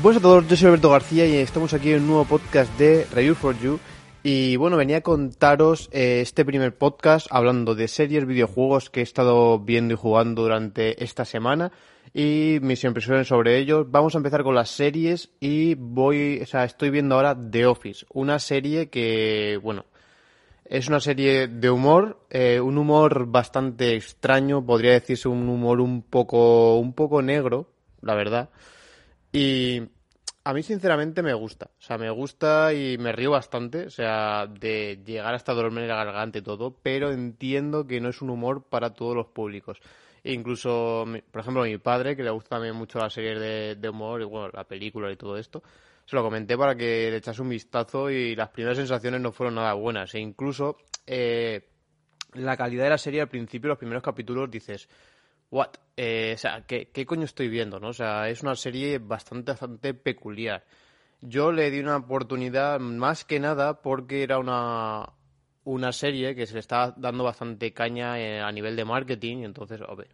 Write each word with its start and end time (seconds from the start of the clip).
Buenas 0.00 0.20
a 0.20 0.22
todos, 0.22 0.46
yo 0.46 0.56
soy 0.56 0.68
Alberto 0.68 0.90
García 0.90 1.26
y 1.26 1.34
estamos 1.38 1.74
aquí 1.74 1.90
en 1.90 2.02
un 2.02 2.06
nuevo 2.06 2.24
podcast 2.24 2.72
de 2.78 3.04
Review 3.12 3.34
for 3.34 3.58
You. 3.58 3.80
Y 4.22 4.54
bueno, 4.54 4.76
venía 4.76 4.98
a 4.98 5.00
contaros 5.00 5.88
eh, 5.92 6.20
este 6.20 6.44
primer 6.44 6.78
podcast 6.78 7.26
hablando 7.30 7.74
de 7.74 7.88
series, 7.88 8.24
videojuegos 8.24 8.90
que 8.90 9.00
he 9.00 9.02
estado 9.02 9.58
viendo 9.58 9.94
y 9.94 9.96
jugando 9.96 10.42
durante 10.42 11.02
esta 11.02 11.24
semana 11.24 11.72
y 12.14 12.58
mis 12.62 12.84
impresiones 12.84 13.26
sobre 13.26 13.58
ellos. 13.58 13.90
Vamos 13.90 14.14
a 14.14 14.18
empezar 14.18 14.44
con 14.44 14.54
las 14.54 14.70
series 14.70 15.30
y 15.40 15.74
voy, 15.74 16.38
o 16.42 16.46
sea, 16.46 16.62
estoy 16.62 16.90
viendo 16.90 17.16
ahora 17.16 17.36
The 17.36 17.66
Office, 17.66 18.06
una 18.12 18.38
serie 18.38 18.90
que, 18.90 19.58
bueno, 19.60 19.84
es 20.64 20.86
una 20.86 21.00
serie 21.00 21.48
de 21.48 21.70
humor, 21.70 22.20
eh, 22.30 22.60
un 22.60 22.78
humor 22.78 23.26
bastante 23.26 23.96
extraño, 23.96 24.64
podría 24.64 24.92
decirse 24.92 25.26
un 25.26 25.48
humor 25.48 25.80
un 25.80 26.02
poco, 26.02 26.78
un 26.78 26.92
poco 26.92 27.20
negro, 27.20 27.66
la 28.00 28.14
verdad. 28.14 28.50
Y 29.32 29.82
a 30.44 30.54
mí 30.54 30.62
sinceramente 30.62 31.22
me 31.22 31.34
gusta, 31.34 31.70
o 31.78 31.82
sea, 31.82 31.98
me 31.98 32.10
gusta 32.10 32.72
y 32.72 32.96
me 32.98 33.12
río 33.12 33.32
bastante, 33.32 33.86
o 33.86 33.90
sea, 33.90 34.46
de 34.46 35.02
llegar 35.04 35.34
hasta 35.34 35.52
dormir 35.52 35.84
la 35.84 36.04
garganta 36.04 36.38
y 36.38 36.42
todo, 36.42 36.74
pero 36.82 37.12
entiendo 37.12 37.86
que 37.86 38.00
no 38.00 38.08
es 38.08 38.22
un 38.22 38.30
humor 38.30 38.64
para 38.64 38.94
todos 38.94 39.14
los 39.14 39.26
públicos. 39.26 39.78
E 40.24 40.32
incluso, 40.32 41.04
por 41.30 41.40
ejemplo, 41.40 41.62
a 41.62 41.66
mi 41.66 41.78
padre, 41.78 42.16
que 42.16 42.22
le 42.22 42.30
gusta 42.30 42.56
también 42.56 42.74
mucho 42.74 42.98
las 42.98 43.12
series 43.12 43.38
de, 43.38 43.76
de 43.76 43.88
humor 43.88 44.22
y 44.22 44.24
bueno, 44.24 44.50
la 44.52 44.64
película 44.64 45.10
y 45.12 45.16
todo 45.16 45.36
esto, 45.36 45.62
se 46.08 46.16
lo 46.16 46.22
comenté 46.22 46.56
para 46.56 46.74
que 46.74 47.10
le 47.10 47.18
echase 47.18 47.42
un 47.42 47.50
vistazo 47.50 48.10
y 48.10 48.34
las 48.34 48.48
primeras 48.48 48.78
sensaciones 48.78 49.20
no 49.20 49.30
fueron 49.30 49.56
nada 49.56 49.74
buenas. 49.74 50.14
E 50.14 50.18
incluso 50.18 50.78
eh, 51.06 51.68
la 52.32 52.56
calidad 52.56 52.84
de 52.84 52.90
la 52.90 52.98
serie 52.98 53.20
al 53.20 53.28
principio, 53.28 53.68
los 53.68 53.78
primeros 53.78 54.02
capítulos, 54.02 54.50
dices, 54.50 54.88
what? 55.50 55.70
Eh, 55.96 56.32
o 56.34 56.38
sea, 56.38 56.64
¿qué, 56.66 56.90
¿qué, 56.92 57.04
coño 57.06 57.24
estoy 57.24 57.48
viendo? 57.48 57.80
¿no? 57.80 57.88
O 57.88 57.92
sea, 57.92 58.28
es 58.28 58.42
una 58.42 58.54
serie 58.54 58.98
bastante, 58.98 59.52
bastante 59.52 59.94
peculiar. 59.94 60.64
Yo 61.20 61.50
le 61.50 61.70
di 61.70 61.80
una 61.80 61.96
oportunidad 61.96 62.78
más 62.78 63.24
que 63.24 63.40
nada 63.40 63.82
porque 63.82 64.22
era 64.22 64.38
una, 64.38 65.12
una 65.64 65.92
serie 65.92 66.34
que 66.34 66.46
se 66.46 66.54
le 66.54 66.60
estaba 66.60 66.94
dando 66.96 67.24
bastante 67.24 67.72
caña 67.72 68.18
eh, 68.18 68.40
a 68.40 68.50
nivel 68.52 68.76
de 68.76 68.84
marketing. 68.84 69.38
Y 69.38 69.44
entonces, 69.44 69.80
ver, 69.96 70.08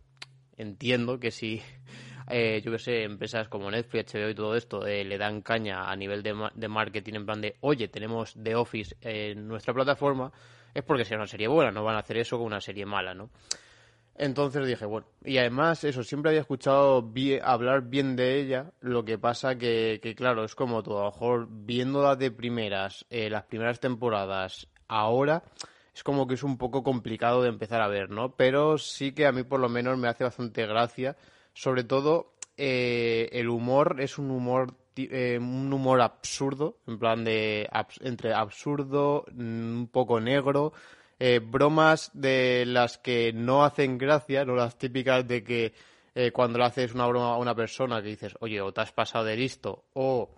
entiendo 0.56 1.20
que 1.20 1.30
si, 1.30 1.60
eh, 2.30 2.60
yo 2.64 2.72
que 2.72 2.78
sé, 2.78 3.02
empresas 3.04 3.48
como 3.48 3.70
Netflix, 3.70 4.14
HBO 4.14 4.30
y 4.30 4.34
todo 4.34 4.56
esto 4.56 4.86
eh, 4.86 5.04
le 5.04 5.18
dan 5.18 5.42
caña 5.42 5.90
a 5.90 5.96
nivel 5.96 6.22
de, 6.22 6.34
de, 6.54 6.68
marketing 6.68 7.14
en 7.14 7.26
plan 7.26 7.40
de, 7.40 7.56
oye, 7.60 7.88
tenemos 7.88 8.34
The 8.42 8.54
Office 8.54 8.96
en 9.00 9.46
nuestra 9.46 9.74
plataforma, 9.74 10.32
es 10.72 10.82
porque 10.82 11.04
sea 11.04 11.18
una 11.18 11.26
serie 11.26 11.48
buena, 11.48 11.70
no 11.70 11.84
van 11.84 11.96
a 11.96 12.00
hacer 12.00 12.16
eso 12.16 12.38
con 12.38 12.46
una 12.46 12.60
serie 12.60 12.86
mala, 12.86 13.14
¿no? 13.14 13.30
Entonces 14.16 14.66
dije, 14.66 14.86
bueno, 14.86 15.06
y 15.24 15.38
además 15.38 15.82
eso, 15.82 16.04
siempre 16.04 16.30
había 16.30 16.42
escuchado 16.42 17.12
hablar 17.42 17.82
bien 17.82 18.14
de 18.14 18.40
ella, 18.40 18.70
lo 18.80 19.04
que 19.04 19.18
pasa 19.18 19.58
que, 19.58 19.98
que, 20.02 20.14
claro, 20.14 20.44
es 20.44 20.54
como 20.54 20.82
todo, 20.82 21.00
a 21.00 21.04
lo 21.06 21.10
mejor 21.10 21.48
viéndola 21.50 22.14
de 22.14 22.30
primeras, 22.30 23.04
eh, 23.10 23.28
las 23.28 23.44
primeras 23.44 23.80
temporadas, 23.80 24.68
ahora, 24.86 25.42
es 25.92 26.04
como 26.04 26.28
que 26.28 26.34
es 26.34 26.44
un 26.44 26.58
poco 26.58 26.84
complicado 26.84 27.42
de 27.42 27.48
empezar 27.48 27.80
a 27.80 27.88
ver, 27.88 28.10
¿no? 28.10 28.36
Pero 28.36 28.78
sí 28.78 29.12
que 29.12 29.26
a 29.26 29.32
mí 29.32 29.42
por 29.42 29.58
lo 29.58 29.68
menos 29.68 29.98
me 29.98 30.08
hace 30.08 30.24
bastante 30.24 30.66
gracia, 30.66 31.16
sobre 31.52 31.82
todo 31.82 32.34
eh, 32.56 33.28
el 33.32 33.48
humor 33.48 33.96
es 34.00 34.18
un 34.18 34.30
humor 34.30 34.74
eh, 34.96 35.38
un 35.40 35.72
humor 35.72 36.00
absurdo, 36.00 36.78
en 36.86 37.00
plan 37.00 37.24
de 37.24 37.68
entre 38.00 38.32
absurdo, 38.32 39.24
un 39.36 39.88
poco 39.90 40.20
negro, 40.20 40.72
eh, 41.18 41.40
bromas 41.42 42.10
de 42.14 42.64
las 42.66 42.98
que 42.98 43.32
no 43.32 43.64
hacen 43.64 43.98
gracia, 43.98 44.44
no 44.44 44.54
las 44.54 44.76
típicas 44.76 45.26
de 45.26 45.44
que 45.44 45.72
eh, 46.14 46.30
cuando 46.32 46.58
le 46.58 46.64
haces 46.64 46.94
una 46.94 47.06
broma 47.06 47.34
a 47.34 47.38
una 47.38 47.54
persona 47.54 48.02
que 48.02 48.08
dices, 48.08 48.36
oye, 48.40 48.60
o 48.60 48.72
te 48.72 48.80
has 48.80 48.92
pasado 48.92 49.24
de 49.24 49.36
listo, 49.36 49.84
o 49.94 50.30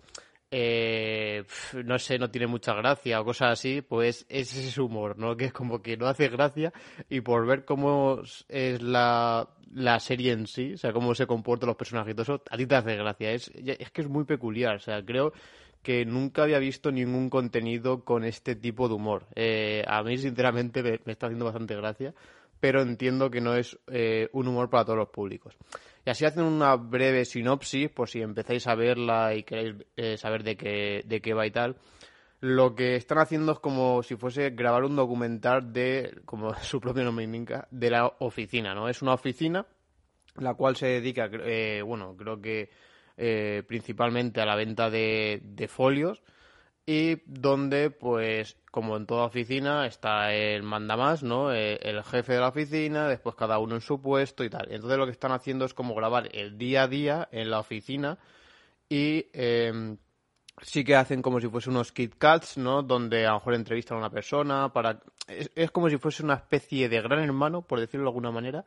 eh, 0.49 1.43
no 1.83 1.99
sé, 1.99 2.17
no 2.17 2.31
tiene 2.31 2.47
mucha 2.47 2.73
gracia, 2.73 3.19
o 3.19 3.25
cosas 3.25 3.53
así, 3.53 3.81
pues 3.81 4.25
es 4.29 4.55
ese 4.55 4.81
humor, 4.81 5.17
¿no? 5.17 5.35
Que 5.35 5.45
es 5.45 5.53
como 5.53 5.81
que 5.81 5.97
no 5.97 6.07
hace 6.07 6.29
gracia 6.29 6.71
y 7.09 7.21
por 7.21 7.45
ver 7.45 7.65
cómo 7.65 8.21
es 8.47 8.81
la, 8.81 9.49
la 9.73 9.99
serie 9.99 10.31
en 10.31 10.47
sí, 10.47 10.73
o 10.73 10.77
sea, 10.77 10.93
cómo 10.93 11.13
se 11.15 11.27
comportan 11.27 11.67
los 11.67 11.75
personajes 11.75 12.11
y 12.11 12.15
todo 12.15 12.23
eso, 12.23 12.43
a 12.49 12.57
ti 12.57 12.65
te 12.65 12.75
hace 12.75 12.95
gracia. 12.95 13.31
Es, 13.31 13.51
es 13.53 13.91
que 13.91 14.01
es 14.01 14.07
muy 14.07 14.23
peculiar, 14.23 14.75
o 14.75 14.79
sea, 14.79 15.03
creo 15.03 15.33
que 15.87 16.03
nunca 16.03 16.43
había 16.43 16.59
visto 16.59 16.91
ningún 16.91 17.29
contenido 17.29 18.03
con 18.03 18.25
este 18.25 18.57
tipo 18.57 18.89
de 18.89 18.95
humor. 18.95 19.25
Eh, 19.35 19.85
a 19.87 20.03
mí, 20.03 20.17
sinceramente, 20.17 20.83
me, 20.83 20.99
está 21.05 21.27
haciendo 21.27 21.45
bastante 21.45 21.77
gracia, 21.77 22.13
pero 22.59 22.81
entiendo 22.81 23.31
que 23.31 23.39
no 23.39 23.55
es 23.55 23.79
eh, 23.87 24.27
un 24.33 24.49
humor 24.49 24.69
para 24.69 24.83
todos 24.83 24.99
los 24.99 25.07
públicos. 25.07 25.55
Y 26.05 26.09
así 26.09 26.25
hacen 26.25 26.43
una 26.43 26.75
breve 26.75 27.23
sinopsis, 27.23 27.89
por 27.89 28.09
si 28.09 28.19
empezáis 28.19 28.67
a 28.67 28.75
verla 28.75 29.33
y 29.33 29.43
queréis 29.43 29.75
eh, 29.95 30.17
saber 30.17 30.43
de 30.43 30.57
qué, 30.57 31.03
de 31.05 31.21
qué 31.21 31.33
va 31.33 31.47
y 31.47 31.51
tal. 31.51 31.77
Lo 32.41 32.75
que 32.75 32.97
están 32.97 33.19
haciendo 33.19 33.53
es 33.53 33.59
como 33.59 34.03
si 34.03 34.17
fuese 34.17 34.49
grabar 34.49 34.83
un 34.83 34.97
documental 34.97 35.71
de, 35.71 36.19
como 36.25 36.53
su 36.63 36.81
propio 36.81 37.05
nombre 37.05 37.23
indica, 37.23 37.65
de 37.71 37.91
la 37.91 38.07
oficina, 38.19 38.75
¿no? 38.75 38.89
Es 38.89 39.01
una 39.01 39.13
oficina 39.13 39.65
la 40.35 40.53
cual 40.53 40.75
se 40.75 40.87
dedica, 40.87 41.29
eh, 41.31 41.81
bueno, 41.81 42.13
creo 42.17 42.41
que 42.41 42.71
eh, 43.17 43.63
principalmente 43.67 44.41
a 44.41 44.45
la 44.45 44.55
venta 44.55 44.89
de, 44.89 45.67
folios 45.67 46.21
y 46.85 47.21
donde 47.25 47.89
pues 47.89 48.57
como 48.71 48.95
en 48.95 49.05
toda 49.05 49.25
oficina 49.25 49.87
está 49.87 50.33
el 50.33 50.63
mandamás, 50.63 51.23
¿no? 51.23 51.51
Eh, 51.51 51.79
el 51.81 52.03
jefe 52.03 52.33
de 52.33 52.39
la 52.39 52.49
oficina, 52.49 53.07
después 53.07 53.35
cada 53.35 53.59
uno 53.59 53.75
en 53.75 53.81
su 53.81 54.01
puesto 54.01 54.43
y 54.43 54.49
tal. 54.49 54.67
Entonces 54.71 54.97
lo 54.97 55.05
que 55.05 55.11
están 55.11 55.31
haciendo 55.31 55.65
es 55.65 55.73
como 55.73 55.95
grabar 55.95 56.29
el 56.31 56.57
día 56.57 56.83
a 56.83 56.87
día 56.87 57.27
en 57.31 57.49
la 57.49 57.59
oficina 57.59 58.17
y 58.87 59.25
eh, 59.33 59.97
sí 60.61 60.83
que 60.83 60.95
hacen 60.95 61.21
como 61.21 61.39
si 61.39 61.47
fuese 61.47 61.69
unos 61.69 61.91
Kit 61.91 62.15
Kats, 62.17 62.57
¿no? 62.57 62.83
Donde 62.83 63.25
a 63.25 63.31
lo 63.31 63.35
mejor 63.35 63.55
entrevistan 63.55 63.97
a 63.97 64.01
una 64.01 64.09
persona 64.09 64.71
para... 64.71 65.01
Es, 65.27 65.51
es 65.55 65.71
como 65.71 65.89
si 65.89 65.97
fuese 65.97 66.23
una 66.23 66.35
especie 66.35 66.87
de 66.87 67.01
gran 67.01 67.19
hermano, 67.19 67.63
por 67.63 67.79
decirlo 67.79 68.05
de 68.05 68.09
alguna 68.09 68.31
manera, 68.31 68.63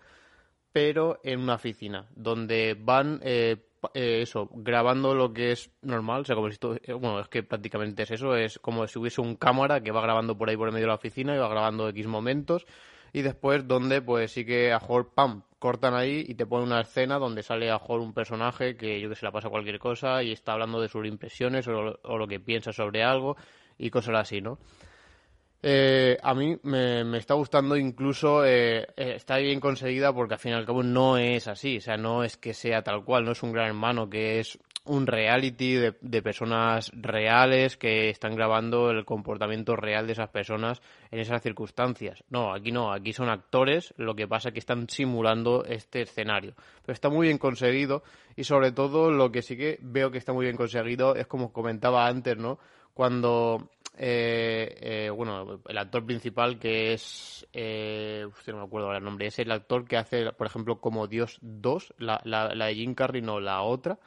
pero 0.72 1.20
en 1.24 1.40
una 1.40 1.54
oficina, 1.54 2.06
donde 2.14 2.76
van 2.78 3.20
eh, 3.22 3.56
eh, 3.94 4.22
eso, 4.22 4.48
grabando 4.52 5.14
lo 5.14 5.32
que 5.32 5.52
es 5.52 5.70
normal, 5.82 6.22
o 6.22 6.24
sea, 6.24 6.36
como 6.36 6.48
si 6.48 6.54
esto, 6.54 6.76
bueno, 6.98 7.20
es 7.20 7.28
que 7.28 7.42
prácticamente 7.42 8.02
es 8.02 8.10
eso, 8.10 8.36
es 8.36 8.58
como 8.58 8.86
si 8.86 8.98
hubiese 8.98 9.20
un 9.20 9.36
cámara 9.36 9.82
que 9.82 9.90
va 9.90 10.02
grabando 10.02 10.36
por 10.36 10.48
ahí 10.48 10.56
por 10.56 10.68
el 10.68 10.74
medio 10.74 10.84
de 10.86 10.88
la 10.88 10.94
oficina 10.94 11.34
y 11.34 11.38
va 11.38 11.48
grabando 11.48 11.88
X 11.88 12.06
momentos 12.06 12.66
y 13.12 13.22
después 13.22 13.66
donde 13.66 14.02
pues 14.02 14.32
sí 14.32 14.44
que 14.44 14.72
a 14.72 14.78
mejor, 14.78 15.12
pam, 15.14 15.42
cortan 15.58 15.94
ahí 15.94 16.24
y 16.26 16.34
te 16.34 16.46
ponen 16.46 16.68
una 16.68 16.80
escena 16.80 17.18
donde 17.18 17.42
sale 17.42 17.70
a 17.70 17.76
un 17.76 18.12
personaje 18.12 18.76
que 18.76 19.00
yo 19.00 19.08
que 19.08 19.16
se 19.16 19.24
la 19.24 19.32
pasa 19.32 19.48
cualquier 19.48 19.78
cosa 19.78 20.22
y 20.22 20.32
está 20.32 20.52
hablando 20.52 20.80
de 20.80 20.88
sus 20.88 21.06
impresiones 21.06 21.66
o, 21.68 21.98
o 22.02 22.18
lo 22.18 22.26
que 22.26 22.40
piensa 22.40 22.72
sobre 22.72 23.02
algo 23.02 23.36
y 23.78 23.90
cosas 23.90 24.14
así, 24.16 24.40
¿no? 24.40 24.58
Eh, 25.62 26.16
a 26.22 26.34
mí 26.34 26.56
me, 26.62 27.18
está 27.18 27.34
gustando 27.34 27.76
incluso, 27.76 28.44
eh, 28.46 28.86
está 28.96 29.36
bien 29.36 29.60
conseguida 29.60 30.12
porque 30.12 30.34
al 30.34 30.40
fin 30.40 30.52
y 30.52 30.54
al 30.54 30.64
cabo 30.64 30.82
no 30.82 31.18
es 31.18 31.48
así, 31.48 31.76
o 31.76 31.80
sea, 31.82 31.98
no 31.98 32.24
es 32.24 32.38
que 32.38 32.54
sea 32.54 32.82
tal 32.82 33.04
cual, 33.04 33.24
no 33.24 33.32
es 33.32 33.42
un 33.42 33.52
gran 33.52 33.66
hermano, 33.66 34.08
que 34.08 34.40
es 34.40 34.58
un 34.86 35.06
reality 35.06 35.74
de, 35.74 35.94
de, 36.00 36.22
personas 36.22 36.90
reales 36.94 37.76
que 37.76 38.08
están 38.08 38.34
grabando 38.34 38.90
el 38.90 39.04
comportamiento 39.04 39.76
real 39.76 40.06
de 40.06 40.14
esas 40.14 40.30
personas 40.30 40.80
en 41.10 41.20
esas 41.20 41.42
circunstancias. 41.42 42.24
No, 42.30 42.54
aquí 42.54 42.72
no, 42.72 42.90
aquí 42.90 43.12
son 43.12 43.28
actores, 43.28 43.92
lo 43.98 44.16
que 44.16 44.26
pasa 44.26 44.48
es 44.48 44.54
que 44.54 44.60
están 44.60 44.88
simulando 44.88 45.64
este 45.66 46.02
escenario. 46.02 46.54
Pero 46.82 46.94
está 46.94 47.10
muy 47.10 47.26
bien 47.26 47.38
conseguido 47.38 48.02
y 48.34 48.44
sobre 48.44 48.72
todo 48.72 49.10
lo 49.10 49.30
que 49.30 49.42
sí 49.42 49.56
que 49.56 49.78
veo 49.82 50.10
que 50.10 50.18
está 50.18 50.32
muy 50.32 50.46
bien 50.46 50.56
conseguido 50.56 51.14
es 51.14 51.26
como 51.26 51.52
comentaba 51.52 52.06
antes, 52.06 52.38
¿no? 52.38 52.58
Cuando 52.94 53.70
eh, 54.02 54.78
eh, 54.80 55.10
bueno, 55.10 55.60
el 55.68 55.76
actor 55.76 56.06
principal 56.06 56.58
que 56.58 56.94
es, 56.94 57.46
eh, 57.52 58.26
no 58.46 58.56
me 58.56 58.62
acuerdo 58.64 58.86
ahora 58.86 58.98
el 58.98 59.04
nombre, 59.04 59.26
es 59.26 59.38
el 59.38 59.52
actor 59.52 59.86
que 59.86 59.98
hace, 59.98 60.32
por 60.32 60.46
ejemplo, 60.46 60.80
como 60.80 61.06
Dios 61.06 61.38
2, 61.42 61.92
la, 61.98 62.18
la, 62.24 62.54
la 62.54 62.66
de 62.66 62.76
Jim 62.76 62.94
Carrey, 62.94 63.20
no 63.20 63.40
la 63.40 63.60
otra, 63.60 63.98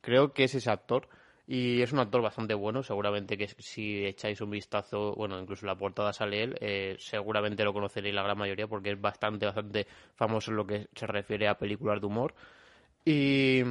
creo 0.00 0.32
que 0.32 0.44
es 0.44 0.54
ese 0.54 0.70
actor. 0.70 1.08
Y 1.48 1.82
es 1.82 1.92
un 1.92 2.00
actor 2.00 2.22
bastante 2.22 2.54
bueno, 2.54 2.82
seguramente 2.82 3.36
que 3.36 3.46
si 3.46 4.04
echáis 4.06 4.40
un 4.40 4.50
vistazo, 4.50 5.14
bueno, 5.14 5.38
incluso 5.38 5.66
la 5.66 5.76
portada 5.76 6.12
sale 6.12 6.42
él, 6.42 6.56
eh, 6.60 6.96
seguramente 6.98 7.62
lo 7.62 7.72
conoceréis 7.72 8.14
la 8.14 8.22
gran 8.22 8.38
mayoría 8.38 8.66
porque 8.66 8.92
es 8.92 9.00
bastante, 9.00 9.46
bastante 9.46 9.86
famoso 10.16 10.50
en 10.50 10.56
lo 10.56 10.66
que 10.66 10.88
se 10.94 11.06
refiere 11.06 11.46
a 11.46 11.58
películas 11.58 12.00
de 12.00 12.06
humor. 12.06 12.34
Y 13.04 13.62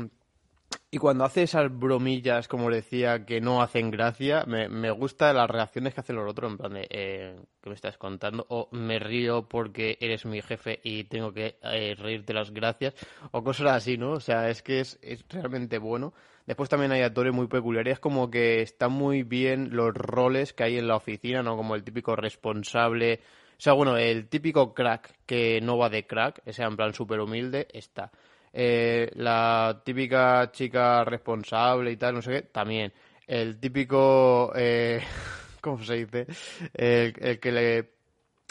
y 0.96 0.98
cuando 0.98 1.26
hace 1.26 1.44
esas 1.44 1.78
bromillas, 1.78 2.48
como 2.48 2.72
decía, 2.72 3.26
que 3.26 3.42
no 3.42 3.62
hacen 3.62 3.92
gracia, 3.92 4.46
me, 4.48 4.70
me 4.70 4.92
gusta 4.92 5.34
las 5.34 5.50
reacciones 5.50 5.94
que 5.94 6.00
hacen 6.00 6.16
los 6.16 6.32
otros, 6.32 6.50
en 6.50 6.58
plan 6.58 6.74
de, 6.74 6.88
eh, 6.90 7.36
¿qué 7.62 7.70
me 7.70 7.76
estás 7.76 7.98
contando? 7.98 8.46
O 8.48 8.70
me 8.72 8.98
río 8.98 9.46
porque 9.50 9.98
eres 10.00 10.26
mi 10.26 10.42
jefe 10.42 10.80
y 10.84 11.04
tengo 11.04 11.34
que 11.34 11.58
eh, 11.64 11.96
reírte 12.00 12.34
las 12.34 12.52
gracias, 12.52 12.94
o 13.32 13.44
cosas 13.44 13.74
así, 13.74 13.98
¿no? 13.98 14.12
O 14.12 14.20
sea, 14.22 14.50
es 14.50 14.62
que 14.62 14.80
es, 14.80 14.98
es 15.02 15.26
realmente 15.28 15.80
bueno. 15.80 16.14
Después 16.46 16.70
también 16.70 16.94
hay 16.94 17.02
actores 17.02 17.34
muy 17.34 17.48
peculiares, 17.48 18.00
como 18.00 18.32
que 18.32 18.62
están 18.62 18.94
muy 18.94 19.24
bien 19.24 19.76
los 19.76 19.94
roles 19.94 20.54
que 20.54 20.64
hay 20.64 20.78
en 20.78 20.88
la 20.88 20.96
oficina, 20.96 21.44
¿no? 21.44 21.58
Como 21.58 21.76
el 21.76 21.84
típico 21.84 22.16
responsable, 22.16 23.20
o 23.58 23.62
sea, 23.62 23.74
bueno, 23.74 23.98
el 23.98 24.30
típico 24.30 24.74
crack 24.74 25.14
que 25.26 25.60
no 25.60 25.78
va 25.78 25.90
de 25.90 26.08
crack, 26.08 26.42
ese 26.46 26.64
en 26.64 26.78
plan 26.78 26.94
súper 26.94 27.20
humilde, 27.20 27.68
está. 27.74 28.14
Eh, 28.58 29.12
la 29.16 29.82
típica 29.84 30.50
chica 30.50 31.04
responsable 31.04 31.92
y 31.92 31.98
tal, 31.98 32.16
no 32.16 32.22
sé 32.22 32.32
qué, 32.32 32.42
también. 32.44 32.94
El 33.28 33.60
típico, 33.60 34.54
eh, 34.56 35.02
¿cómo 35.62 35.84
se 35.84 36.06
dice? 36.06 36.26
El, 36.74 37.40
que 37.42 37.52
le 37.52 37.96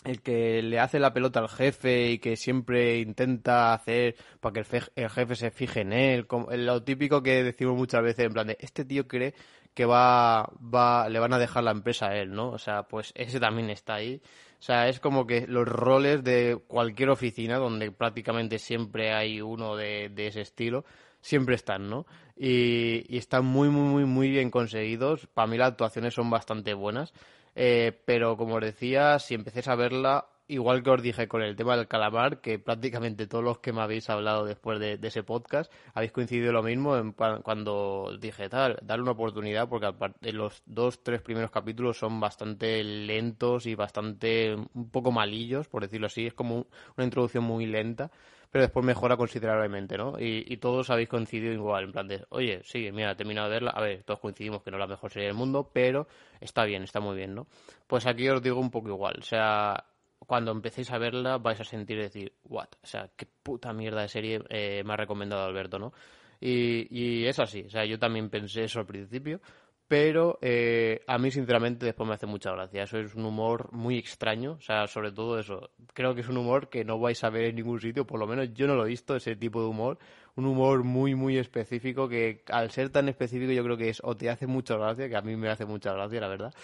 el 0.05 0.21
que 0.21 0.61
le 0.61 0.79
hace 0.79 0.99
la 0.99 1.15
pelota 1.15 1.41
al 1.41 1.49
jefe 1.49 2.11
y 2.11 2.19
que 2.19 2.37
siempre 2.37 2.99
intenta 2.99 3.73
hacer 3.73 4.17
para 4.41 4.53
que 4.53 4.91
el, 4.95 5.11
jefe 5.11 5.37
se 5.37 5.51
fije 5.51 5.81
en 5.81 5.95
él, 5.95 6.27
como, 6.27 6.51
lo 6.51 6.83
típico 6.83 7.23
que 7.23 7.43
decimos 7.43 7.75
muchas 7.75 8.03
veces 8.03 8.27
en 8.27 8.35
plan 8.35 8.49
de 8.49 8.59
este 8.61 8.85
tío 8.85 9.09
cree 9.09 9.35
que 9.73 9.87
va, 9.87 10.51
va, 10.63 11.09
le 11.09 11.19
van 11.19 11.33
a 11.33 11.39
dejar 11.39 11.65
la 11.65 11.71
empresa 11.71 12.09
a 12.09 12.17
él, 12.17 12.33
¿no? 12.33 12.51
O 12.51 12.59
sea, 12.59 12.83
pues 12.83 13.11
ese 13.17 13.41
también 13.41 13.71
está 13.71 13.95
ahí. 13.95 14.21
O 14.65 14.67
sea, 14.67 14.89
es 14.89 14.99
como 14.99 15.27
que 15.27 15.47
los 15.47 15.69
roles 15.69 16.25
de 16.25 16.59
cualquier 16.67 17.11
oficina, 17.11 17.59
donde 17.59 17.93
prácticamente 17.93 18.59
siempre 18.59 19.13
hay 19.13 19.43
uno 19.43 19.77
de, 19.77 20.11
ese 20.17 20.41
estilo, 20.41 20.87
siempre 21.21 21.55
están, 21.55 21.91
¿no? 21.91 22.07
Y, 22.35 23.15
están 23.15 23.45
muy, 23.45 23.69
muy, 23.69 23.83
muy, 23.91 24.05
muy 24.07 24.31
bien 24.31 24.51
conseguidos. 24.51 25.27
Para 25.35 25.49
mí 25.49 25.59
las 25.59 25.73
actuaciones 25.73 26.15
son 26.15 26.31
bastante 26.31 26.73
buenas. 26.73 27.13
Eh, 27.55 27.93
pero 28.07 28.39
como 28.39 28.55
os 28.55 28.63
decía, 28.63 29.19
si 29.19 29.35
empecéis 29.35 29.69
a 29.69 29.75
verla, 29.75 30.29
igual 30.49 30.83
que 30.83 30.91
os 30.91 31.03
dije 31.03 31.29
con 31.29 31.43
el 31.43 31.57
tema 31.57 31.77
del 31.77 31.89
calamar, 31.89 32.41
que 32.41 32.59
prácticamente 32.59 33.27
todos 33.27 33.45
los 33.45 33.59
que 33.59 33.73
me 33.73 33.81
habéis 33.81 34.11
hablado 34.11 34.45
después 34.45 34.79
de, 34.79 34.99
ese 35.03 35.23
podcast 35.23 35.73
habéis 35.95 36.13
coincidido 36.13 36.53
lo 36.53 36.63
mismo 36.63 36.97
en, 36.97 37.13
cuando 37.13 38.17
dije 38.21 38.49
tal, 38.49 38.79
darle 38.83 39.03
una 39.03 39.13
oportunidad 39.13 39.69
porque 39.69 39.87
aparte, 39.87 40.33
los 40.33 40.63
dos, 40.67 41.03
tres 41.03 41.23
primeros 41.23 41.51
capítulos 41.51 41.99
son 41.99 42.21
bastante 42.21 42.83
lentos 42.85 43.67
y 43.67 43.75
bastante 43.75 44.55
un 44.55 44.91
poco 44.91 45.11
malillos, 45.13 45.69
por 45.69 45.83
decirlo 45.83 46.07
así, 46.07 46.27
es 46.27 46.35
como 46.35 46.67
una 46.97 47.05
introducción 47.05 47.45
muy 47.45 47.67
lenta 47.67 48.11
pero 48.55 48.63
después 48.63 48.87
mejora 48.87 49.17
considerablemente, 49.17 49.99
¿no? 49.99 50.15
Y, 50.17 50.57
todos 50.59 50.89
habéis 50.89 51.09
coincidido 51.09 51.53
igual, 51.53 51.87
en 51.87 51.93
plan 51.93 52.07
de, 52.07 52.25
oye, 52.29 52.61
sí, 52.63 52.89
mira, 52.93 53.11
he 53.11 53.17
terminado 53.17 53.49
de 53.49 53.55
verla, 53.55 53.73
a 53.73 53.81
ver, 53.81 54.05
todos 54.05 54.21
coincidimos 54.21 54.63
que 54.63 54.71
no 54.71 54.77
es 54.77 54.81
la 54.81 54.87
mejor 54.87 55.11
serie 55.11 55.27
del 55.27 55.37
mundo, 55.37 55.73
pero 55.73 56.07
está 56.41 56.65
bien, 56.65 56.85
está 56.85 57.01
muy 57.01 57.17
bien, 57.17 57.35
¿no? 57.35 57.49
Pues 57.89 58.07
aquí 58.07 58.29
os 58.29 58.41
digo 58.41 58.61
un 58.61 58.71
poco 58.71 58.91
igual, 58.91 59.17
o 59.19 59.23
sea, 59.23 59.85
cuando 60.27 60.53
empecéis 60.53 60.91
a 60.91 60.99
verla 60.99 61.39
vais 61.39 61.61
a 61.61 61.65
sentir 61.65 61.99
decir, 61.99 62.33
what, 62.45 62.69
o 62.83 62.87
sea, 62.87 63.11
qué 63.17 63.27
puta 63.43 63.73
mierda 63.73 64.03
de 64.03 64.09
serie 64.09 64.43
eh, 64.49 64.83
me 64.85 64.95
ha 64.95 64.97
recomendado 64.97 65.45
Alberto, 65.45 65.79
¿no? 65.79 65.93
Y, 66.41 66.87
y 66.91 67.27
es 67.27 67.39
así, 67.39 67.65
o 67.67 67.71
sea, 67.71 67.85
yo 67.85 67.99
también 67.99 68.29
pensé 68.29 68.65
eso 68.65 68.81
al 68.81 68.87
principio, 68.87 69.41
pero 69.87 70.39
eh, 70.41 71.03
a 71.07 71.19
mí 71.19 71.31
sinceramente 71.31 71.85
después 71.85 72.09
me 72.09 72.15
hace 72.15 72.27
mucha 72.27 72.51
gracia. 72.53 72.85
Eso 72.85 72.99
es 72.99 73.15
un 73.15 73.27
humor 73.27 73.71
muy 73.73 73.99
extraño, 73.99 74.53
o 74.53 74.61
sea, 74.61 74.87
sobre 74.87 75.13
todo 75.13 75.39
eso. 75.39 75.71
Creo 75.93 76.15
que 76.15 76.23
es 76.23 76.29
un 76.29 76.39
humor 76.39 76.69
que 76.69 76.85
no 76.85 76.99
vais 76.99 77.23
a 77.23 77.31
ver 77.31 77.45
en 77.45 77.57
ningún 77.57 77.81
sitio, 77.81 78.07
por 78.07 78.19
lo 78.19 78.27
menos 78.27 78.53
yo 78.55 78.67
no 78.67 78.75
lo 78.75 78.87
he 78.87 78.89
visto, 78.89 79.15
ese 79.15 79.37
tipo 79.37 79.61
de 79.61 79.69
humor. 79.69 79.99
Un 80.37 80.47
humor 80.47 80.85
muy, 80.85 81.15
muy 81.15 81.39
específico 81.39 82.09
que 82.09 82.43
al 82.51 82.71
ser 82.71 82.91
tan 82.91 83.09
específico 83.09 83.53
yo 83.53 83.63
creo 83.63 83.77
que 83.77 83.91
es 83.91 84.01
o 84.03 84.17
te 84.17 84.31
hace 84.31 84.47
mucha 84.47 84.77
gracia, 84.77 85.09
que 85.09 85.17
a 85.17 85.23
mí 85.23 85.37
me 85.37 85.49
hace 85.49 85.67
mucha 85.67 85.93
gracia, 85.93 86.21
la 86.21 86.29
verdad, 86.29 86.55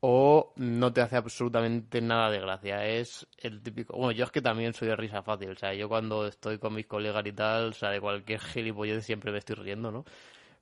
o 0.00 0.52
no 0.56 0.92
te 0.92 1.02
hace 1.02 1.16
absolutamente 1.16 2.00
nada 2.00 2.30
de 2.30 2.40
gracia. 2.40 2.86
Es 2.86 3.26
el 3.38 3.62
típico. 3.62 3.96
Bueno, 3.96 4.12
yo 4.12 4.24
es 4.24 4.30
que 4.30 4.42
también 4.42 4.72
soy 4.74 4.88
de 4.88 4.96
risa 4.96 5.22
fácil. 5.22 5.50
O 5.50 5.56
sea, 5.56 5.74
yo 5.74 5.88
cuando 5.88 6.26
estoy 6.26 6.58
con 6.58 6.74
mis 6.74 6.86
colegas 6.86 7.24
y 7.26 7.32
tal, 7.32 7.68
o 7.70 7.72
sea, 7.72 7.90
de 7.90 8.00
cualquier 8.00 8.40
gilipollez 8.40 9.04
siempre 9.04 9.32
me 9.32 9.38
estoy 9.38 9.56
riendo, 9.56 9.90
¿no? 9.90 10.04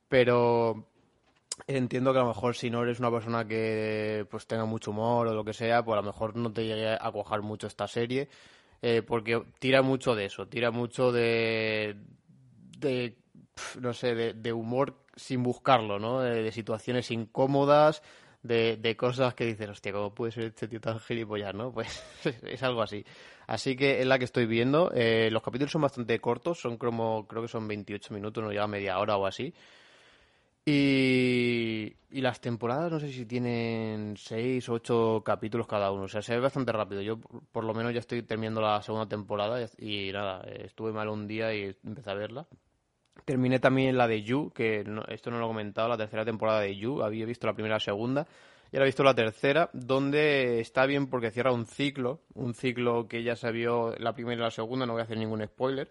Pero 0.09 0.87
entiendo 1.67 2.13
que 2.13 2.19
a 2.19 2.23
lo 2.23 2.29
mejor 2.29 2.57
si 2.57 2.71
no 2.71 2.83
eres 2.83 2.99
una 3.01 3.11
persona 3.11 3.47
que 3.47 4.27
pues 4.31 4.47
tenga 4.47 4.65
mucho 4.65 4.91
humor 4.91 5.29
o 5.29 5.35
lo 5.35 5.45
que 5.45 5.53
sea, 5.53 5.85
pues 5.85 5.95
a 5.99 6.03
lo 6.03 6.07
mejor 6.07 6.37
no 6.37 6.53
te 6.53 6.65
llegue 6.65 6.97
a 7.01 7.11
cuajar 7.13 7.43
mucho 7.43 7.67
esta 7.67 7.87
serie. 7.87 8.29
Eh, 8.81 9.03
porque 9.03 9.43
tira 9.59 9.83
mucho 9.83 10.15
de 10.15 10.27
eso, 10.27 10.47
tira 10.47 10.71
mucho 10.71 11.13
de. 11.13 11.97
de. 12.79 13.17
no 13.81 13.93
sé, 13.93 14.15
de, 14.15 14.53
humor 14.53 14.97
sin 15.17 15.43
buscarlo, 15.43 15.99
¿no? 15.99 16.21
De, 16.21 16.53
situaciones 16.53 17.11
incómodas 17.11 18.03
de, 18.49 18.97
cosas 18.97 19.35
que 19.35 19.45
dices, 19.45 19.69
hostia, 19.69 19.93
¿cómo 19.93 20.15
puede 20.15 20.33
ser 20.33 20.45
este 20.45 20.67
tío 20.69 20.81
tan 20.81 20.99
gilipollas, 20.99 21.55
no? 21.55 21.73
Pues 21.75 22.03
es 22.25 22.63
algo 22.63 22.83
así. 22.83 23.05
Así 23.47 23.77
que 23.77 24.01
es 24.01 24.07
la 24.07 24.19
que 24.19 24.25
estoy 24.25 24.47
viendo. 24.47 24.91
Eh, 24.95 25.31
los 25.31 25.43
capítulos 25.43 25.71
son 25.73 25.83
bastante 25.83 26.19
cortos, 26.21 26.61
son 26.61 26.77
como, 26.77 27.27
creo 27.27 27.43
que 27.43 27.49
son 27.49 27.69
28 27.69 28.13
minutos, 28.15 28.43
no 28.43 28.51
llega 28.51 28.67
media 28.67 28.99
hora 28.99 29.17
o 29.17 29.27
así. 29.27 29.55
Y, 30.65 31.97
y 32.11 32.21
las 32.21 32.41
temporadas 32.41 32.93
no 32.93 33.01
sé 33.01 33.11
si 33.11 33.25
tienen 33.25 34.17
6 34.19 34.69
o 34.69 34.75
8 34.75 35.23
capítulos 35.25 35.67
cada 35.67 35.91
uno. 35.91 36.05
O 36.05 36.09
sea, 36.09 36.21
se 36.21 36.35
ve 36.35 36.41
bastante 36.41 36.73
rápido. 36.73 37.01
Yo 37.01 37.19
por 37.19 37.65
lo 37.65 37.75
menos 37.75 37.95
ya 37.95 38.01
estoy 38.01 38.23
terminando 38.23 38.61
la 38.61 38.83
segunda 38.83 39.09
temporada 39.09 39.67
y, 39.79 40.13
nada, 40.13 40.43
estuve 40.43 40.93
mal 40.93 41.09
un 41.09 41.27
día 41.27 41.55
y 41.55 41.75
empecé 41.85 42.11
a 42.11 42.15
verla. 42.15 42.47
Terminé 43.25 43.59
también 43.59 43.99
la 43.99 44.09
de 44.09 44.23
You, 44.23 44.51
que 44.55 44.85
esto 45.09 45.31
no 45.31 45.39
lo 45.39 45.45
he 45.45 45.49
comentado, 45.49 45.89
la 45.89 45.97
tercera 45.97 46.25
temporada 46.25 46.61
de 46.61 46.77
You. 46.77 47.03
Había 47.03 47.27
visto 47.27 47.47
la 47.47 47.53
primera 47.53 47.75
y 47.75 47.77
la 47.77 47.81
segunda. 47.81 48.27
Y 48.71 48.77
ahora 48.77 48.85
he 48.85 48.89
visto 48.89 49.03
la 49.03 49.15
tercera, 49.15 49.71
donde 49.73 50.61
está 50.61 50.87
bien 50.87 51.09
porque 51.09 51.31
cierra 51.31 51.53
un 51.53 51.67
ciclo. 51.67 52.21
Un 52.35 52.55
ciclo 52.55 53.09
que 53.09 53.23
ya 53.23 53.37
se 53.37 53.51
vio 53.51 53.95
la 53.99 54.13
primera 54.15 54.41
y 54.41 54.45
la 54.45 54.51
segunda, 54.51 54.87
no 54.87 54.93
voy 54.93 55.01
a 55.01 55.05
hacer 55.05 55.19
ningún 55.19 55.45
spoiler. 55.45 55.89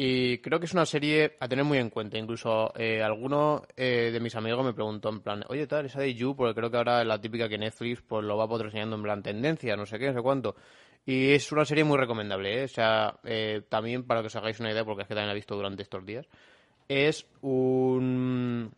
Y 0.00 0.38
creo 0.38 0.60
que 0.60 0.66
es 0.66 0.72
una 0.74 0.86
serie 0.86 1.36
a 1.40 1.48
tener 1.48 1.64
muy 1.64 1.78
en 1.78 1.90
cuenta. 1.90 2.16
Incluso 2.16 2.72
eh, 2.76 3.02
alguno 3.02 3.64
eh, 3.76 4.10
de 4.12 4.20
mis 4.20 4.36
amigos 4.36 4.64
me 4.64 4.72
preguntó 4.72 5.08
en 5.08 5.20
plan, 5.20 5.44
oye, 5.48 5.66
tal, 5.66 5.86
esa 5.86 6.00
de 6.00 6.14
You, 6.14 6.36
porque 6.36 6.54
creo 6.54 6.70
que 6.70 6.76
ahora 6.76 7.00
es 7.00 7.06
la 7.08 7.20
típica 7.20 7.48
que 7.48 7.58
Netflix 7.58 8.00
pues 8.02 8.24
lo 8.24 8.36
va 8.36 8.48
patrocinando 8.48 8.94
en 8.94 9.02
plan 9.02 9.22
tendencia, 9.24 9.76
no 9.76 9.86
sé 9.86 9.98
qué, 9.98 10.06
no 10.06 10.14
sé 10.14 10.22
cuánto. 10.22 10.54
Y 11.08 11.32
es 11.32 11.50
una 11.52 11.64
serie 11.64 11.84
muy 11.84 11.96
recomendable, 11.96 12.60
¿eh? 12.60 12.64
O 12.64 12.68
sea, 12.68 13.18
eh, 13.24 13.62
también 13.66 14.04
para 14.04 14.20
que 14.20 14.26
os 14.26 14.36
hagáis 14.36 14.60
una 14.60 14.70
idea, 14.70 14.84
porque 14.84 15.02
es 15.02 15.08
que 15.08 15.14
también 15.14 15.28
la 15.28 15.34
visto 15.34 15.56
durante 15.56 15.82
estos 15.82 16.04
días 16.04 16.26
es 16.86 17.26
un, 17.40 18.70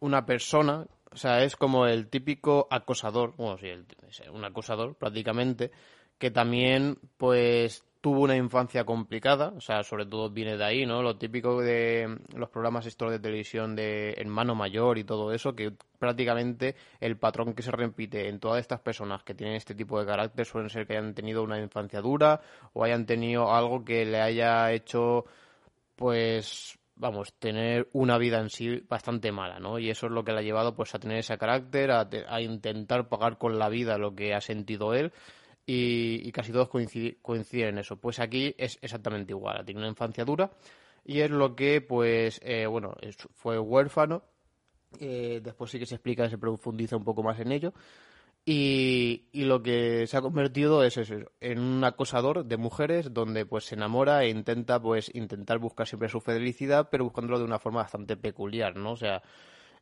una 0.00 0.26
persona, 0.26 0.86
o 1.12 1.16
sea, 1.16 1.44
es 1.44 1.54
como 1.54 1.86
el 1.86 2.08
típico 2.08 2.66
acosador, 2.68 3.34
bueno, 3.36 3.58
sí, 3.58 3.68
un 4.32 4.44
acosador 4.44 4.96
prácticamente, 4.96 5.70
que 6.18 6.32
también 6.32 6.98
pues 7.16 7.84
tuvo 8.00 8.20
una 8.20 8.36
infancia 8.36 8.84
complicada, 8.84 9.48
o 9.56 9.60
sea, 9.60 9.82
sobre 9.82 10.06
todo 10.06 10.30
viene 10.30 10.56
de 10.56 10.64
ahí, 10.64 10.86
¿no? 10.86 11.02
Lo 11.02 11.18
típico 11.18 11.60
de 11.60 12.18
los 12.34 12.48
programas 12.48 12.84
de 12.84 13.18
televisión 13.18 13.74
de 13.74 14.12
hermano 14.16 14.54
mayor 14.54 14.98
y 14.98 15.04
todo 15.04 15.32
eso, 15.32 15.54
que 15.54 15.72
prácticamente 15.98 16.76
el 17.00 17.16
patrón 17.16 17.54
que 17.54 17.62
se 17.62 17.72
repite 17.72 18.28
en 18.28 18.38
todas 18.38 18.60
estas 18.60 18.80
personas 18.80 19.24
que 19.24 19.34
tienen 19.34 19.56
este 19.56 19.74
tipo 19.74 19.98
de 19.98 20.06
carácter 20.06 20.46
suelen 20.46 20.70
ser 20.70 20.86
que 20.86 20.96
hayan 20.96 21.14
tenido 21.14 21.42
una 21.42 21.58
infancia 21.60 22.00
dura 22.00 22.40
o 22.72 22.84
hayan 22.84 23.04
tenido 23.04 23.52
algo 23.52 23.84
que 23.84 24.04
le 24.04 24.20
haya 24.20 24.70
hecho, 24.72 25.24
pues, 25.96 26.78
vamos, 26.94 27.32
tener 27.34 27.88
una 27.92 28.16
vida 28.16 28.38
en 28.38 28.50
sí 28.50 28.84
bastante 28.88 29.32
mala, 29.32 29.58
¿no? 29.58 29.78
Y 29.80 29.90
eso 29.90 30.06
es 30.06 30.12
lo 30.12 30.24
que 30.24 30.32
le 30.32 30.38
ha 30.38 30.42
llevado 30.42 30.74
pues 30.76 30.94
a 30.94 31.00
tener 31.00 31.18
ese 31.18 31.36
carácter, 31.36 31.90
a, 31.90 32.08
a 32.28 32.40
intentar 32.40 33.08
pagar 33.08 33.38
con 33.38 33.58
la 33.58 33.68
vida 33.68 33.98
lo 33.98 34.14
que 34.14 34.34
ha 34.34 34.40
sentido 34.40 34.94
él 34.94 35.12
y, 35.70 36.32
casi 36.32 36.50
todos 36.50 36.70
coinciden, 36.70 37.68
en 37.68 37.78
eso. 37.78 37.96
Pues 37.96 38.20
aquí 38.20 38.54
es 38.56 38.78
exactamente 38.80 39.32
igual, 39.32 39.66
tiene 39.66 39.80
una 39.80 39.88
infancia 39.88 40.24
dura 40.24 40.50
y 41.04 41.20
es 41.20 41.30
lo 41.30 41.54
que, 41.54 41.82
pues, 41.82 42.40
eh, 42.42 42.66
bueno, 42.66 42.94
fue 43.34 43.58
huérfano, 43.58 44.22
eh, 44.98 45.40
después 45.42 45.70
sí 45.70 45.78
que 45.78 45.84
se 45.84 45.96
explica, 45.96 46.28
se 46.30 46.38
profundiza 46.38 46.96
un 46.96 47.04
poco 47.04 47.22
más 47.22 47.38
en 47.40 47.52
ello. 47.52 47.74
Y, 48.46 49.28
y, 49.30 49.44
lo 49.44 49.62
que 49.62 50.06
se 50.06 50.16
ha 50.16 50.22
convertido 50.22 50.82
es 50.82 50.96
eso, 50.96 51.16
en 51.40 51.58
un 51.58 51.84
acosador 51.84 52.46
de 52.46 52.56
mujeres 52.56 53.12
donde 53.12 53.44
pues 53.44 53.64
se 53.64 53.74
enamora 53.74 54.24
e 54.24 54.30
intenta 54.30 54.80
pues 54.80 55.14
intentar 55.14 55.58
buscar 55.58 55.86
siempre 55.86 56.08
su 56.08 56.20
felicidad, 56.20 56.88
pero 56.90 57.04
buscándolo 57.04 57.38
de 57.38 57.44
una 57.44 57.58
forma 57.58 57.82
bastante 57.82 58.16
peculiar, 58.16 58.74
¿no? 58.76 58.92
O 58.92 58.96
sea, 58.96 59.22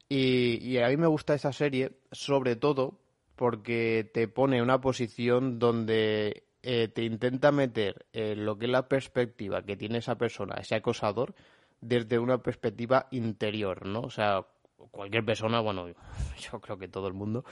y, 0.09 0.59
y 0.69 0.79
a 0.79 0.89
mí 0.89 0.97
me 0.97 1.07
gusta 1.07 1.35
esa 1.35 1.53
serie 1.53 1.93
sobre 2.11 2.57
todo 2.57 2.99
porque 3.37 4.11
te 4.13 4.29
pone 4.29 4.57
en 4.57 4.63
una 4.63 4.81
posición 4.81 5.59
donde 5.59 6.45
eh, 6.63 6.89
te 6.89 7.05
intenta 7.05 7.53
meter 7.53 8.07
en 8.13 8.45
lo 8.45 8.59
que 8.59 8.65
es 8.65 8.73
la 8.73 8.89
perspectiva 8.89 9.63
que 9.63 9.77
tiene 9.77 9.99
esa 9.99 10.17
persona, 10.17 10.57
ese 10.59 10.75
acosador, 10.75 11.35
desde 11.81 12.19
una 12.19 12.39
perspectiva 12.43 13.07
interior, 13.11 13.87
¿no? 13.87 14.01
O 14.01 14.11
sea, 14.11 14.45
cualquier 14.91 15.25
persona, 15.25 15.61
bueno, 15.61 15.87
yo 16.51 16.61
creo 16.61 16.79
que 16.79 16.89
todo 16.89 17.07
el 17.07 17.15
mundo, 17.15 17.45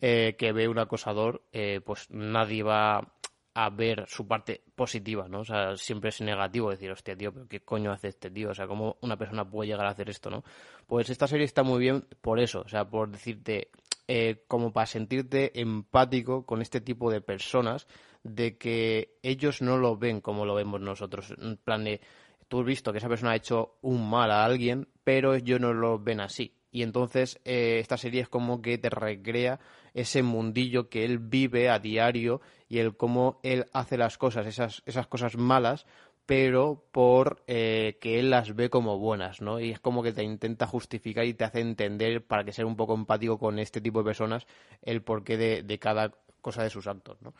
eh, 0.00 0.36
que 0.38 0.52
ve 0.52 0.68
un 0.68 0.78
acosador, 0.78 1.42
eh, 1.52 1.80
pues 1.84 2.10
nadie 2.10 2.62
va 2.62 3.12
a 3.54 3.68
ver 3.70 4.06
su 4.08 4.26
parte 4.26 4.62
positiva, 4.74 5.28
¿no? 5.28 5.40
O 5.40 5.44
sea, 5.44 5.76
siempre 5.76 6.08
es 6.08 6.20
negativo 6.20 6.70
decir, 6.70 6.90
hostia, 6.90 7.16
tío, 7.16 7.32
pero 7.32 7.46
¿qué 7.48 7.60
coño 7.60 7.92
hace 7.92 8.08
este 8.08 8.30
tío? 8.30 8.50
O 8.50 8.54
sea, 8.54 8.66
¿cómo 8.66 8.96
una 9.02 9.18
persona 9.18 9.44
puede 9.44 9.68
llegar 9.68 9.86
a 9.86 9.90
hacer 9.90 10.08
esto, 10.08 10.30
no? 10.30 10.42
Pues 10.86 11.10
esta 11.10 11.26
serie 11.26 11.44
está 11.44 11.62
muy 11.62 11.80
bien 11.80 12.06
por 12.22 12.40
eso, 12.40 12.62
o 12.62 12.68
sea, 12.68 12.88
por 12.88 13.10
decirte, 13.10 13.70
eh, 14.08 14.44
como 14.48 14.72
para 14.72 14.86
sentirte 14.86 15.60
empático 15.60 16.44
con 16.44 16.62
este 16.62 16.80
tipo 16.80 17.10
de 17.10 17.20
personas, 17.20 17.86
de 18.22 18.56
que 18.56 19.18
ellos 19.22 19.62
no 19.62 19.78
lo 19.78 19.96
ven 19.96 20.20
como 20.20 20.46
lo 20.46 20.54
vemos 20.54 20.80
nosotros. 20.80 21.34
En 21.38 21.56
plan 21.56 21.84
de, 21.84 22.00
tú 22.48 22.60
has 22.60 22.66
visto 22.66 22.92
que 22.92 22.98
esa 22.98 23.08
persona 23.08 23.32
ha 23.32 23.36
hecho 23.36 23.78
un 23.82 24.08
mal 24.08 24.30
a 24.30 24.44
alguien, 24.44 24.88
pero 25.04 25.34
ellos 25.34 25.60
no 25.60 25.72
lo 25.72 25.98
ven 25.98 26.20
así. 26.20 26.54
Y 26.70 26.82
entonces 26.82 27.38
eh, 27.44 27.78
esta 27.80 27.98
serie 27.98 28.22
es 28.22 28.28
como 28.28 28.62
que 28.62 28.78
te 28.78 28.88
recrea 28.88 29.60
ese 29.92 30.22
mundillo 30.22 30.88
que 30.88 31.04
él 31.04 31.18
vive 31.18 31.68
a 31.68 31.78
diario 31.78 32.40
y 32.68 32.78
el 32.78 32.96
cómo 32.96 33.40
él 33.42 33.66
hace 33.74 33.98
las 33.98 34.16
cosas, 34.16 34.46
esas, 34.46 34.82
esas 34.86 35.06
cosas 35.06 35.36
malas, 35.36 35.86
pero 36.26 36.84
por 36.92 37.42
eh, 37.46 37.98
que 38.00 38.18
él 38.18 38.30
las 38.30 38.54
ve 38.54 38.70
como 38.70 38.98
buenas, 38.98 39.40
¿no? 39.40 39.60
Y 39.60 39.70
es 39.70 39.80
como 39.80 40.02
que 40.02 40.12
te 40.12 40.22
intenta 40.22 40.66
justificar 40.66 41.24
y 41.24 41.34
te 41.34 41.44
hace 41.44 41.60
entender, 41.60 42.24
para 42.24 42.44
que 42.44 42.52
sea 42.52 42.66
un 42.66 42.76
poco 42.76 42.94
empático 42.94 43.38
con 43.38 43.58
este 43.58 43.80
tipo 43.80 44.00
de 44.00 44.04
personas, 44.04 44.46
el 44.82 45.02
porqué 45.02 45.36
de, 45.36 45.62
de 45.62 45.78
cada 45.78 46.12
cosa 46.40 46.62
de 46.62 46.70
sus 46.70 46.86
actos, 46.86 47.20
¿no? 47.22 47.34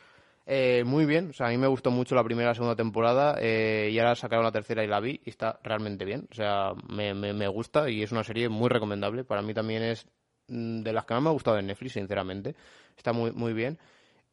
Eh, 0.45 0.83
muy 0.85 1.05
bien, 1.05 1.29
o 1.29 1.33
sea, 1.33 1.47
a 1.47 1.49
mí 1.51 1.57
me 1.57 1.67
gustó 1.67 1.89
mucho 1.89 2.15
la 2.15 2.23
primera 2.23 2.49
y 2.49 2.51
la 2.51 2.55
segunda 2.55 2.75
temporada 2.75 3.37
eh, 3.39 3.89
y 3.93 3.97
ahora 3.99 4.13
sacaron 4.13 4.43
la 4.43 4.51
tercera 4.51 4.83
y 4.83 4.87
la 4.87 4.99
vi 4.99 5.21
y 5.23 5.29
está 5.29 5.57
realmente 5.63 6.03
bien, 6.03 6.27
o 6.29 6.35
sea, 6.35 6.73
me, 6.89 7.13
me, 7.13 7.47
gusta 7.47 7.89
y 7.89 8.03
es 8.03 8.11
una 8.11 8.25
serie 8.25 8.49
muy 8.49 8.67
recomendable, 8.67 9.23
para 9.23 9.41
mí 9.41 9.53
también 9.53 9.83
es 9.83 10.05
mm, 10.49 10.81
de 10.81 10.91
las 10.91 11.05
que 11.05 11.13
más 11.13 11.23
me 11.23 11.29
ha 11.29 11.31
gustado 11.31 11.59
en 11.59 11.67
Netflix, 11.67 11.93
sinceramente, 11.93 12.55
está 12.97 13.13
muy, 13.13 13.31
muy 13.31 13.53
bien 13.53 13.79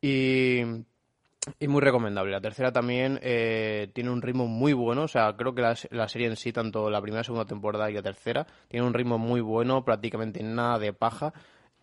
y, 0.02 0.62
y 1.58 1.68
muy 1.68 1.80
recomendable. 1.80 2.32
La 2.32 2.40
tercera 2.40 2.72
también 2.72 3.18
eh, 3.22 3.90
tiene 3.94 4.10
un 4.10 4.22
ritmo 4.22 4.46
muy 4.46 4.72
bueno, 4.72 5.02
o 5.04 5.08
sea, 5.08 5.36
creo 5.36 5.54
que 5.54 5.62
la, 5.62 5.74
la 5.90 6.08
serie 6.08 6.26
en 6.26 6.36
sí, 6.36 6.52
tanto 6.52 6.90
la 6.90 7.00
primera 7.00 7.24
segunda 7.24 7.46
temporada 7.46 7.90
y 7.90 7.94
la 7.94 8.02
tercera, 8.02 8.46
tiene 8.68 8.86
un 8.86 8.94
ritmo 8.94 9.18
muy 9.18 9.40
bueno, 9.40 9.84
prácticamente 9.84 10.42
nada 10.42 10.78
de 10.78 10.92
paja 10.92 11.32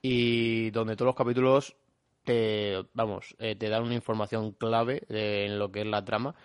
y 0.01 0.69
donde 0.71 0.95
todos 0.95 1.07
los 1.07 1.15
capítulos 1.15 1.75
te, 2.23 2.85
vamos, 2.93 3.35
eh, 3.39 3.55
te 3.55 3.69
dan 3.69 3.83
una 3.83 3.95
información 3.95 4.51
clave 4.51 5.03
en 5.09 5.57
lo 5.57 5.71
que 5.71 5.81
es 5.81 5.87
la 5.87 6.03
trama 6.03 6.35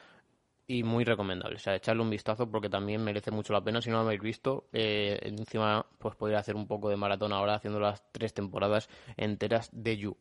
y 0.66 0.84
muy 0.84 1.04
recomendable. 1.04 1.56
O 1.56 1.58
sea, 1.58 1.74
echarle 1.74 2.02
un 2.02 2.10
vistazo 2.10 2.50
porque 2.50 2.68
también 2.68 3.02
merece 3.02 3.30
mucho 3.30 3.52
la 3.52 3.62
pena. 3.62 3.82
Si 3.82 3.90
no 3.90 3.96
lo 3.96 4.02
habéis 4.04 4.22
visto, 4.22 4.68
eh, 4.72 5.18
encima 5.22 5.84
pues 5.98 6.14
podría 6.14 6.38
hacer 6.38 6.54
un 6.56 6.66
poco 6.66 6.88
de 6.88 6.96
maratón 6.96 7.32
ahora 7.32 7.56
haciendo 7.56 7.80
las 7.80 8.02
tres 8.12 8.32
temporadas 8.32 8.88
enteras 9.16 9.70
de 9.72 9.98
You. 9.98 10.16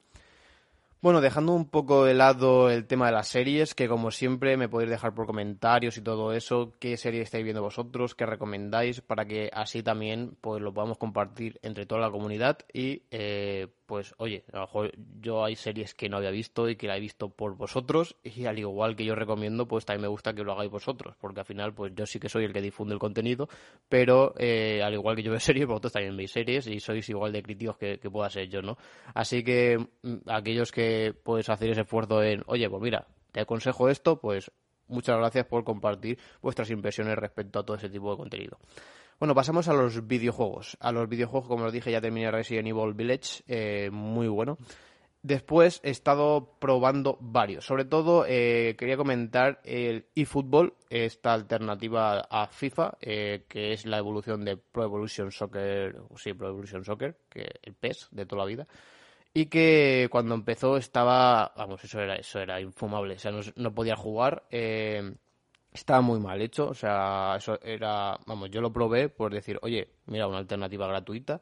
Bueno, 1.03 1.19
dejando 1.19 1.53
un 1.53 1.67
poco 1.67 2.05
de 2.05 2.13
lado 2.13 2.69
el 2.69 2.85
tema 2.85 3.07
de 3.07 3.13
las 3.13 3.27
series, 3.27 3.73
que 3.73 3.87
como 3.87 4.11
siempre 4.11 4.55
me 4.55 4.69
podéis 4.69 4.91
dejar 4.91 5.15
por 5.15 5.25
comentarios 5.25 5.97
y 5.97 6.01
todo 6.01 6.31
eso, 6.31 6.73
qué 6.79 6.95
serie 6.95 7.23
estáis 7.23 7.43
viendo 7.43 7.63
vosotros, 7.63 8.13
qué 8.13 8.27
recomendáis, 8.27 9.01
para 9.01 9.25
que 9.25 9.49
así 9.51 9.81
también 9.81 10.37
pues 10.41 10.61
lo 10.61 10.75
podamos 10.75 10.99
compartir 10.99 11.59
entre 11.63 11.87
toda 11.87 12.01
la 12.01 12.11
comunidad 12.11 12.59
y 12.71 13.01
eh, 13.09 13.69
pues 13.91 14.15
oye, 14.19 14.45
a 14.53 14.55
lo 14.55 14.61
mejor 14.61 14.91
yo 15.19 15.43
hay 15.43 15.57
series 15.57 15.93
que 15.93 16.07
no 16.07 16.15
había 16.15 16.31
visto 16.31 16.69
y 16.69 16.77
que 16.77 16.87
la 16.87 16.95
he 16.95 17.01
visto 17.01 17.27
por 17.27 17.57
vosotros 17.57 18.15
y 18.23 18.45
al 18.45 18.57
igual 18.57 18.95
que 18.95 19.03
yo 19.03 19.15
recomiendo, 19.15 19.67
pues 19.67 19.83
también 19.83 20.03
me 20.03 20.07
gusta 20.07 20.33
que 20.33 20.45
lo 20.45 20.53
hagáis 20.53 20.71
vosotros, 20.71 21.17
porque 21.19 21.41
al 21.41 21.45
final 21.45 21.73
pues 21.73 21.91
yo 21.93 22.05
sí 22.05 22.17
que 22.17 22.29
soy 22.29 22.45
el 22.45 22.53
que 22.53 22.61
difunde 22.61 22.93
el 22.93 23.01
contenido, 23.01 23.49
pero 23.89 24.33
eh, 24.37 24.81
al 24.81 24.93
igual 24.93 25.17
que 25.17 25.23
yo 25.23 25.31
veo 25.31 25.39
series, 25.41 25.67
vosotros 25.67 25.91
también 25.91 26.15
veis 26.15 26.31
series 26.31 26.67
y 26.67 26.79
sois 26.79 27.09
igual 27.09 27.33
de 27.33 27.43
críticos 27.43 27.75
que, 27.75 27.97
pueda 27.97 28.29
ser 28.29 28.47
yo, 28.47 28.61
¿no? 28.61 28.77
Así 29.13 29.43
que 29.43 29.77
mm, 30.03 30.19
aquellos 30.27 30.71
que 30.71 31.13
pues 31.21 31.49
hacer 31.49 31.71
ese 31.71 31.81
esfuerzo 31.81 32.23
en, 32.23 32.43
oye, 32.45 32.69
pues 32.69 32.81
mira, 32.81 33.05
te 33.33 33.41
aconsejo 33.41 33.89
esto, 33.89 34.21
pues 34.21 34.49
muchas 34.87 35.17
gracias 35.17 35.47
por 35.47 35.65
compartir 35.65 36.17
vuestras 36.41 36.69
impresiones 36.69 37.17
respecto 37.17 37.59
a 37.59 37.65
todo 37.65 37.75
ese 37.75 37.89
tipo 37.89 38.09
de 38.11 38.15
contenido. 38.15 38.57
Bueno, 39.21 39.35
pasamos 39.35 39.67
a 39.67 39.73
los 39.75 40.07
videojuegos. 40.07 40.77
A 40.79 40.91
los 40.91 41.07
videojuegos, 41.07 41.47
como 41.47 41.65
os 41.65 41.71
dije, 41.71 41.91
ya 41.91 42.01
terminé 42.01 42.31
Resident 42.31 42.67
Evil 42.69 42.95
Village, 42.95 43.43
eh, 43.47 43.91
muy 43.91 44.27
bueno. 44.27 44.57
Después 45.21 45.79
he 45.83 45.91
estado 45.91 46.57
probando 46.57 47.19
varios. 47.21 47.63
Sobre 47.63 47.85
todo 47.85 48.25
eh, 48.27 48.75
quería 48.79 48.97
comentar 48.97 49.61
el 49.63 50.07
eFootball, 50.15 50.73
esta 50.89 51.33
alternativa 51.33 52.21
a 52.21 52.47
FIFA, 52.47 52.97
eh, 52.99 53.45
que 53.47 53.73
es 53.73 53.85
la 53.85 53.99
evolución 53.99 54.43
de 54.43 54.57
Pro 54.57 54.85
Evolution 54.85 55.31
Soccer, 55.31 56.01
sí, 56.15 56.33
Pro 56.33 56.47
Evolution 56.47 56.83
Soccer, 56.83 57.15
que 57.29 57.47
el 57.61 57.75
PES 57.75 58.07
de 58.09 58.25
toda 58.25 58.41
la 58.41 58.47
vida. 58.47 58.67
Y 59.35 59.45
que 59.45 60.07
cuando 60.09 60.33
empezó 60.33 60.77
estaba, 60.77 61.53
vamos, 61.55 61.83
eso 61.83 61.99
era, 62.01 62.15
eso 62.15 62.39
era 62.39 62.59
infumable. 62.59 63.13
O 63.13 63.19
sea, 63.19 63.31
no, 63.31 63.41
no 63.55 63.71
podía 63.71 63.95
jugar 63.95 64.47
estaba 65.73 66.01
muy 66.01 66.19
mal 66.19 66.41
hecho, 66.41 66.69
o 66.69 66.73
sea, 66.73 67.35
eso 67.37 67.59
era, 67.61 68.17
vamos, 68.25 68.49
yo 68.51 68.61
lo 68.61 68.73
probé 68.73 69.09
por 69.09 69.33
decir, 69.33 69.57
oye, 69.61 69.89
mira, 70.07 70.27
una 70.27 70.39
alternativa 70.39 70.87
gratuita, 70.87 71.41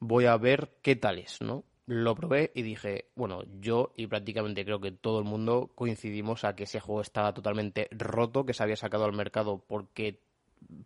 voy 0.00 0.26
a 0.26 0.36
ver 0.36 0.76
qué 0.82 0.96
tal 0.96 1.18
es, 1.18 1.40
¿no? 1.40 1.64
Lo 1.86 2.14
probé 2.14 2.50
y 2.54 2.62
dije, 2.62 3.10
bueno, 3.14 3.42
yo 3.60 3.92
y 3.96 4.06
prácticamente 4.06 4.64
creo 4.64 4.80
que 4.80 4.92
todo 4.92 5.18
el 5.18 5.24
mundo 5.24 5.70
coincidimos 5.74 6.44
a 6.44 6.56
que 6.56 6.64
ese 6.64 6.80
juego 6.80 7.02
estaba 7.02 7.34
totalmente 7.34 7.88
roto, 7.90 8.46
que 8.46 8.54
se 8.54 8.62
había 8.62 8.76
sacado 8.76 9.04
al 9.04 9.12
mercado 9.12 9.62
porque 9.66 10.20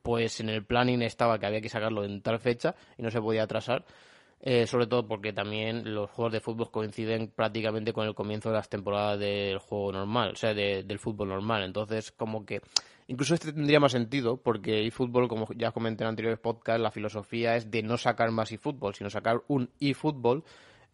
pues 0.02 0.40
en 0.40 0.48
el 0.48 0.64
planning 0.64 1.02
estaba 1.02 1.38
que 1.38 1.46
había 1.46 1.60
que 1.60 1.68
sacarlo 1.68 2.04
en 2.04 2.20
tal 2.20 2.40
fecha 2.40 2.75
y 2.96 3.02
no 3.02 3.10
se 3.10 3.20
podía 3.20 3.44
atrasar 3.44 3.84
eh, 4.40 4.66
sobre 4.66 4.87
todo 4.87 5.07
porque 5.07 5.33
también 5.33 5.95
los 5.95 6.11
juegos 6.11 6.33
de 6.33 6.40
fútbol 6.40 6.71
coinciden 6.71 7.33
prácticamente 7.35 7.92
con 7.92 8.07
el 8.07 8.14
comienzo 8.14 8.50
de 8.50 8.57
las 8.57 8.68
temporadas 8.68 9.18
del 9.18 9.59
juego 9.59 9.92
normal, 9.92 10.33
o 10.33 10.37
sea, 10.37 10.54
del 10.54 10.99
fútbol 10.99 11.28
normal. 11.28 11.64
Entonces, 11.64 12.12
como 12.12 12.47
que 12.47 12.61
incluso 13.09 13.35
este 13.35 13.52
tendría 13.52 13.80
más 13.80 13.92
sentido, 13.92 14.37
porque 14.37 14.87
eFootball, 14.87 15.28
como 15.28 15.49
ya 15.57 15.73
comenté 15.73 16.04
en 16.04 16.11
anteriores 16.11 16.38
podcasts, 16.38 16.80
la 16.80 16.90
filosofía 16.90 17.57
es 17.57 17.71
de 17.71 17.83
no 17.83 17.99
sacar 17.99 18.30
más 18.30 18.52
eFootball, 18.52 18.95
sino 18.95 19.11
sacar 19.11 19.42
un 19.49 19.71
eFootball 19.80 20.45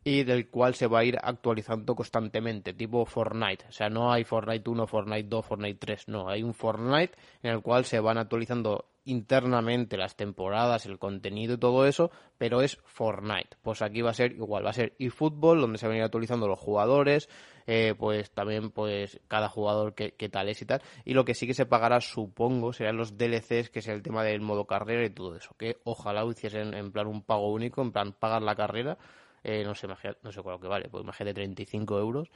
y 0.05 0.23
del 0.23 0.51
cual 0.51 0.75
se 0.75 0.87
va 0.87 1.01
a 1.01 1.05
ir 1.05 1.19
actualizando 1.21 1.97
constantemente, 1.97 2.75
tipo 2.75 3.07
Fortnite. 3.07 3.67
O 3.69 3.73
sea, 3.73 3.89
no 3.89 4.13
hay 4.13 4.25
Fortnite 4.25 4.69
1, 4.69 4.87
Fortnite 4.87 5.29
2, 5.29 5.47
Fortnite 5.47 5.79
3, 5.79 6.09
no, 6.09 6.29
hay 6.29 6.43
un 6.43 6.53
Fortnite 6.53 7.15
en 7.43 7.53
el 7.53 7.63
cual 7.63 7.87
se 7.87 7.99
van 8.01 8.19
actualizando 8.19 8.87
internamente 9.07 9.97
las 9.97 10.17
temporadas, 10.17 10.87
el 10.87 10.99
contenido 10.99 11.55
y 11.55 11.59
todo 11.59 11.87
eso, 11.87 12.11
pero 12.39 12.63
es 12.63 12.79
Fortnite. 12.85 13.57
Pues 13.63 13.83
aquí 13.83 14.03
va 14.03 14.11
a 14.11 14.15
ser 14.15 14.33
igual, 14.33 14.65
va 14.65 14.71
a 14.71 14.75
ser 14.75 14.95
eFootball, 14.99 15.61
donde 15.61 15.79
se 15.79 15.87
van 15.87 15.97
a 15.97 15.99
ir 15.99 16.05
actualizando 16.05 16.49
los 16.49 16.59
jugadores, 16.59 17.29
eh, 17.67 17.95
pues 17.99 18.31
también 18.31 18.71
pues 18.71 19.21
cada 19.29 19.49
jugador 19.49 19.95
que, 19.95 20.11
tal 20.29 20.49
es 20.49 20.61
y 20.63 20.67
tal. 20.67 20.83
Y 21.05 21.15
lo 21.15 21.25
que 21.25 21.35
sí 21.35 21.47
que 21.47 21.55
se 21.55 21.67
pagará, 21.67 22.01
supongo, 22.01 22.73
serán 22.73 22.97
los 22.97 23.17
DLCs, 23.19 23.71
que 23.71 23.81
es 23.81 23.89
el 23.89 24.03
tema 24.03 24.23
del 24.25 24.41
modo 24.41 24.67
carrera 24.67 25.05
y 25.05 25.11
todo 25.11 25.37
eso. 25.37 25.55
Que 25.59 25.79
ojalá 25.85 26.25
hiciesen 26.25 26.75
en 26.75 26.93
plan 26.93 27.07
un 27.07 27.23
pago 27.23 27.53
único, 27.53 27.83
en 27.83 27.93
plan 27.93 28.13
pagar 28.13 28.43
la 28.43 28.55
carrera, 28.55 28.99
eh, 29.45 29.63
no 29.65 29.75
sé, 29.75 29.87
no 30.23 30.33
sé 30.33 30.43
cuál 30.43 30.61
que 30.61 30.67
vale, 30.69 30.89
pues 30.89 31.05
de 31.19 31.35
35 31.35 31.99
euros. 31.99 32.29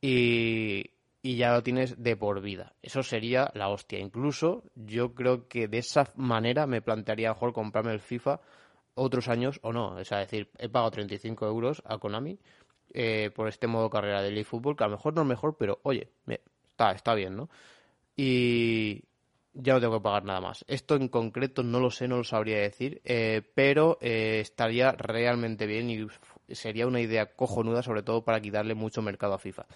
Y, 0.00 0.90
y 1.24 1.36
ya 1.36 1.54
lo 1.54 1.62
tienes 1.62 2.02
de 2.02 2.16
por 2.16 2.42
vida. 2.42 2.74
Eso 2.82 3.02
sería 3.02 3.50
la 3.54 3.68
hostia. 3.68 3.98
Incluso 3.98 4.64
yo 4.74 5.14
creo 5.14 5.48
que 5.48 5.68
de 5.68 5.78
esa 5.78 6.12
manera 6.16 6.66
me 6.66 6.82
plantearía 6.82 7.30
mejor 7.30 7.54
comprarme 7.54 7.92
el 7.92 8.00
FIFA 8.00 8.40
otros 8.94 9.28
años 9.28 9.58
o 9.62 9.72
no. 9.72 10.04
Sea, 10.04 10.18
decir, 10.18 10.50
he 10.58 10.68
pagado 10.68 10.90
35 10.90 11.46
euros 11.46 11.82
a 11.86 11.96
Konami 11.96 12.38
eh, 12.92 13.30
por 13.34 13.48
este 13.48 13.66
modo 13.66 13.88
carrera 13.88 14.22
del 14.22 14.36
eFootball, 14.36 14.76
que 14.76 14.84
a 14.84 14.88
lo 14.88 14.96
mejor 14.96 15.14
no 15.14 15.22
es 15.22 15.28
mejor, 15.28 15.56
pero 15.58 15.80
oye, 15.82 16.10
está, 16.68 16.92
está 16.92 17.14
bien, 17.14 17.36
¿no? 17.36 17.48
Y 18.16 19.02
ya 19.54 19.72
no 19.72 19.80
tengo 19.80 19.98
que 19.98 20.02
pagar 20.04 20.24
nada 20.24 20.42
más. 20.42 20.64
Esto 20.68 20.94
en 20.96 21.08
concreto 21.08 21.62
no 21.62 21.80
lo 21.80 21.90
sé, 21.90 22.06
no 22.06 22.18
lo 22.18 22.24
sabría 22.24 22.58
decir, 22.58 23.00
eh, 23.04 23.42
pero 23.54 23.98
estaría 24.00 24.92
realmente 24.92 25.66
bien 25.66 25.88
y 25.88 26.06
sería 26.52 26.86
una 26.86 27.00
idea 27.00 27.26
cojonuda, 27.34 27.82
sobre 27.82 28.02
todo 28.02 28.24
para 28.24 28.40
quitarle 28.40 28.74
mucho 28.74 29.02
mercado 29.02 29.34
a 29.34 29.38
FIFA. 29.38 29.66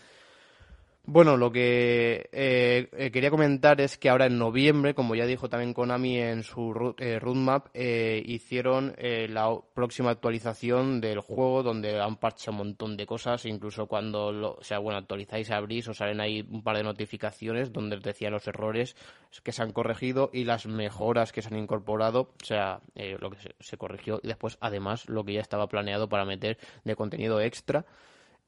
Bueno, 1.11 1.39
lo 1.39 1.51
que 1.51 2.29
eh, 2.33 2.91
eh, 2.93 3.11
quería 3.11 3.31
comentar 3.31 3.81
es 3.81 3.97
que 3.97 4.11
ahora 4.11 4.27
en 4.27 4.37
noviembre, 4.37 4.93
como 4.93 5.15
ya 5.15 5.25
dijo 5.25 5.49
también 5.49 5.73
Konami 5.73 6.19
en 6.19 6.43
su 6.43 6.95
eh, 6.99 7.19
roadmap, 7.19 7.69
hicieron 7.75 8.95
la 8.99 9.59
próxima 9.73 10.11
actualización 10.11 11.01
del 11.01 11.21
juego 11.21 11.63
donde 11.63 11.99
han 11.99 12.17
parchado 12.17 12.51
un 12.51 12.59
montón 12.59 12.99
de 12.99 13.07
cosas, 13.07 13.47
incluso 13.47 13.87
cuando 13.87 14.33
lo, 14.33 14.57
o 14.57 14.63
sea, 14.63 14.81
bueno, 14.81 14.99
actualizáis, 14.99 15.51
abrís, 15.51 15.89
os 15.89 15.97
salen 15.97 16.21
ahí 16.21 16.47
un 16.51 16.63
par 16.63 16.77
de 16.77 16.83
notificaciones 16.83 17.73
donde 17.73 17.97
os 17.97 18.03
decían 18.03 18.35
los 18.35 18.47
errores 18.47 18.95
que 19.43 19.53
se 19.53 19.63
han 19.63 19.73
corregido 19.73 20.29
y 20.31 20.45
las 20.45 20.67
mejoras 20.67 21.33
que 21.33 21.41
se 21.41 21.49
han 21.49 21.59
incorporado, 21.59 22.33
o 22.43 22.45
sea, 22.45 22.83
lo 23.19 23.31
que 23.31 23.39
se 23.61 23.79
corrigió 23.79 24.21
y 24.23 24.29
después 24.29 24.59
además 24.61 25.09
lo 25.09 25.25
que 25.25 25.33
ya 25.33 25.41
estaba 25.41 25.69
planeado 25.69 26.11
para 26.11 26.27
meter 26.27 26.59
de 26.85 26.97
contenido 26.97 27.41
extra 27.41 27.87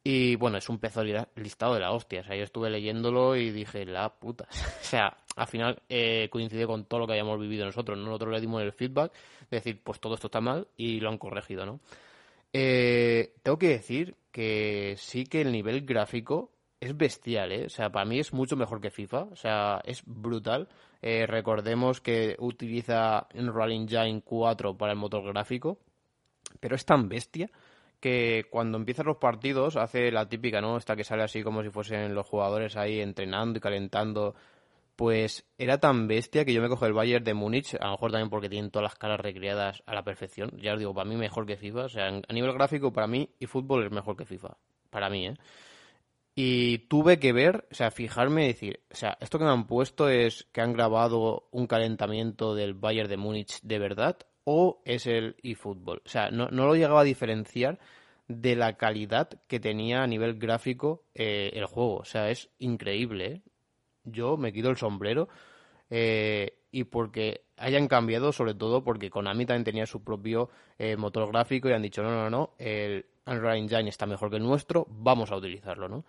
Y 0.03 0.37
bueno, 0.37 0.57
es 0.57 0.69
un 0.69 0.79
pezo 0.79 1.03
listado 1.05 1.75
de 1.75 1.81
la 1.81 1.93
hostia. 1.93 2.21
O 2.21 2.25
sea, 2.25 2.37
yo 2.37 2.45
estuve 2.45 2.71
leyéndolo 2.71 3.37
y 3.37 3.51
dije, 3.51 3.85
la 3.85 4.09
puta. 4.09 4.47
o 4.81 4.85
sea, 4.85 5.17
al 5.37 5.47
final 5.47 5.83
eh, 5.89 6.29
coincide 6.31 6.67
con 6.67 6.85
todo 6.87 7.01
lo 7.01 7.07
que 7.07 7.15
hayamos 7.15 7.39
vivido 7.39 7.67
nosotros. 7.67 7.99
Nosotros 7.99 8.33
le 8.33 8.41
dimos 8.41 8.63
el 8.63 8.73
feedback, 8.73 9.13
de 9.51 9.57
decir, 9.59 9.81
pues 9.83 10.01
todo 10.01 10.15
esto 10.15 10.29
está 10.29 10.41
mal 10.41 10.69
y 10.77 11.01
lo 11.01 11.11
han 11.11 11.19
corregido, 11.19 11.67
¿no? 11.67 11.81
Eh, 12.53 13.35
tengo 13.43 13.59
que 13.59 13.69
decir 13.69 14.17
que 14.33 14.95
sí 14.99 15.25
que 15.25 15.43
el 15.43 15.53
nivel 15.53 15.83
gráfico 15.83 16.51
es 16.81 16.97
bestial, 16.97 17.53
¿eh? 17.53 17.67
O 17.67 17.69
sea, 17.69 17.91
para 17.91 18.07
mí 18.07 18.19
es 18.19 18.33
mucho 18.33 18.57
mejor 18.57 18.81
que 18.81 18.91
FIFA. 18.91 19.25
O 19.25 19.37
sea, 19.37 19.83
es 19.85 20.03
brutal. 20.07 20.69
Eh, 21.03 21.27
recordemos 21.27 22.01
que 22.01 22.37
utiliza 22.39 23.29
Unreal 23.35 23.73
Engine 23.73 24.23
4 24.25 24.77
para 24.79 24.93
el 24.93 24.99
motor 24.99 25.25
gráfico. 25.31 25.79
Pero 26.59 26.75
es 26.75 26.85
tan 26.87 27.09
bestia 27.09 27.51
que 28.01 28.47
cuando 28.51 28.79
empiezan 28.79 29.07
los 29.07 29.19
partidos 29.19 29.77
hace 29.77 30.11
la 30.11 30.29
típica, 30.29 30.61
¿no? 30.61 30.77
Esta 30.77 30.97
que 30.97 31.05
sale 31.05 31.23
así 31.23 31.43
como 31.43 31.63
si 31.63 31.71
fuesen 31.71 32.15
los 32.15 32.27
jugadores 32.27 32.77
ahí 32.77 33.01
entrenando 33.01 33.59
y 33.59 33.61
calentando. 33.61 34.35
Pues 34.97 35.47
era 35.57 35.79
tan 35.79 36.09
bestia 36.09 36.45
que 36.45 36.53
yo 36.53 36.61
me 36.61 36.69
cojo 36.69 36.85
el 36.87 36.93
Bayern 36.93 37.25
de 37.25 37.33
Múnich, 37.33 37.75
a 37.81 37.87
lo 37.87 37.93
mejor 37.93 38.11
también 38.11 38.29
porque 38.29 38.51
tienen 38.51 38.71
todas 38.71 38.85
las 38.85 38.99
caras 38.99 39.21
recreadas 39.21 39.83
a 39.87 39.95
la 39.95 40.03
perfección. 40.03 40.51
Ya 40.59 40.75
os 40.75 40.79
digo, 40.79 40.93
para 40.93 41.09
mí 41.09 41.17
mejor 41.17 41.47
que 41.47 41.57
FIFA. 41.57 41.85
O 41.85 41.89
sea, 41.89 42.09
a 42.09 42.33
nivel 42.33 42.53
gráfico, 42.53 42.93
para 42.93 43.07
mí 43.07 43.31
y 43.39 43.47
fútbol 43.47 43.85
es 43.85 43.91
mejor 43.91 44.17
que 44.17 44.27
FIFA. 44.27 44.57
Para 44.91 45.09
mí, 45.09 45.29
¿eh? 45.29 45.35
Y 46.35 46.79
tuve 46.89 47.19
que 47.19 47.33
ver, 47.33 47.67
o 47.71 47.75
sea, 47.75 47.91
fijarme 47.91 48.45
y 48.45 48.49
decir, 48.49 48.81
o 48.91 48.95
sea, 48.95 49.17
esto 49.21 49.39
que 49.39 49.45
me 49.45 49.51
han 49.51 49.67
puesto 49.67 50.09
es 50.09 50.47
que 50.53 50.61
han 50.61 50.73
grabado 50.73 51.49
un 51.51 51.67
calentamiento 51.67 52.55
del 52.55 52.75
Bayern 52.75 53.09
de 53.11 53.17
Múnich 53.17 53.61
de 53.63 53.79
verdad 53.79 54.19
o 54.53 54.83
es 54.85 55.07
el 55.07 55.37
eFootball. 55.45 56.03
O 56.05 56.09
sea, 56.09 56.33
no, 56.33 56.49
no 56.49 56.67
lo 56.67 56.75
llegaba 56.75 57.03
a 57.03 57.05
diferenciar 57.05 57.79
de 58.27 58.57
la 58.57 58.77
calidad 58.77 59.29
que 59.47 59.61
tenía 59.61 60.03
a 60.03 60.09
nivel 60.09 60.41
gráfico 60.41 61.05
eh, 61.15 61.53
el 61.55 61.67
juego. 61.67 61.99
O 61.99 62.05
sea, 62.05 62.31
es 62.31 62.51
increíble. 62.59 63.27
¿eh? 63.27 63.43
Yo 64.03 64.37
me 64.37 64.53
quito 64.53 64.69
el 64.69 64.77
sombrero 64.77 65.29
eh, 65.89 66.59
y 66.73 66.83
porque 66.83 67.45
hayan 67.59 67.87
cambiado, 67.87 68.33
sobre 68.33 68.55
todo 68.55 68.83
porque 68.83 69.09
Konami 69.09 69.47
también 69.47 69.63
tenía 69.63 69.87
su 69.87 70.03
propio 70.03 70.51
motor 70.97 71.29
gráfico 71.29 71.69
y 71.69 71.73
han 71.73 71.83
dicho, 71.83 72.03
no, 72.03 72.11
no, 72.11 72.31
no, 72.31 72.55
el 72.59 73.05
Unreal 73.27 73.59
Engine 73.59 73.89
está 73.91 74.07
mejor 74.07 74.31
que 74.31 74.37
el 74.37 74.43
nuestro, 74.43 74.87
vamos 74.89 75.31
a 75.31 75.37
utilizarlo, 75.37 75.89
¿no? 75.89 76.07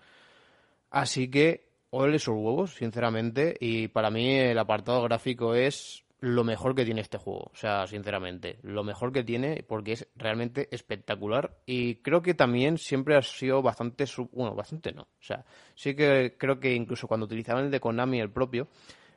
Así 0.90 1.30
que, 1.30 1.68
ole 1.90 2.20
sus 2.20 2.36
huevos, 2.36 2.76
sinceramente, 2.76 3.58
y 3.60 3.90
para 3.90 4.10
mí 4.10 4.34
el 4.40 4.58
apartado 4.58 5.04
gráfico 5.04 5.54
es 5.54 6.06
lo 6.22 6.44
mejor 6.44 6.76
que 6.76 6.86
tiene 6.86 7.02
este 7.02 7.18
juego, 7.18 7.50
o 7.52 7.56
sea, 7.56 7.88
sinceramente, 7.88 8.60
lo 8.62 8.84
mejor 8.84 9.12
que 9.12 9.24
tiene 9.24 9.64
porque 9.68 9.94
es 9.94 10.08
realmente 10.16 10.70
espectacular 10.72 11.58
y 11.66 11.96
creo 11.96 12.22
que 12.22 12.36
también 12.36 12.78
siempre 12.78 13.16
ha 13.16 13.24
sido 13.24 13.64
bastante, 13.64 14.06
bueno, 14.32 14.54
bastante 14.54 14.94
no, 14.94 15.02
o 15.02 15.24
sea, 15.24 15.44
sí 15.74 15.96
que 15.96 16.36
creo 16.38 16.60
que 16.60 16.76
incluso 16.76 17.08
cuando 17.08 17.26
utilizaban 17.26 17.66
el 17.66 17.72
de 17.72 17.80
Konami, 17.80 18.20
el 18.20 18.30
propio, 18.30 18.68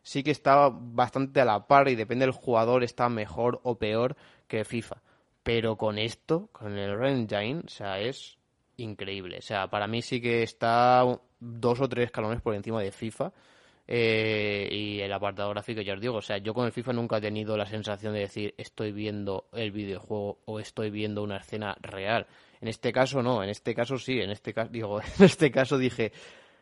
sí 0.02 0.22
que 0.22 0.30
estaba 0.30 0.70
bastante 0.70 1.42
a 1.42 1.44
la 1.44 1.66
par 1.66 1.88
y 1.88 1.94
depende 1.94 2.24
del 2.24 2.32
jugador 2.32 2.82
está 2.82 3.10
mejor 3.10 3.60
o 3.64 3.78
peor 3.78 4.16
que 4.48 4.64
FIFA, 4.64 5.02
pero 5.42 5.76
con 5.76 5.98
esto, 5.98 6.48
con 6.52 6.78
el 6.78 7.04
Engine, 7.04 7.64
o 7.66 7.68
sea, 7.68 8.00
es 8.00 8.38
increíble, 8.78 9.38
o 9.40 9.42
sea, 9.42 9.68
para 9.68 9.86
mí 9.86 10.00
sí 10.00 10.22
que 10.22 10.42
está 10.42 11.04
dos 11.38 11.80
o 11.82 11.88
tres 11.88 12.06
escalones 12.06 12.40
por 12.40 12.54
encima 12.54 12.80
de 12.80 12.92
FIFA 12.92 13.30
eh, 13.86 14.68
y 14.70 15.00
el 15.00 15.12
apartado 15.12 15.50
gráfico, 15.50 15.82
ya 15.82 15.94
os 15.94 16.00
digo, 16.00 16.16
o 16.16 16.22
sea, 16.22 16.38
yo 16.38 16.54
con 16.54 16.64
el 16.64 16.72
FIFA 16.72 16.94
nunca 16.94 17.18
he 17.18 17.20
tenido 17.20 17.56
la 17.56 17.66
sensación 17.66 18.14
de 18.14 18.20
decir 18.20 18.54
estoy 18.56 18.92
viendo 18.92 19.48
el 19.52 19.72
videojuego 19.72 20.38
o 20.46 20.58
estoy 20.58 20.90
viendo 20.90 21.22
una 21.22 21.36
escena 21.36 21.76
real. 21.80 22.26
En 22.62 22.68
este 22.68 22.92
caso 22.92 23.22
no, 23.22 23.42
en 23.42 23.50
este 23.50 23.74
caso 23.74 23.98
sí, 23.98 24.20
en 24.20 24.30
este 24.30 24.54
caso 24.54 24.70
digo, 24.70 25.00
en 25.18 25.24
este 25.24 25.50
caso 25.50 25.76
dije, 25.76 26.12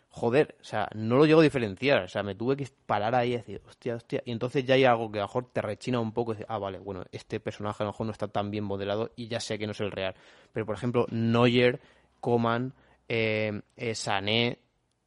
joder, 0.09 0.57
o 0.61 0.65
sea, 0.65 0.89
no 0.95 1.17
lo 1.17 1.25
llego 1.25 1.41
a 1.41 1.45
diferenciar, 1.45 2.03
o 2.03 2.09
sea, 2.09 2.25
me 2.25 2.35
tuve 2.35 2.57
que 2.57 2.67
parar 2.87 3.15
ahí 3.15 3.35
y 3.35 3.37
decir, 3.37 3.63
hostia, 3.69 3.95
hostia, 3.95 4.23
y 4.27 4.33
entonces 4.33 4.65
ya 4.65 4.75
hay 4.75 4.85
algo 4.85 5.11
que 5.13 5.19
a 5.19 5.23
lo 5.23 5.29
mejor 5.29 5.53
te 5.53 5.63
rechina 5.63 6.01
un 6.01 6.13
poco 6.13 6.33
y 6.33 6.35
dices, 6.35 6.47
ah, 6.49 6.59
vale, 6.59 6.81
bueno, 6.81 7.05
este 7.13 7.39
personaje 7.39 7.85
a 7.85 7.87
lo 7.87 7.93
mejor 7.93 8.07
no 8.07 8.13
está 8.13 8.27
tan 8.27 8.51
bien 8.51 8.65
modelado 8.65 9.13
y 9.15 9.29
ya 9.29 9.39
sé 9.39 9.59
que 9.59 9.67
no 9.67 9.73
es 9.73 9.81
el 9.81 9.93
real. 9.93 10.17
Pero 10.53 10.67
por 10.67 10.75
ejemplo, 10.75 11.07
Neuer, 11.11 11.81
Coman, 12.21 12.75
eh, 13.09 13.63
eh 13.77 13.95
Sané, 13.95 14.59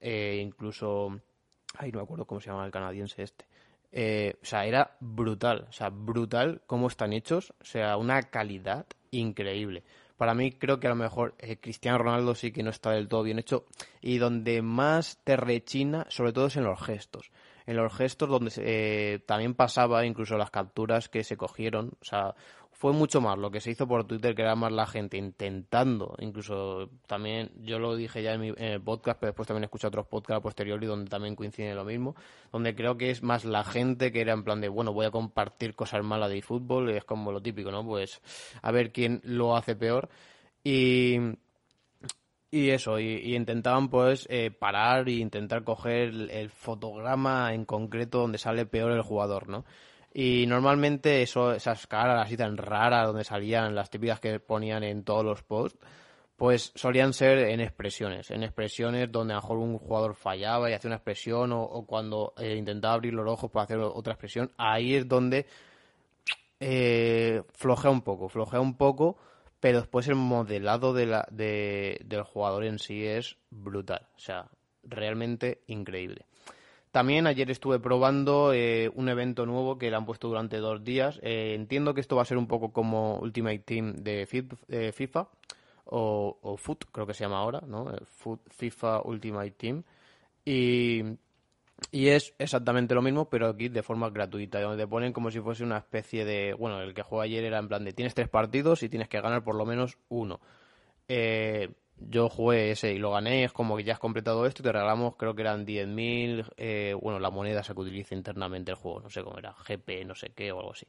incluso 0.01 1.19
Ay, 1.77 1.91
no 1.91 1.99
me 1.99 2.03
acuerdo 2.03 2.25
cómo 2.25 2.41
se 2.41 2.49
llama 2.49 2.65
el 2.65 2.71
canadiense 2.71 3.23
este. 3.23 3.45
Eh, 3.91 4.35
o 4.41 4.45
sea, 4.45 4.65
era 4.65 4.97
brutal. 4.99 5.67
O 5.69 5.71
sea, 5.71 5.89
brutal 5.89 6.61
cómo 6.67 6.87
están 6.87 7.13
hechos. 7.13 7.53
O 7.61 7.65
sea, 7.65 7.97
una 7.97 8.21
calidad 8.23 8.85
increíble. 9.11 9.83
Para 10.17 10.33
mí 10.33 10.51
creo 10.51 10.79
que 10.79 10.87
a 10.87 10.91
lo 10.91 10.95
mejor 10.95 11.35
eh, 11.39 11.57
Cristiano 11.57 11.97
Ronaldo 11.97 12.35
sí 12.35 12.51
que 12.51 12.63
no 12.63 12.69
está 12.69 12.91
del 12.91 13.07
todo 13.07 13.23
bien 13.23 13.39
hecho. 13.39 13.65
Y 14.01 14.17
donde 14.17 14.61
más 14.61 15.19
te 15.23 15.35
rechina, 15.37 16.05
sobre 16.09 16.33
todo 16.33 16.47
es 16.47 16.55
en 16.57 16.63
los 16.63 16.81
gestos. 16.81 17.31
En 17.65 17.77
los 17.77 17.93
gestos 17.93 18.29
donde 18.29 18.51
eh, 18.57 19.19
también 19.25 19.55
pasaba 19.55 20.05
incluso 20.05 20.37
las 20.37 20.51
capturas 20.51 21.09
que 21.09 21.23
se 21.23 21.37
cogieron. 21.37 21.93
O 22.01 22.05
sea, 22.05 22.35
fue 22.77 22.91
mucho 22.91 23.21
más 23.21 23.37
lo 23.37 23.51
que 23.51 23.61
se 23.61 23.71
hizo 23.71 23.87
por 23.87 24.05
Twitter, 24.05 24.35
que 24.35 24.41
era 24.41 24.53
más 24.53 24.69
la 24.69 24.85
gente 24.85 25.15
intentando, 25.15 26.13
incluso 26.19 26.89
también, 27.07 27.49
yo 27.61 27.79
lo 27.79 27.95
dije 27.95 28.21
ya 28.21 28.33
en, 28.33 28.41
mi, 28.41 28.51
podcast, 28.83 29.17
pero 29.17 29.31
después 29.31 29.47
también 29.47 29.63
escuché 29.63 29.87
otros 29.87 30.07
podcasts 30.07 30.39
a 30.39 30.41
posteriori 30.41 30.85
donde 30.85 31.09
también 31.09 31.37
coincide 31.37 31.73
lo 31.73 31.85
mismo, 31.85 32.15
donde 32.51 32.75
creo 32.75 32.97
que 32.97 33.11
es 33.11 33.23
más 33.23 33.45
la 33.45 33.63
gente 33.63 34.11
que 34.11 34.19
era 34.19 34.33
en 34.33 34.43
plan 34.43 34.59
de, 34.59 34.67
bueno, 34.67 34.91
voy 34.91 35.05
a 35.05 35.11
compartir 35.11 35.73
cosas 35.73 36.03
malas 36.03 36.29
de 36.29 36.41
fútbol, 36.41 36.91
y 36.91 36.97
es 36.97 37.05
como 37.05 37.31
lo 37.31 37.41
típico, 37.41 37.71
¿no? 37.71 37.85
Pues 37.85 38.21
a 38.61 38.71
ver 38.71 38.91
quién 38.91 39.21
lo 39.23 39.55
hace 39.55 39.77
peor. 39.77 40.09
Y, 40.61 41.15
y 42.51 42.71
eso, 42.71 42.99
y, 42.99 43.35
intentaban 43.35 43.87
pues 43.87 44.27
eh, 44.29 44.51
parar 44.51 45.07
e 45.07 45.13
intentar 45.13 45.63
coger 45.63 46.09
el 46.29 46.49
fotograma 46.49 47.53
en 47.53 47.63
concreto 47.63 48.19
donde 48.19 48.37
sale 48.37 48.65
peor 48.65 48.91
el 48.91 49.01
jugador, 49.01 49.47
¿no? 49.47 49.63
Y 50.17 50.45
normalmente 50.47 51.21
eso, 51.21 51.51
esas 51.51 51.87
caras 51.87 52.25
así 52.25 52.37
tan 52.37 52.55
raras 52.55 53.05
donde 53.05 53.25
salían 53.25 53.75
las 53.75 53.89
típicas 53.89 54.21
que 54.21 54.39
ponían 54.39 54.81
en 54.85 55.03
todos 55.03 55.25
los 55.25 55.43
posts, 55.43 55.77
pues 56.37 56.71
solían 56.73 57.11
ser 57.11 57.39
en 57.39 57.59
expresiones, 57.59 58.31
en 58.31 58.43
expresiones 58.43 59.11
donde 59.11 59.33
a 59.33 59.35
lo 59.35 59.41
mejor 59.41 59.57
un 59.57 59.77
jugador 59.77 60.15
fallaba 60.15 60.69
y 60.69 60.73
hacía 60.73 60.87
una 60.87 60.95
expresión 60.95 61.51
o, 61.51 61.85
cuando 61.85 62.33
eh, 62.37 62.55
intentaba 62.55 62.93
abrir 62.93 63.13
los 63.13 63.29
ojos 63.29 63.51
para 63.51 63.65
hacer 63.65 63.79
otra 63.79 64.13
expresión, 64.13 64.53
ahí 64.57 64.95
es 64.95 65.05
donde 65.05 65.47
eh, 66.61 67.43
flojea 67.51 67.91
un 67.91 68.01
poco, 68.01 68.29
flojea 68.29 68.61
un 68.61 68.77
poco, 68.77 69.17
pero 69.59 69.81
después 69.81 70.07
el 70.07 70.15
modelado 70.15 70.93
de 70.93 71.07
la, 71.07 71.27
de, 71.29 71.99
del 72.05 72.23
jugador 72.23 72.63
en 72.63 72.79
sí 72.79 73.05
es 73.05 73.35
brutal, 73.49 74.07
o 74.15 74.19
sea, 74.19 74.47
realmente 74.81 75.61
increíble. 75.67 76.25
También 76.95 77.27
ayer 77.27 77.51
estuve 77.51 77.77
probando 77.77 78.53
eh, 78.53 78.89
un 78.95 79.09
evento 79.09 79.45
nuevo 79.45 79.77
que 79.77 79.89
le 79.89 79.97
han 79.97 80.05
puesto 80.05 80.29
durante 80.29 80.59
dos 80.59 80.81
días. 80.81 81.19
Eh, 81.23 81.53
entiendo 81.53 81.93
que 81.93 81.99
esto 81.99 82.15
va 82.15 82.21
a 82.21 82.25
ser 82.25 82.37
un 82.37 82.47
poco 82.47 82.71
como 82.71 83.19
Ultimate 83.19 83.59
Team 83.59 83.95
de 83.97 84.25
FIFA 84.25 85.27
o, 85.87 86.39
o 86.41 86.55
FUT, 86.55 86.85
creo 86.93 87.05
que 87.05 87.13
se 87.13 87.25
llama 87.25 87.39
ahora, 87.39 87.61
¿no? 87.67 87.93
Eh, 87.93 87.97
FIFA 88.49 89.01
Ultimate 89.01 89.51
Team. 89.51 89.83
Y, 90.45 91.03
y, 91.91 92.07
es 92.07 92.33
exactamente 92.39 92.95
lo 92.95 93.01
mismo, 93.01 93.29
pero 93.29 93.49
aquí 93.49 93.67
de 93.67 93.83
forma 93.83 94.09
gratuita, 94.09 94.61
donde 94.61 94.81
te 94.81 94.87
ponen 94.87 95.11
como 95.11 95.31
si 95.31 95.41
fuese 95.41 95.65
una 95.65 95.79
especie 95.79 96.23
de... 96.23 96.53
Bueno, 96.53 96.79
el 96.79 96.93
que 96.93 97.01
jugó 97.01 97.19
ayer 97.19 97.43
era 97.43 97.59
en 97.59 97.67
plan 97.67 97.83
de 97.83 97.91
tienes 97.91 98.15
tres 98.15 98.29
partidos 98.29 98.83
y 98.83 98.87
tienes 98.87 99.09
que 99.09 99.19
ganar 99.19 99.43
por 99.43 99.55
lo 99.55 99.65
menos 99.65 99.97
uno. 100.07 100.39
Eh, 101.09 101.73
yo 101.97 102.29
jugué 102.29 102.71
ese 102.71 102.93
y 102.93 102.97
lo 102.97 103.11
gané, 103.11 103.45
es 103.45 103.53
como 103.53 103.77
que 103.77 103.83
ya 103.83 103.93
has 103.93 103.99
completado 103.99 104.45
esto 104.45 104.61
y 104.61 104.63
te 104.63 104.71
regalamos, 104.71 105.15
creo 105.15 105.33
que 105.35 105.41
eran 105.41 105.65
10.000, 105.65 106.45
eh, 106.57 106.95
bueno, 106.99 107.19
la 107.19 107.29
moneda 107.29 107.61
esa 107.61 107.73
que 107.73 107.81
utiliza 107.81 108.15
internamente 108.15 108.71
el 108.71 108.77
juego, 108.77 109.01
no 109.01 109.09
sé 109.09 109.23
cómo 109.23 109.37
era, 109.37 109.53
GP, 109.53 110.05
no 110.05 110.15
sé 110.15 110.31
qué 110.35 110.51
o 110.51 110.59
algo 110.59 110.73
así. 110.73 110.87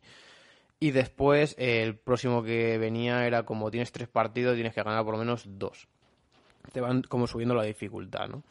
Y 0.79 0.91
después 0.91 1.55
el 1.59 1.97
próximo 1.97 2.43
que 2.43 2.77
venía 2.79 3.27
era 3.27 3.45
como 3.45 3.71
tienes 3.71 3.93
tres 3.93 4.09
partidos, 4.09 4.55
tienes 4.55 4.75
que 4.75 4.83
ganar 4.83 5.05
por 5.05 5.15
lo 5.15 5.19
menos 5.19 5.45
dos. 5.47 5.89
Te 6.73 6.81
van 6.81 7.03
como 7.03 7.27
subiendo 7.27 7.55
la 7.55 7.63
dificultad, 7.63 8.29
¿no? 8.29 8.43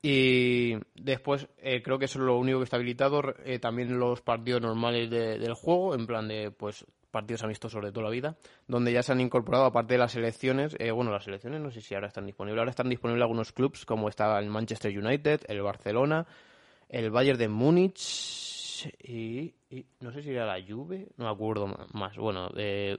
Y 0.00 0.76
después 0.94 1.48
eh, 1.58 1.82
creo 1.82 1.98
que 1.98 2.04
eso 2.04 2.20
es 2.20 2.24
lo 2.24 2.38
único 2.38 2.58
que 2.58 2.64
está 2.64 2.76
habilitado. 2.76 3.34
Eh, 3.44 3.58
también 3.58 3.98
los 3.98 4.20
partidos 4.20 4.62
normales 4.62 5.10
del 5.10 5.54
juego, 5.54 5.94
en 5.94 6.06
plan 6.06 6.28
de 6.28 6.52
pues 6.52 6.84
partidos 7.10 7.42
amistosos 7.42 7.82
de 7.82 7.92
toda 7.92 8.04
la 8.04 8.10
vida, 8.10 8.36
donde 8.66 8.92
ya 8.92 9.02
se 9.02 9.12
han 9.12 9.20
incorporado, 9.20 9.64
aparte 9.64 9.94
de 9.94 9.98
las 9.98 10.12
selecciones, 10.12 10.76
eh, 10.78 10.90
bueno, 10.90 11.10
las 11.10 11.24
selecciones 11.24 11.60
no 11.60 11.70
sé 11.70 11.80
si 11.80 11.94
ahora 11.94 12.08
están 12.08 12.26
disponibles, 12.26 12.58
ahora 12.60 12.70
están 12.70 12.88
disponibles 12.88 13.22
algunos 13.22 13.52
clubes, 13.52 13.84
como 13.84 14.08
está 14.08 14.38
el 14.38 14.50
Manchester 14.50 14.96
United, 14.96 15.42
el 15.48 15.62
Barcelona, 15.62 16.26
el 16.88 17.10
Bayern 17.10 17.38
de 17.38 17.48
Múnich 17.48 18.86
y, 19.02 19.54
no 20.00 20.12
sé 20.12 20.22
si 20.22 20.30
era 20.30 20.46
la 20.46 20.64
Juve, 20.64 21.08
no 21.16 21.24
me 21.24 21.30
acuerdo 21.30 21.66
más, 21.92 22.16
bueno, 22.16 22.50
eh, 22.56 22.98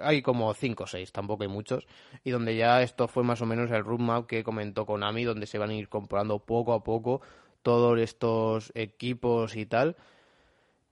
hay 0.00 0.22
como 0.22 0.52
cinco 0.54 0.84
o 0.84 0.86
seis, 0.86 1.12
tampoco 1.12 1.42
hay 1.42 1.48
muchos, 1.48 1.86
y 2.24 2.30
donde 2.30 2.56
ya 2.56 2.82
esto 2.82 3.08
fue 3.08 3.22
más 3.22 3.40
o 3.40 3.46
menos 3.46 3.70
el 3.70 3.84
roadmap 3.84 4.26
que 4.26 4.42
comentó 4.42 4.86
Konami, 4.86 5.24
donde 5.24 5.46
se 5.46 5.58
van 5.58 5.70
a 5.70 5.74
ir 5.74 5.88
comprando 5.88 6.38
poco 6.38 6.72
a 6.72 6.82
poco 6.82 7.20
todos 7.62 7.98
estos 7.98 8.72
equipos 8.74 9.56
y 9.56 9.66
tal. 9.66 9.96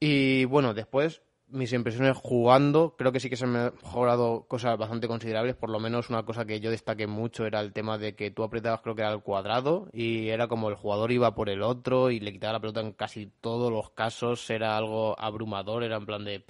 Y 0.01 0.44
bueno, 0.44 0.74
después 0.74 1.22
mis 1.51 1.73
impresiones 1.73 2.17
jugando, 2.17 2.95
creo 2.97 3.13
que 3.13 3.21
sí 3.21 3.31
que 3.31 3.37
se 3.37 3.45
han 3.45 3.53
mejorado 3.53 4.45
cosas 4.49 4.77
bastante 4.77 5.09
considerables. 5.09 5.57
Por 5.57 5.71
lo 5.71 5.81
menos 5.81 6.11
una 6.11 6.25
cosa 6.25 6.45
que 6.45 6.61
yo 6.61 6.71
destaqué 6.71 7.07
mucho 7.07 7.47
era 7.47 7.61
el 7.61 7.73
tema 7.73 7.99
de 7.99 8.15
que 8.15 8.31
tú 8.31 8.43
apretabas, 8.43 8.81
creo 8.81 8.95
que 8.95 9.03
era 9.03 9.13
el 9.13 9.23
cuadrado, 9.23 9.89
y 9.93 10.29
era 10.29 10.49
como 10.49 10.69
el 10.69 10.75
jugador 10.75 11.13
iba 11.13 11.35
por 11.35 11.49
el 11.49 11.63
otro 11.63 12.11
y 12.11 12.21
le 12.21 12.33
quitaba 12.33 12.55
la 12.55 12.61
pelota 12.61 12.81
en 12.81 12.93
casi 12.93 13.31
todos 13.41 13.73
los 13.73 13.91
casos. 13.91 14.49
Era 14.51 14.77
algo 14.77 15.19
abrumador, 15.19 15.85
era 15.85 15.97
en 15.97 16.07
plan 16.07 16.25
de. 16.25 16.45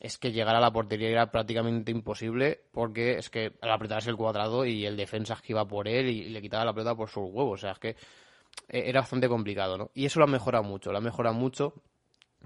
es 0.00 0.18
que 0.18 0.32
llegar 0.32 0.56
a 0.56 0.60
la 0.60 0.72
portería 0.72 1.08
era 1.08 1.30
prácticamente 1.30 1.90
imposible 1.90 2.60
porque 2.72 3.18
es 3.18 3.30
que 3.30 3.52
al 3.60 3.70
apretarse 3.70 4.10
el 4.10 4.16
cuadrado 4.16 4.64
y 4.66 4.84
el 4.86 4.96
defensa 4.96 5.38
que 5.42 5.52
iba 5.52 5.66
por 5.66 5.88
él 5.88 6.08
y, 6.08 6.24
le 6.28 6.42
quitaba 6.42 6.64
la 6.64 6.74
pelota 6.74 6.94
por 6.94 7.08
sus 7.08 7.24
huevos. 7.24 7.60
O 7.60 7.62
sea, 7.62 7.72
es 7.72 7.78
que 7.78 7.90
eh, 8.68 8.84
era 8.86 9.00
bastante 9.00 9.28
complicado, 9.28 9.78
¿no? 9.78 9.90
Y 9.94 10.06
eso 10.06 10.20
lo 10.20 10.24
ha 10.24 10.28
mejorado 10.28 10.64
mucho, 10.64 10.92
lo 10.92 10.98
ha 10.98 11.00
mejorado 11.00 11.34
mucho 11.34 11.74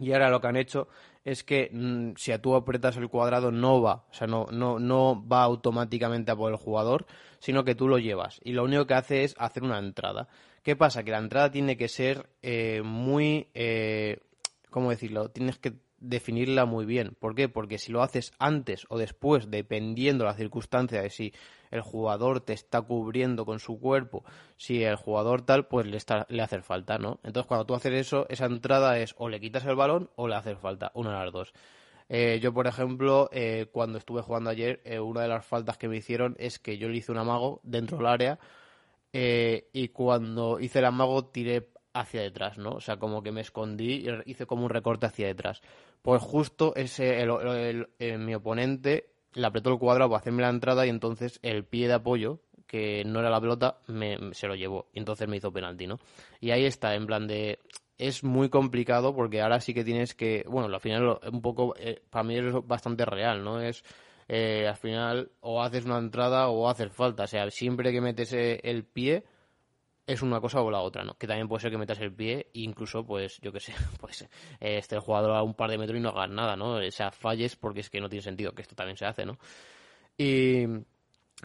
y 0.00 0.12
ahora 0.12 0.31
lo 0.31 0.40
que 0.40 0.46
han 0.48 0.57
hecho 0.57 0.88
es 1.24 1.44
que 1.44 1.70
mm, 1.72 2.12
si 2.16 2.37
tú 2.38 2.55
apretas 2.55 2.96
el 2.96 3.09
cuadrado 3.09 3.52
no 3.52 3.81
va, 3.81 4.05
o 4.11 4.14
sea, 4.14 4.26
no, 4.26 4.46
no, 4.50 4.78
no 4.78 5.26
va 5.26 5.42
automáticamente 5.44 6.33
a 6.33 6.37
por 6.37 6.50
el 6.50 6.59
jugador, 6.59 7.07
sino 7.38 7.64
que 7.64 7.74
tú 7.74 7.88
lo 7.88 7.98
llevas. 7.98 8.40
Y 8.42 8.52
lo 8.52 8.64
único 8.64 8.87
que 8.87 8.94
hace 8.94 9.24
es 9.24 9.35
hacer 9.38 9.62
una 9.62 9.78
entrada. 9.78 10.28
¿Qué 10.62 10.76
pasa? 10.76 11.02
Que 11.02 11.11
la 11.11 11.18
entrada 11.18 11.50
tiene 11.50 11.76
que 11.76 11.88
ser 11.88 12.28
eh, 12.42 12.83
muy... 12.85 13.48
Eh, 13.55 14.20
¿Cómo 14.70 14.90
decirlo? 14.90 15.28
Tienes 15.28 15.59
que 15.59 15.74
definirla 16.02 16.64
muy 16.64 16.84
bien. 16.84 17.16
¿Por 17.18 17.34
qué? 17.34 17.48
Porque 17.48 17.78
si 17.78 17.92
lo 17.92 18.02
haces 18.02 18.32
antes 18.38 18.86
o 18.88 18.98
después, 18.98 19.50
dependiendo 19.50 20.24
la 20.24 20.34
circunstancia 20.34 21.00
de 21.00 21.10
si 21.10 21.32
el 21.70 21.80
jugador 21.80 22.40
te 22.40 22.52
está 22.52 22.82
cubriendo 22.82 23.46
con 23.46 23.58
su 23.58 23.78
cuerpo, 23.80 24.24
si 24.56 24.82
el 24.82 24.96
jugador 24.96 25.42
tal, 25.42 25.66
pues 25.66 25.86
le, 25.86 25.96
está, 25.96 26.26
le 26.28 26.42
hace 26.42 26.60
falta, 26.60 26.98
¿no? 26.98 27.20
Entonces, 27.22 27.46
cuando 27.46 27.64
tú 27.64 27.74
haces 27.74 27.92
eso, 27.92 28.26
esa 28.28 28.46
entrada 28.46 28.98
es 28.98 29.14
o 29.18 29.28
le 29.28 29.40
quitas 29.40 29.64
el 29.64 29.76
balón 29.76 30.10
o 30.16 30.28
le 30.28 30.34
haces 30.34 30.58
falta, 30.58 30.92
una 30.94 31.18
de 31.18 31.24
las 31.24 31.32
dos. 31.32 31.54
Eh, 32.08 32.40
yo, 32.42 32.52
por 32.52 32.66
ejemplo, 32.66 33.30
eh, 33.32 33.68
cuando 33.72 33.96
estuve 33.96 34.20
jugando 34.20 34.50
ayer, 34.50 34.82
eh, 34.84 35.00
una 35.00 35.22
de 35.22 35.28
las 35.28 35.46
faltas 35.46 35.78
que 35.78 35.88
me 35.88 35.96
hicieron 35.96 36.36
es 36.38 36.58
que 36.58 36.76
yo 36.76 36.88
le 36.88 36.98
hice 36.98 37.10
un 37.10 37.16
amago 37.16 37.60
dentro 37.62 37.96
del 37.96 38.06
área 38.06 38.38
y 39.14 39.88
cuando 39.88 40.58
hice 40.58 40.78
el 40.78 40.86
amago 40.86 41.26
tiré 41.26 41.68
hacia 41.94 42.22
detrás, 42.22 42.58
¿no? 42.58 42.72
O 42.72 42.80
sea, 42.80 42.98
como 42.98 43.22
que 43.22 43.32
me 43.32 43.40
escondí 43.40 44.06
y 44.06 44.30
hice 44.30 44.46
como 44.46 44.64
un 44.64 44.70
recorte 44.70 45.06
hacia 45.06 45.26
detrás. 45.26 45.60
Pues 46.02 46.20
justo 46.20 46.74
ese, 46.74 47.22
el, 47.22 48.18
mi 48.18 48.34
oponente 48.34 49.12
le 49.34 49.46
apretó 49.46 49.70
el 49.70 49.78
cuadrado 49.78 50.10
para 50.10 50.20
hacerme 50.20 50.42
la 50.42 50.50
entrada 50.50 50.84
y 50.84 50.90
entonces 50.90 51.38
el 51.42 51.64
pie 51.64 51.88
de 51.88 51.94
apoyo, 51.94 52.40
que 52.66 53.04
no 53.04 53.20
era 53.20 53.30
la 53.30 53.40
pelota, 53.40 53.78
me, 53.86 54.18
se 54.32 54.48
lo 54.48 54.54
llevó. 54.54 54.88
Y 54.92 54.98
entonces 54.98 55.28
me 55.28 55.36
hizo 55.36 55.52
penalti, 55.52 55.86
¿no? 55.86 56.00
Y 56.40 56.50
ahí 56.50 56.64
está, 56.64 56.94
en 56.94 57.06
plan 57.06 57.26
de... 57.26 57.58
Es 57.98 58.24
muy 58.24 58.48
complicado 58.48 59.14
porque 59.14 59.40
ahora 59.40 59.60
sí 59.60 59.74
que 59.74 59.84
tienes 59.84 60.14
que... 60.14 60.44
Bueno, 60.48 60.74
al 60.74 60.80
final 60.80 61.18
un 61.30 61.40
poco... 61.40 61.74
Eh, 61.78 62.02
para 62.10 62.24
mí 62.24 62.36
es 62.36 62.52
bastante 62.66 63.04
real, 63.04 63.44
¿no? 63.44 63.60
Es... 63.60 63.84
Eh, 64.28 64.66
al 64.66 64.76
final 64.76 65.30
o 65.40 65.62
haces 65.62 65.84
una 65.84 65.98
entrada 65.98 66.48
o 66.48 66.68
haces 66.68 66.90
falta. 66.90 67.24
O 67.24 67.26
sea, 67.26 67.50
siempre 67.50 67.92
que 67.92 68.00
metes 68.00 68.32
eh, 68.32 68.60
el 68.64 68.84
pie 68.84 69.24
es 70.06 70.22
una 70.22 70.40
cosa 70.40 70.60
o 70.60 70.70
la 70.70 70.80
otra, 70.80 71.04
¿no? 71.04 71.14
Que 71.14 71.26
también 71.26 71.48
puede 71.48 71.62
ser 71.62 71.70
que 71.70 71.78
metas 71.78 72.00
el 72.00 72.12
pie 72.12 72.50
e 72.54 72.60
incluso, 72.60 73.04
pues, 73.04 73.38
yo 73.40 73.52
qué 73.52 73.60
sé, 73.60 73.74
pues 74.00 74.22
eh, 74.22 74.78
esté 74.78 74.96
el 74.96 75.00
jugador 75.00 75.36
a 75.36 75.42
un 75.42 75.54
par 75.54 75.70
de 75.70 75.78
metros 75.78 75.98
y 75.98 76.00
no 76.00 76.10
hagas 76.10 76.30
nada, 76.30 76.56
¿no? 76.56 76.76
O 76.76 76.90
sea, 76.90 77.10
falles 77.10 77.56
porque 77.56 77.80
es 77.80 77.90
que 77.90 78.00
no 78.00 78.08
tiene 78.08 78.22
sentido, 78.22 78.52
que 78.52 78.62
esto 78.62 78.74
también 78.74 78.96
se 78.96 79.06
hace, 79.06 79.24
¿no? 79.24 79.38
Y, 80.18 80.66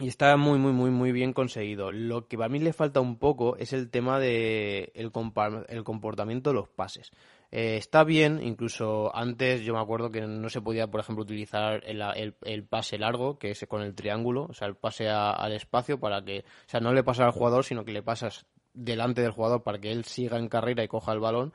está 0.00 0.36
muy, 0.36 0.58
muy, 0.58 0.72
muy, 0.72 0.90
muy 0.90 1.12
bien 1.12 1.32
conseguido. 1.32 1.90
Lo 1.90 2.28
que 2.28 2.36
a 2.42 2.48
mí 2.48 2.58
le 2.60 2.72
falta 2.72 3.00
un 3.00 3.18
poco 3.18 3.56
es 3.56 3.72
el 3.72 3.90
tema 3.90 4.20
de 4.20 4.92
el 4.94 5.10
comportamiento 5.10 6.50
de 6.50 6.54
los 6.54 6.68
pases. 6.68 7.10
Eh, 7.50 7.76
está 7.76 8.04
bien, 8.04 8.40
incluso 8.42 9.14
antes 9.16 9.62
yo 9.62 9.72
me 9.72 9.80
acuerdo 9.80 10.10
que 10.10 10.20
no 10.20 10.48
se 10.50 10.60
podía, 10.60 10.86
por 10.86 11.00
ejemplo, 11.00 11.22
utilizar 11.22 11.82
el, 11.86 12.34
el, 12.42 12.64
pase 12.64 12.98
largo, 12.98 13.38
que 13.38 13.50
es 13.52 13.66
con 13.66 13.80
el 13.82 13.94
triángulo, 13.94 14.46
o 14.50 14.52
sea, 14.52 14.68
el 14.68 14.76
pase 14.76 15.08
al 15.08 15.52
espacio 15.52 15.98
para 15.98 16.22
que, 16.22 16.40
o 16.40 16.68
sea, 16.68 16.80
no 16.80 16.92
le 16.92 17.02
pasas 17.02 17.26
al 17.26 17.32
jugador, 17.32 17.64
sino 17.64 17.84
que 17.84 17.92
le 17.92 18.02
pasas 18.02 18.46
delante 18.74 19.22
del 19.22 19.32
jugador 19.32 19.62
para 19.62 19.78
que 19.78 19.90
él 19.90 20.04
siga 20.04 20.38
en 20.38 20.48
carrera 20.48 20.84
y 20.84 20.88
coja 20.88 21.12
el 21.12 21.20
balón 21.20 21.54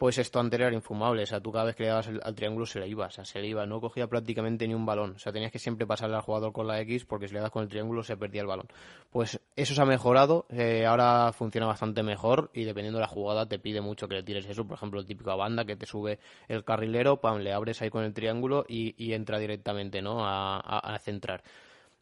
pues 0.00 0.16
esto 0.16 0.40
anterior 0.40 0.68
era 0.68 0.76
infumable. 0.76 1.24
O 1.24 1.26
sea, 1.26 1.42
tú 1.42 1.52
cada 1.52 1.66
vez 1.66 1.76
que 1.76 1.82
le 1.82 1.90
dabas 1.90 2.08
al 2.08 2.34
triángulo 2.34 2.64
se 2.64 2.80
le 2.80 2.88
iba, 2.88 3.04
o 3.04 3.10
sea, 3.10 3.26
se 3.26 3.38
le 3.38 3.48
iba. 3.48 3.66
No 3.66 3.82
cogía 3.82 4.06
prácticamente 4.06 4.66
ni 4.66 4.72
un 4.72 4.86
balón. 4.86 5.10
O 5.16 5.18
sea, 5.18 5.30
tenías 5.30 5.52
que 5.52 5.58
siempre 5.58 5.86
pasarle 5.86 6.16
al 6.16 6.22
jugador 6.22 6.54
con 6.54 6.66
la 6.66 6.80
X 6.80 7.04
porque 7.04 7.28
si 7.28 7.34
le 7.34 7.40
das 7.40 7.50
con 7.50 7.64
el 7.64 7.68
triángulo 7.68 8.02
se 8.02 8.16
perdía 8.16 8.40
el 8.40 8.46
balón. 8.46 8.66
Pues 9.10 9.38
eso 9.56 9.74
se 9.74 9.82
ha 9.82 9.84
mejorado. 9.84 10.46
Eh, 10.48 10.86
ahora 10.86 11.34
funciona 11.34 11.66
bastante 11.66 12.02
mejor 12.02 12.50
y 12.54 12.64
dependiendo 12.64 12.96
de 12.96 13.02
la 13.02 13.08
jugada 13.08 13.46
te 13.46 13.58
pide 13.58 13.82
mucho 13.82 14.08
que 14.08 14.14
le 14.14 14.22
tires 14.22 14.46
eso. 14.46 14.66
Por 14.66 14.78
ejemplo, 14.78 15.00
el 15.00 15.04
típico 15.04 15.32
a 15.32 15.36
banda 15.36 15.66
que 15.66 15.76
te 15.76 15.84
sube 15.84 16.18
el 16.48 16.64
carrilero, 16.64 17.20
pam, 17.20 17.40
le 17.40 17.52
abres 17.52 17.82
ahí 17.82 17.90
con 17.90 18.02
el 18.02 18.14
triángulo 18.14 18.64
y, 18.66 19.12
entra 19.12 19.38
directamente, 19.38 20.00
¿no? 20.00 20.20
A, 20.22 20.98
centrar 21.02 21.42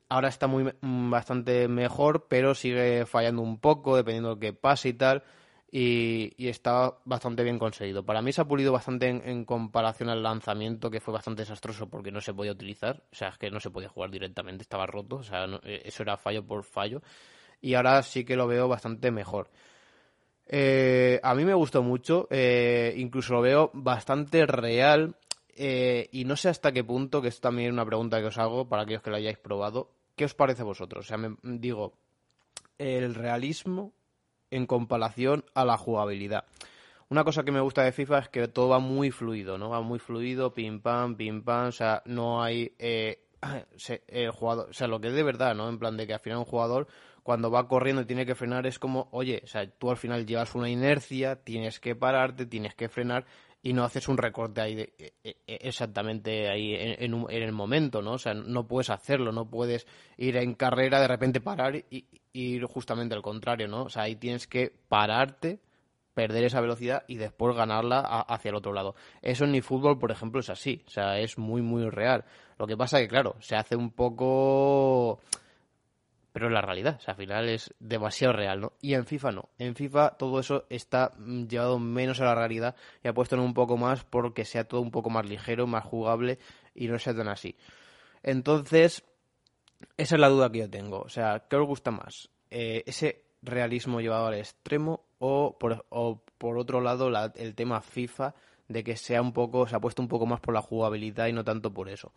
ahora 0.09 0.29
está 0.29 0.47
muy 0.47 0.73
bastante 0.83 1.67
mejor, 1.67 2.27
pero 2.29 2.55
sigue 2.55 3.07
fallando 3.07 3.43
un 3.43 3.59
poco 3.59 3.97
dependiendo 3.97 4.29
de 4.29 4.35
lo 4.37 4.41
que 4.41 4.53
pase 4.53 4.91
y 4.91 4.93
tal 4.93 5.25
y, 5.71 6.49
está 6.49 6.99
bastante 7.05 7.43
bien 7.43 7.59
conseguido. 7.59 8.05
Para 8.05 8.23
mí 8.23 8.33
se 8.33 8.41
ha 8.41 8.47
pulido 8.47 8.73
bastante 8.73 9.09
en, 9.09 9.45
comparación 9.45 10.09
al 10.09 10.23
lanzamiento, 10.23 10.91
que 10.91 11.01
fue 11.01 11.13
bastante 11.13 11.43
desastroso 11.43 11.89
porque 11.89 12.11
no 12.11 12.21
se 12.21 12.33
podía 12.33 12.53
utilizar, 12.53 13.03
o 13.13 13.15
sea, 13.15 13.29
es 13.29 13.39
que 13.39 13.51
no 13.51 13.61
se 13.61 13.71
podía 13.71 13.89
jugar 13.89 14.11
directamente, 14.11 14.63
estaba 14.63 14.87
roto, 14.87 15.17
o 15.17 15.23
sea, 15.23 15.45
eh, 15.65 15.83
eso 15.85 16.03
era 16.03 16.17
fallo 16.17 16.45
por 16.45 16.65
fallo, 16.65 17.03
y 17.61 17.75
ahora 17.75 18.03
sí 18.03 18.25
que 18.25 18.37
lo 18.37 18.47
veo 18.47 18.69
bastante 18.69 19.11
mejor. 19.11 19.51
Eh, 20.47 21.21
a 21.23 21.35
mí 21.35 21.45
me 21.45 21.53
gustó 21.53 21.83
mucho, 21.83 22.27
eh, 22.31 22.95
incluso 22.97 23.35
lo 23.35 23.43
veo 23.43 23.71
bastante 23.75 24.47
real, 24.47 25.17
y 25.61 26.25
no 26.25 26.37
sé 26.37 26.49
hasta 26.49 26.71
qué 26.71 26.85
punto, 26.85 27.21
que 27.21 27.29
es 27.29 27.41
también 27.41 27.73
una 27.73 27.85
pregunta 27.85 28.21
que 28.21 28.27
os 28.27 28.39
hago 28.39 28.69
para 28.69 28.83
aquellos 28.83 29.03
que 29.03 29.11
lo 29.11 29.17
hayáis 29.17 29.39
probado, 29.39 29.91
¿qué 30.15 30.25
os 30.25 30.33
parece 30.33 30.63
a 30.63 30.65
vosotros? 30.65 31.05
O 31.05 31.09
sea, 31.09 31.19
me 31.19 31.37
digo, 31.43 31.95
el 32.79 33.17
realismo 33.17 33.93
en 34.51 34.67
comparación 34.67 35.45
a 35.55 35.65
la 35.65 35.77
jugabilidad. 35.77 36.45
Una 37.11 37.25
cosa 37.25 37.43
que 37.43 37.53
me 37.53 37.61
gusta 37.61 37.83
de 37.83 37.93
FIFA 37.93 38.19
es 38.19 38.29
que 38.29 38.49
todo 38.49 38.69
va 38.69 38.81
muy 38.81 39.11
fluido, 39.11 39.57
¿no? 39.57 39.71
Va 39.71 39.81
muy 39.81 39.99
fluido, 39.99 40.53
pim 40.53 40.81
pam, 40.81 41.17
pim 41.17 41.43
pam, 41.43 41.69
o 41.69 41.73
sea, 41.73 42.03
no 42.05 42.43
hay 42.43 42.75
eh, 42.79 43.23
el 44.09 44.31
jugador, 44.31 44.69
o 44.71 44.73
sea, 44.75 44.89
lo 44.89 45.01
que 45.01 45.09
es 45.09 45.15
de 45.15 45.23
verdad, 45.23 45.55
¿no? 45.55 45.69
En 45.69 45.79
plan 45.79 45.97
de 45.97 46.07
que 46.07 46.15
al 46.15 46.21
final 46.21 46.41
un 46.41 46.45
jugador 46.45 46.87
cuando 47.23 47.51
va 47.51 47.69
corriendo 47.69 48.03
y 48.03 48.07
tiene 48.07 48.25
que 48.25 48.35
frenar 48.35 48.67
es 48.67 48.79
como, 48.79 49.09
oye, 49.11 49.43
o 49.45 49.47
sea, 49.47 49.71
tú 49.71 49.91
al 49.91 49.97
final 49.97 50.27
llevas 50.27 50.55
una 50.55 50.71
inercia, 50.71 51.37
tienes 51.37 51.79
que 51.79 51.95
pararte, 51.95 52.47
tienes 52.47 52.75
que 52.75 52.89
frenar 52.89 53.27
y 53.63 53.73
no 53.73 53.85
haces 53.85 54.09
un 54.09 54.17
recorte 54.17 54.61
ahí 54.61 54.81
e, 54.81 55.15
e, 55.25 55.37
e, 55.47 55.59
exactamente 55.63 56.49
ahí 56.49 56.75
en, 56.75 57.27
el 57.29 57.53
momento, 57.53 58.03
¿no? 58.03 58.13
O 58.13 58.19
sea, 58.19 58.35
no 58.35 58.67
puedes 58.67 58.91
hacerlo, 58.91 59.33
no 59.33 59.51
puedes 59.51 59.87
ir 60.17 60.37
en 60.37 60.55
carrera, 60.55 61.01
de 61.01 61.09
repente 61.09 61.41
parar 61.41 61.77
y, 61.77 62.07
ir 62.33 62.65
justamente 62.67 63.15
al 63.15 63.23
contrario, 63.23 63.67
¿no? 63.67 63.85
O 63.85 63.89
sea, 63.89 64.05
ahí 64.05 64.15
tienes 64.15 64.47
que 64.47 64.73
pararte, 64.89 65.59
perder 66.15 66.45
esa 66.45 66.61
velocidad 66.61 67.05
y 67.09 67.17
después 67.17 67.57
ganarla 67.57 68.01
hacia 68.01 68.51
el 68.51 68.55
otro 68.55 68.73
lado. 68.73 68.95
Eso 69.23 69.45
en 69.45 69.51
mi 69.51 69.61
fútbol, 69.61 69.99
por 69.99 70.13
ejemplo, 70.13 70.41
es 70.41 70.51
así, 70.51 70.83
o 70.87 70.91
sea, 70.91 71.19
es 71.19 71.37
muy, 71.39 71.63
muy 71.63 71.89
real. 71.91 72.25
Lo 72.59 72.67
que 72.67 72.77
pasa 72.77 72.99
que, 72.99 73.09
claro, 73.09 73.37
se 73.41 73.57
hace 73.57 73.77
un 73.77 73.91
poco 73.91 75.21
pero 76.39 76.51
la 76.51 76.61
realidad, 76.61 76.99
o 76.99 77.01
sea, 77.01 77.15
al 77.15 77.19
final 77.19 77.49
es 77.49 77.75
demasiado 77.81 78.33
real, 78.33 78.61
¿no? 78.61 78.73
Y 78.81 78.95
en 78.95 79.07
FIFA 79.07 79.33
no, 79.33 79.49
en 79.59 79.75
FIFA 79.75 80.11
todo 80.11 80.39
eso 80.39 80.67
está 80.71 81.13
mm, 81.19 81.49
llevado 81.49 81.81
menos 81.81 82.21
a 82.21 82.27
la 82.27 82.37
realidad 82.37 82.77
y 83.03 83.09
ha 83.09 83.13
puesto 83.13 83.35
en 83.35 83.41
un 83.41 83.55
poco 83.55 83.77
más 83.77 84.05
porque 84.05 84.45
sea 84.45 84.63
todo 84.63 84.81
un 84.81 84.93
poco 84.93 85.11
más 85.11 85.29
ligero, 85.29 85.67
más 85.67 85.85
jugable 85.85 86.39
y 86.77 86.87
no 86.87 86.97
sea 87.01 87.13
tan 87.13 87.27
así. 87.27 87.57
Entonces, 88.23 89.03
esa 89.97 90.15
es 90.15 90.21
la 90.21 90.29
duda 90.29 90.53
que 90.53 90.61
yo 90.61 90.71
tengo, 90.71 91.01
o 91.01 91.09
sea, 91.09 91.45
¿qué 91.51 91.57
os 91.57 91.67
gusta 91.67 91.91
más? 91.91 92.31
Eh, 92.51 92.85
¿Ese 92.87 93.25
realismo 93.43 94.01
llevado 94.01 94.29
al 94.29 94.35
extremo 94.35 95.07
o 95.19 95.59
por, 95.59 95.87
o 95.89 96.23
por 96.39 96.57
otro 96.57 96.81
lado 96.81 97.11
el 97.35 97.55
tema 97.57 97.81
FIFA 97.81 98.33
de 98.69 98.85
que 98.85 98.97
sea 98.97 99.21
un 99.23 99.33
poco, 99.33 99.67
se 99.67 99.75
ha 99.75 99.81
puesto 99.81 100.03
un 100.03 100.09
poco 100.09 100.25
más 100.25 100.39
por 100.39 100.55
la 100.55 100.63
jugabilidad 100.63 101.27
y 101.27 101.33
no 101.33 101.43
tanto 101.43 101.75
por 101.75 101.89
eso? 101.89 102.13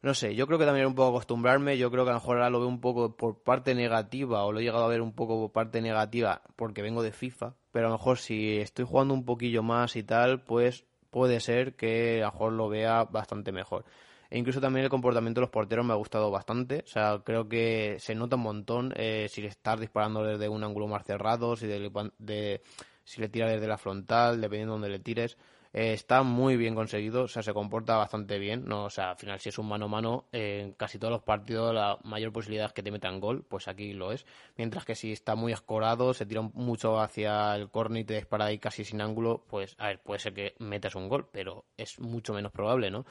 No 0.00 0.14
sé, 0.14 0.36
yo 0.36 0.46
creo 0.46 0.60
que 0.60 0.64
también 0.64 0.86
un 0.86 0.94
poco 0.94 1.08
acostumbrarme, 1.16 1.76
yo 1.76 1.90
creo 1.90 2.04
que 2.04 2.10
a 2.10 2.14
lo 2.14 2.20
mejor 2.20 2.36
ahora 2.36 2.50
lo 2.50 2.60
veo 2.60 2.68
un 2.68 2.80
poco 2.80 3.16
por 3.16 3.42
parte 3.42 3.74
negativa 3.74 4.44
o 4.44 4.52
lo 4.52 4.60
he 4.60 4.62
llegado 4.62 4.84
a 4.84 4.88
ver 4.88 5.00
un 5.00 5.12
poco 5.12 5.40
por 5.40 5.52
parte 5.52 5.82
negativa 5.82 6.42
porque 6.54 6.82
vengo 6.82 7.02
de 7.02 7.10
FIFA, 7.10 7.54
pero 7.72 7.88
a 7.88 7.90
lo 7.90 7.96
mejor 7.96 8.18
si 8.18 8.58
estoy 8.58 8.84
jugando 8.84 9.12
un 9.12 9.24
poquillo 9.24 9.64
más 9.64 9.96
y 9.96 10.04
tal, 10.04 10.42
pues 10.42 10.84
puede 11.10 11.40
ser 11.40 11.74
que 11.74 12.22
a 12.22 12.26
lo 12.26 12.32
mejor 12.32 12.52
lo 12.52 12.68
vea 12.68 13.04
bastante 13.04 13.50
mejor. 13.50 13.84
E 14.30 14.38
incluso 14.38 14.60
también 14.60 14.84
el 14.84 14.90
comportamiento 14.90 15.40
de 15.40 15.46
los 15.46 15.50
porteros 15.50 15.84
me 15.84 15.94
ha 15.94 15.96
gustado 15.96 16.30
bastante, 16.30 16.82
o 16.84 16.86
sea, 16.86 17.22
creo 17.24 17.48
que 17.48 17.96
se 17.98 18.14
nota 18.14 18.36
un 18.36 18.42
montón 18.42 18.92
eh, 18.94 19.26
si 19.28 19.40
le 19.40 19.48
estás 19.48 19.80
disparando 19.80 20.22
desde 20.22 20.48
un 20.48 20.62
ángulo 20.62 20.86
más 20.86 21.04
cerrado, 21.04 21.56
si, 21.56 21.66
de, 21.66 22.60
si 23.04 23.20
le 23.20 23.28
tiras 23.30 23.50
desde 23.50 23.66
la 23.66 23.78
frontal, 23.78 24.40
dependiendo 24.40 24.74
de 24.74 24.80
dónde 24.80 24.90
le 24.90 25.02
tires 25.02 25.38
Eh, 25.72 25.92
está 25.92 26.22
muy 26.22 26.56
bien 26.56 26.74
conseguido, 26.74 27.24
o 27.24 27.28
sea, 27.28 27.42
se 27.42 27.52
comporta 27.52 27.96
bastante 27.96 28.38
bien. 28.38 28.64
No, 28.66 28.84
o 28.84 28.90
sea, 28.90 29.10
al 29.10 29.16
final, 29.16 29.38
si 29.38 29.50
es 29.50 29.58
un 29.58 29.68
mano 29.68 29.84
a 29.86 29.88
mano, 29.88 30.26
en 30.32 30.72
casi 30.72 30.98
todos 30.98 31.12
los 31.12 31.22
partidos 31.22 31.74
la 31.74 31.98
mayor 32.04 32.32
posibilidad 32.32 32.66
es 32.66 32.72
que 32.72 32.82
te 32.82 32.90
metan 32.90 33.20
gol, 33.20 33.44
pues 33.46 33.68
aquí 33.68 33.92
lo 33.92 34.12
es. 34.12 34.24
Mientras 34.56 34.84
que 34.84 34.94
si 34.94 35.12
está 35.12 35.34
muy 35.34 35.52
escorado, 35.52 36.14
se 36.14 36.26
tira 36.26 36.42
mucho 36.42 36.98
hacia 37.00 37.54
el 37.54 37.70
córner 37.70 38.02
y 38.02 38.04
te 38.04 38.14
dispara 38.14 38.46
ahí 38.46 38.58
casi 38.58 38.84
sin 38.84 39.00
ángulo, 39.00 39.44
pues 39.48 39.74
a 39.78 39.88
ver, 39.88 40.00
puede 40.02 40.20
ser 40.20 40.34
que 40.34 40.54
metas 40.58 40.94
un 40.94 41.08
gol, 41.08 41.28
pero 41.30 41.66
es 41.76 42.00
mucho 42.00 42.32
menos 42.32 42.52
probable, 42.52 42.90
¿no? 42.90 43.04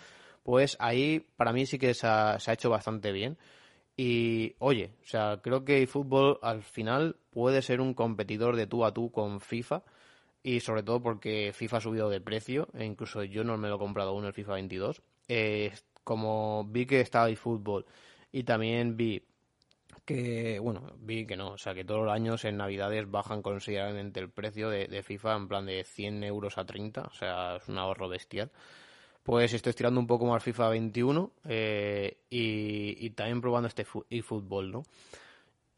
Pues 0.44 0.78
ahí 0.80 1.20
para 1.36 1.54
mí 1.54 1.66
sí 1.66 1.78
que 1.78 1.94
se 1.94 2.08
ha, 2.08 2.40
se 2.40 2.52
ha 2.52 2.54
hecho 2.54 2.70
bastante 2.70 3.12
bien. 3.12 3.38
Y 3.96 4.56
oye, 4.60 4.94
o 5.02 5.08
sea, 5.08 5.40
creo 5.42 5.66
que 5.66 5.82
eFootball 5.82 6.40
al 6.44 6.62
final 6.64 7.18
puede 7.32 7.62
ser 7.64 7.82
un 7.82 7.96
competidor 7.96 8.56
de 8.56 8.68
tú 8.68 8.86
a 8.86 8.94
tú 8.94 9.12
con 9.12 9.42
FIFA 9.42 9.84
y 10.48 10.62
sobre 10.62 10.82
todo 10.82 11.02
porque 11.02 11.52
FIFA 11.54 11.76
ha 11.76 11.82
subido 11.82 12.10
de 12.10 12.22
precio, 12.22 12.70
e 12.74 12.86
incluso 12.86 13.22
yo 13.22 13.44
no 13.44 13.58
me 13.58 13.68
lo 13.68 13.76
he 13.76 13.80
comprado 13.80 14.12
aún 14.12 14.24
el 14.24 14.32
FIFA 14.32 14.54
22. 14.54 15.02
Eh, 15.28 15.74
como 16.06 16.64
vi 16.64 16.86
que 16.86 17.02
estaba 17.02 17.30
eFootball 17.30 17.86
y 18.32 18.44
también 18.44 18.96
vi 18.96 19.22
que, 20.06 20.58
bueno, 20.60 20.94
vi 21.00 21.26
que 21.26 21.36
no, 21.36 21.50
o 21.50 21.58
sea, 21.58 21.74
que 21.74 21.84
todos 21.84 22.06
los 22.06 22.14
años 22.14 22.46
en 22.46 22.56
Navidades 22.56 23.12
bajan 23.12 23.42
considerablemente 23.42 24.22
el 24.22 24.30
precio 24.30 24.70
de, 24.70 24.88
de 24.88 25.04
FIFA 25.04 25.36
en 25.36 25.48
plan 25.50 25.66
de 25.66 25.84
100 25.84 26.24
euros 26.24 26.58
a 26.58 26.66
30, 26.66 27.02
o 27.02 27.14
sea, 27.14 27.58
es 27.58 27.68
un 27.68 27.78
ahorro 27.78 28.08
bestial. 28.08 28.50
Pues 29.24 29.52
estoy 29.52 29.72
estirando 29.72 30.00
un 30.00 30.08
poco 30.08 30.28
más 30.28 30.42
FIFA 30.42 30.70
21 30.70 31.32
eh, 31.44 32.20
y, 32.30 33.06
y, 33.06 33.10
también 33.10 33.42
probando 33.42 33.68
este 33.68 33.86
eFootball, 34.10 34.72
¿no? 34.72 34.84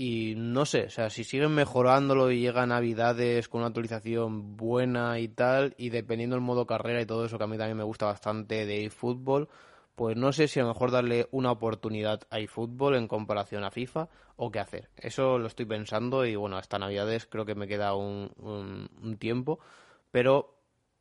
Y 0.02 0.36
no 0.38 0.66
sé, 0.66 0.86
o 0.86 0.90
sea, 0.90 1.10
si 1.10 1.26
siguen 1.26 1.54
mejorándolo 1.54 2.32
y 2.32 2.40
llegan 2.40 2.70
navidades 2.70 3.50
con 3.50 3.60
una 3.60 3.68
actualización 3.68 4.56
buena 4.56 5.20
y 5.20 5.28
tal, 5.28 5.76
y 5.78 5.90
dependiendo 5.90 6.38
del 6.38 6.42
modo 6.42 6.66
carrera 6.66 7.02
y 7.02 7.06
todo 7.06 7.26
eso 7.26 7.38
que 7.38 7.44
a 7.44 7.48
mí 7.48 7.58
también 7.58 7.76
me 7.76 7.84
gusta 7.84 8.06
bastante 8.06 8.66
de 8.66 8.86
eFootball, 8.86 9.50
pues 9.96 10.16
no 10.16 10.32
sé 10.32 10.48
si 10.48 10.62
a 10.62 10.64
lo 10.64 10.70
mejor 10.70 10.92
darle 10.92 11.28
una 11.32 11.52
oportunidad 11.52 12.22
a 12.30 12.40
eFootball 12.40 12.96
en 12.96 13.10
comparación 13.10 13.66
a 13.66 13.72
FIFA 13.72 14.08
o 14.38 14.50
qué 14.52 14.60
hacer. 14.60 14.90
Eso 14.96 15.38
lo 15.38 15.48
estoy 15.48 15.66
pensando 15.66 16.26
y 16.26 16.38
bueno, 16.38 16.56
hasta 16.56 16.80
navidades 16.80 17.26
creo 17.26 17.46
que 17.46 17.56
me 17.56 17.68
queda 17.68 17.94
un, 17.94 18.32
un, 18.38 19.18
tiempo, 19.18 19.60
pero 20.12 20.56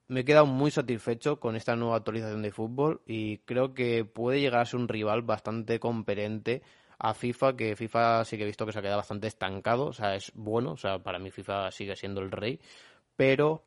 me 0.09 0.21
he 0.21 0.25
quedado 0.25 0.47
muy 0.47 0.73
satisfecho 0.73 1.39
con 1.39 1.55
esta 1.55 1.77
nueva 1.77 1.99
actualización 1.99 2.43
de 2.43 2.51
fútbol 2.51 3.01
y 3.07 3.39
creo 3.45 3.75
que 3.75 4.05
puede 4.05 4.41
llegar 4.41 4.63
a 4.63 4.67
ser 4.67 4.81
un 4.81 4.89
rival 4.89 5.23
bastante 5.23 5.79
competente 5.79 6.63
a 6.99 7.15
FIFA, 7.15 7.57
que 7.57 7.77
FIFA 7.77 8.25
sí 8.25 8.37
que 8.37 8.43
he 8.43 8.47
visto 8.47 8.67
que 8.67 8.73
se 8.73 8.79
ha 8.79 8.83
quedado 8.83 8.99
bastante 8.99 9.29
estancado, 9.29 9.87
o 9.87 9.93
sea, 9.93 10.15
es 10.17 10.33
bueno, 10.35 10.73
o 10.73 10.77
sea, 10.77 10.99
para 10.99 11.19
mí 11.19 11.31
FIFA 11.31 11.71
sigue 11.71 11.97
siendo 11.97 12.21
el 12.21 12.31
rey, 12.31 12.61
pero 13.17 13.65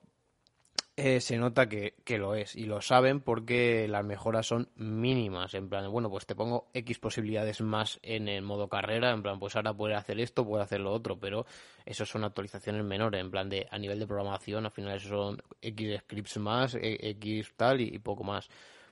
eh, 0.98 1.22
se 1.22 1.38
nota 1.38 1.70
que, 1.70 1.96
que, 2.04 2.18
lo 2.18 2.36
es 2.36 2.56
y 2.56 2.66
lo 2.66 2.82
saben 2.82 3.22
porque 3.22 3.88
las 3.88 4.04
mejoras 4.04 4.46
son 4.46 4.70
mínimas. 4.76 5.54
En 5.54 5.70
plan, 5.70 5.90
bueno, 5.92 6.10
pues 6.10 6.26
te 6.26 6.36
pongo 6.36 6.68
X 6.74 7.00
posibilidades 7.00 7.62
más 7.62 8.00
en 8.04 8.28
el 8.28 8.44
modo 8.44 8.68
carrera. 8.68 9.12
En 9.12 9.24
plan, 9.24 9.40
pues 9.40 9.56
ahora 9.56 9.74
puedes 9.74 9.98
hacer 9.98 10.20
esto, 10.20 10.46
puedes 10.46 10.66
hacer 10.66 10.82
lo 10.82 10.92
otro, 10.92 11.18
pero 11.18 11.46
eso 11.86 12.06
son 12.06 12.24
actualizaciones 12.26 12.84
menores. 12.84 13.22
En 13.22 13.32
plan, 13.32 13.50
de 13.50 13.68
a 13.72 13.78
nivel 13.80 14.00
de 14.00 14.08
programación, 14.08 14.66
al 14.66 14.72
final 14.72 15.00
son 15.00 15.42
X 15.62 16.02
scripts 16.02 16.38
más, 16.38 16.76
e, 16.76 17.10
X 17.12 17.54
tal 17.56 17.82
y, 17.82 17.96
y 17.96 18.00
poco 18.00 18.24
más. 18.24 18.50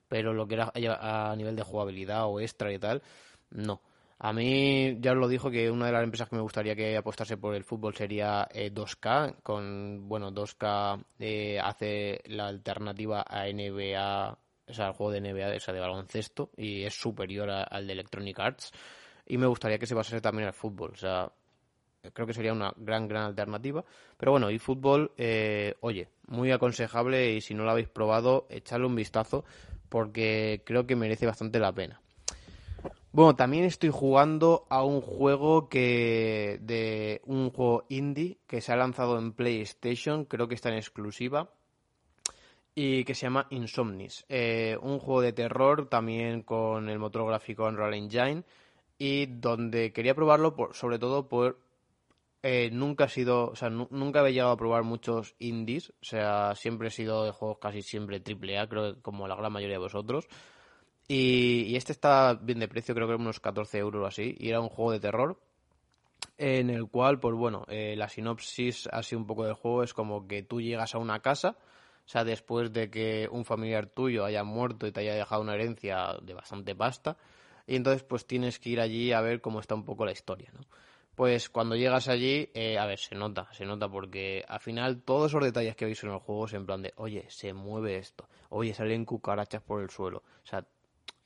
Pero 0.08 0.34
lo 0.34 0.48
que 0.48 0.56
era 0.56 0.72
a 0.74 1.36
nivel 1.36 1.56
de 1.56 1.64
jugabilidad 1.64 2.26
o 2.28 2.40
extra 2.40 2.74
y 2.74 2.80
tal, 2.80 3.04
no. 3.52 3.82
A 4.22 4.34
mí 4.34 4.98
ya 5.00 5.14
os 5.14 5.18
lo 5.18 5.30
dijo 5.30 5.50
que 5.50 5.72
una 5.72 5.86
de 5.86 5.94
las 5.94 6.04
empresas 6.04 6.28
que 6.28 6.36
me 6.36 6.42
gustaría 6.42 6.76
que 6.76 6.98
apostase 6.98 7.38
por 7.38 7.56
el 7.56 7.64
fútbol 7.64 7.96
sería 7.96 8.48
2K. 8.50 9.30
Eh, 9.30 9.36
con, 9.42 10.10
bueno, 10.10 10.34
2K 10.34 11.06
eh, 11.20 11.58
hace 11.60 12.22
la 12.26 12.48
alternativa 12.48 13.24
a 13.26 13.48
NBA, 13.48 14.38
o 14.68 14.74
sea, 14.74 14.88
al 14.88 14.94
juego 14.94 15.14
de 15.14 15.22
NBA, 15.22 15.56
o 15.56 15.60
sea, 15.62 15.74
de 15.74 15.80
baloncesto, 15.80 16.50
y 16.58 16.84
es 16.84 16.96
superior 16.96 17.50
al 17.50 17.88
de 17.88 17.94
Electronic 17.94 18.38
Arts. 18.40 18.72
Y 19.26 19.38
me 19.38 19.48
gustaría 19.48 19.80
que 19.80 19.88
se 19.88 19.96
basase 19.96 20.20
también 20.20 20.48
al 20.48 20.54
fútbol. 20.54 20.92
O 20.92 20.98
sea, 20.98 21.32
creo 22.14 22.28
que 22.28 22.34
sería 22.34 22.52
una 22.52 22.74
gran, 22.76 23.08
gran 23.08 23.24
alternativa. 23.24 23.86
Pero 24.18 24.34
bueno, 24.34 24.52
y 24.52 24.60
fútbol, 24.60 25.14
eh, 25.18 25.76
oye, 25.80 26.10
muy 26.28 26.52
aconsejable 26.52 27.34
y 27.34 27.42
si 27.42 27.54
no 27.54 27.64
lo 27.64 27.72
habéis 27.72 27.88
probado, 27.88 28.48
echadle 28.50 28.86
un 28.88 28.96
vistazo 28.96 29.46
porque 29.88 30.62
creo 30.66 30.86
que 30.86 30.98
merece 30.98 31.26
bastante 31.26 31.60
la 31.60 31.72
pena. 31.72 32.02
Bueno, 33.12 33.36
también 33.36 33.64
estoy 33.64 33.90
jugando 33.90 34.68
a 34.70 34.84
un 34.84 35.02
juego 35.02 35.68
que 35.68 36.60
de 36.62 37.22
un 37.26 37.50
juego 37.50 37.86
indie 37.90 38.38
que 38.46 38.62
se 38.62 38.72
ha 38.72 38.76
lanzado 38.76 39.18
en 39.18 39.34
PlayStation, 39.34 40.26
creo 40.26 40.48
que 40.48 40.54
está 40.54 40.70
en 40.70 40.76
exclusiva 40.76 41.50
y 42.76 43.04
que 43.06 43.16
se 43.16 43.24
llama 43.24 43.48
Insomnis, 43.50 44.26
eh, 44.30 44.78
un 44.84 45.00
juego 45.00 45.22
de 45.22 45.34
terror 45.34 45.90
también 45.90 46.44
con 46.44 46.88
el 46.88 47.00
motor 47.00 47.26
gráfico 47.26 47.66
Unreal 47.66 47.96
Engine 47.96 48.44
y 49.00 49.26
donde 49.26 49.92
quería 49.92 50.14
probarlo 50.14 50.56
por, 50.56 50.76
sobre 50.76 51.00
todo 51.00 51.28
por 51.28 51.58
eh, 52.44 52.70
nunca 52.72 53.06
ha 53.06 53.10
sido, 53.10 53.50
o 53.50 53.56
sea, 53.56 53.72
nunca 53.72 54.20
había 54.20 54.34
llegado 54.34 54.52
a 54.52 54.58
probar 54.58 54.84
muchos 54.84 55.36
indies, 55.40 55.90
o 55.90 56.06
sea, 56.06 56.54
siempre 56.56 56.90
he 56.90 56.92
sido 56.92 57.26
de 57.26 57.32
juegos 57.32 57.58
casi 57.58 57.82
siempre 57.82 58.20
triple 58.20 58.60
A, 58.60 58.70
creo 58.70 58.94
que 58.94 59.02
como 59.02 59.28
la 59.28 59.36
gran 59.36 59.52
mayoría 59.52 59.78
de 59.78 59.84
vosotros. 59.84 60.28
Y, 61.12 61.76
este 61.76 61.92
está 61.92 62.36
bien 62.36 62.60
de 62.60 62.68
precio, 62.68 62.94
creo 62.94 63.08
que 63.08 63.14
era 63.16 63.22
unos 63.22 63.40
14 63.40 63.80
euros 63.80 64.04
o 64.04 64.06
así. 64.06 64.36
Y 64.40 64.50
era 64.50 64.62
un 64.62 64.70
juego 64.70 64.92
de 64.92 65.00
terror 65.00 65.40
en 66.38 66.70
el 66.70 66.88
cual, 66.88 67.20
pues 67.20 67.36
bueno, 67.36 67.66
eh, 67.68 67.96
la 67.98 68.08
sinopsis 68.10 68.88
así 68.92 69.16
un 69.16 69.26
poco 69.26 69.44
del 69.44 69.56
juego 69.56 69.84
es 69.84 69.94
como 69.94 70.28
que 70.28 70.44
tú 70.44 70.62
llegas 70.62 70.94
a 70.94 71.00
una 71.00 71.20
casa, 71.22 71.58
o 72.06 72.08
sea, 72.08 72.24
después 72.24 72.72
de 72.72 72.90
que 72.92 73.28
un 73.32 73.44
familiar 73.44 73.88
tuyo 73.88 74.24
haya 74.24 74.44
muerto 74.44 74.86
y 74.88 74.92
te 74.92 75.02
haya 75.02 75.16
dejado 75.16 75.42
una 75.42 75.56
herencia 75.56 76.16
de 76.22 76.34
bastante 76.34 76.76
pasta, 76.76 77.18
y 77.68 77.76
entonces 77.76 78.04
pues 78.04 78.26
tienes 78.26 78.60
que 78.60 78.70
ir 78.70 78.80
allí 78.80 79.12
a 79.12 79.22
ver 79.22 79.42
cómo 79.42 79.60
está 79.60 79.76
un 79.76 79.86
poco 79.86 80.06
la 80.06 80.12
historia, 80.12 80.50
¿no? 80.54 80.62
Pues 81.16 81.50
cuando 81.50 81.76
llegas 81.76 82.08
allí, 82.08 82.50
eh, 82.54 82.78
a 82.78 82.86
ver, 82.86 83.00
se 83.00 83.16
nota, 83.16 83.50
se 83.52 83.66
nota 83.66 83.90
porque 83.90 84.46
al 84.48 84.62
final 84.62 85.02
todos 85.02 85.32
esos 85.32 85.44
detalles 85.44 85.76
que 85.76 85.86
veis 85.86 86.02
en 86.04 86.12
el 86.12 86.20
juego 86.20 86.46
es 86.46 86.54
en 86.54 86.66
plan 86.66 86.82
de, 86.82 86.94
oye, 86.96 87.26
se 87.30 87.54
mueve 87.54 87.98
esto, 87.98 88.30
oye, 88.50 88.74
salen 88.74 89.04
cucarachas 89.06 89.62
por 89.62 89.82
el 89.82 89.90
suelo, 89.90 90.20
o 90.20 90.46
sea, 90.46 90.66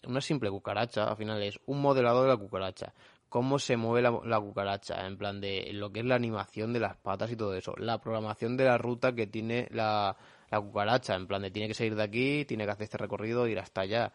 una 0.07 0.21
simple 0.21 0.49
cucaracha, 0.49 1.05
al 1.05 1.17
final 1.17 1.41
es 1.43 1.59
un 1.65 1.81
modelador 1.81 2.23
de 2.23 2.29
la 2.29 2.37
cucaracha. 2.37 2.93
Cómo 3.29 3.57
se 3.57 3.77
mueve 3.77 4.01
la, 4.01 4.39
cucaracha, 4.39 5.07
en 5.07 5.17
plan 5.17 5.41
de 5.41 5.71
lo 5.73 5.91
que 5.91 6.01
es 6.01 6.05
la 6.05 6.15
animación 6.15 6.71
de 6.71 6.79
las 6.79 6.97
patas 6.97 7.31
y 7.31 7.35
todo 7.35 7.55
eso. 7.55 7.73
La 7.77 7.99
programación 7.99 8.55
de 8.57 8.65
la 8.65 8.77
ruta 8.77 9.13
que 9.15 9.25
tiene 9.25 9.67
la, 9.71 10.15
la 10.51 10.61
cucaracha, 10.61 11.15
en 11.15 11.25
plan 11.25 11.41
de 11.41 11.49
tiene 11.49 11.67
que 11.67 11.73
salir 11.73 11.95
de 11.95 12.03
aquí, 12.03 12.45
tiene 12.45 12.65
que 12.65 12.71
hacer 12.71 12.83
este 12.83 12.97
recorrido, 12.99 13.47
ir 13.47 13.57
hasta 13.57 13.81
allá. 13.81 14.13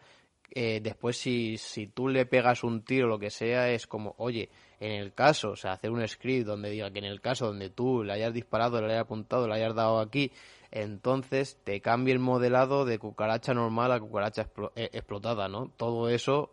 Eh, 0.51 0.79
después, 0.81 1.17
si, 1.17 1.57
si 1.57 1.87
tú 1.87 2.07
le 2.07 2.25
pegas 2.25 2.63
un 2.63 2.83
tiro 2.83 3.07
o 3.07 3.09
lo 3.09 3.19
que 3.19 3.29
sea, 3.29 3.69
es 3.69 3.85
como, 3.85 4.15
oye, 4.17 4.49
en 4.79 4.93
el 4.93 5.13
caso, 5.13 5.51
o 5.51 5.55
sea, 5.55 5.73
hacer 5.73 5.91
un 5.91 6.07
script 6.07 6.47
donde 6.47 6.69
diga 6.69 6.89
que 6.91 6.99
en 6.99 7.05
el 7.05 7.21
caso 7.21 7.47
donde 7.47 7.69
tú 7.69 8.03
le 8.03 8.13
hayas 8.13 8.33
disparado, 8.33 8.81
le 8.81 8.87
hayas 8.93 9.01
apuntado, 9.01 9.47
le 9.47 9.55
hayas 9.55 9.75
dado 9.75 9.99
aquí 9.99 10.31
entonces 10.71 11.57
te 11.63 11.81
cambia 11.81 12.13
el 12.13 12.19
modelado 12.19 12.85
de 12.85 12.99
cucaracha 12.99 13.53
normal 13.53 13.91
a 13.91 13.99
cucaracha 13.99 14.49
eh, 14.75 14.89
explotada, 14.93 15.47
¿no? 15.47 15.71
Todo 15.75 16.09
eso, 16.09 16.51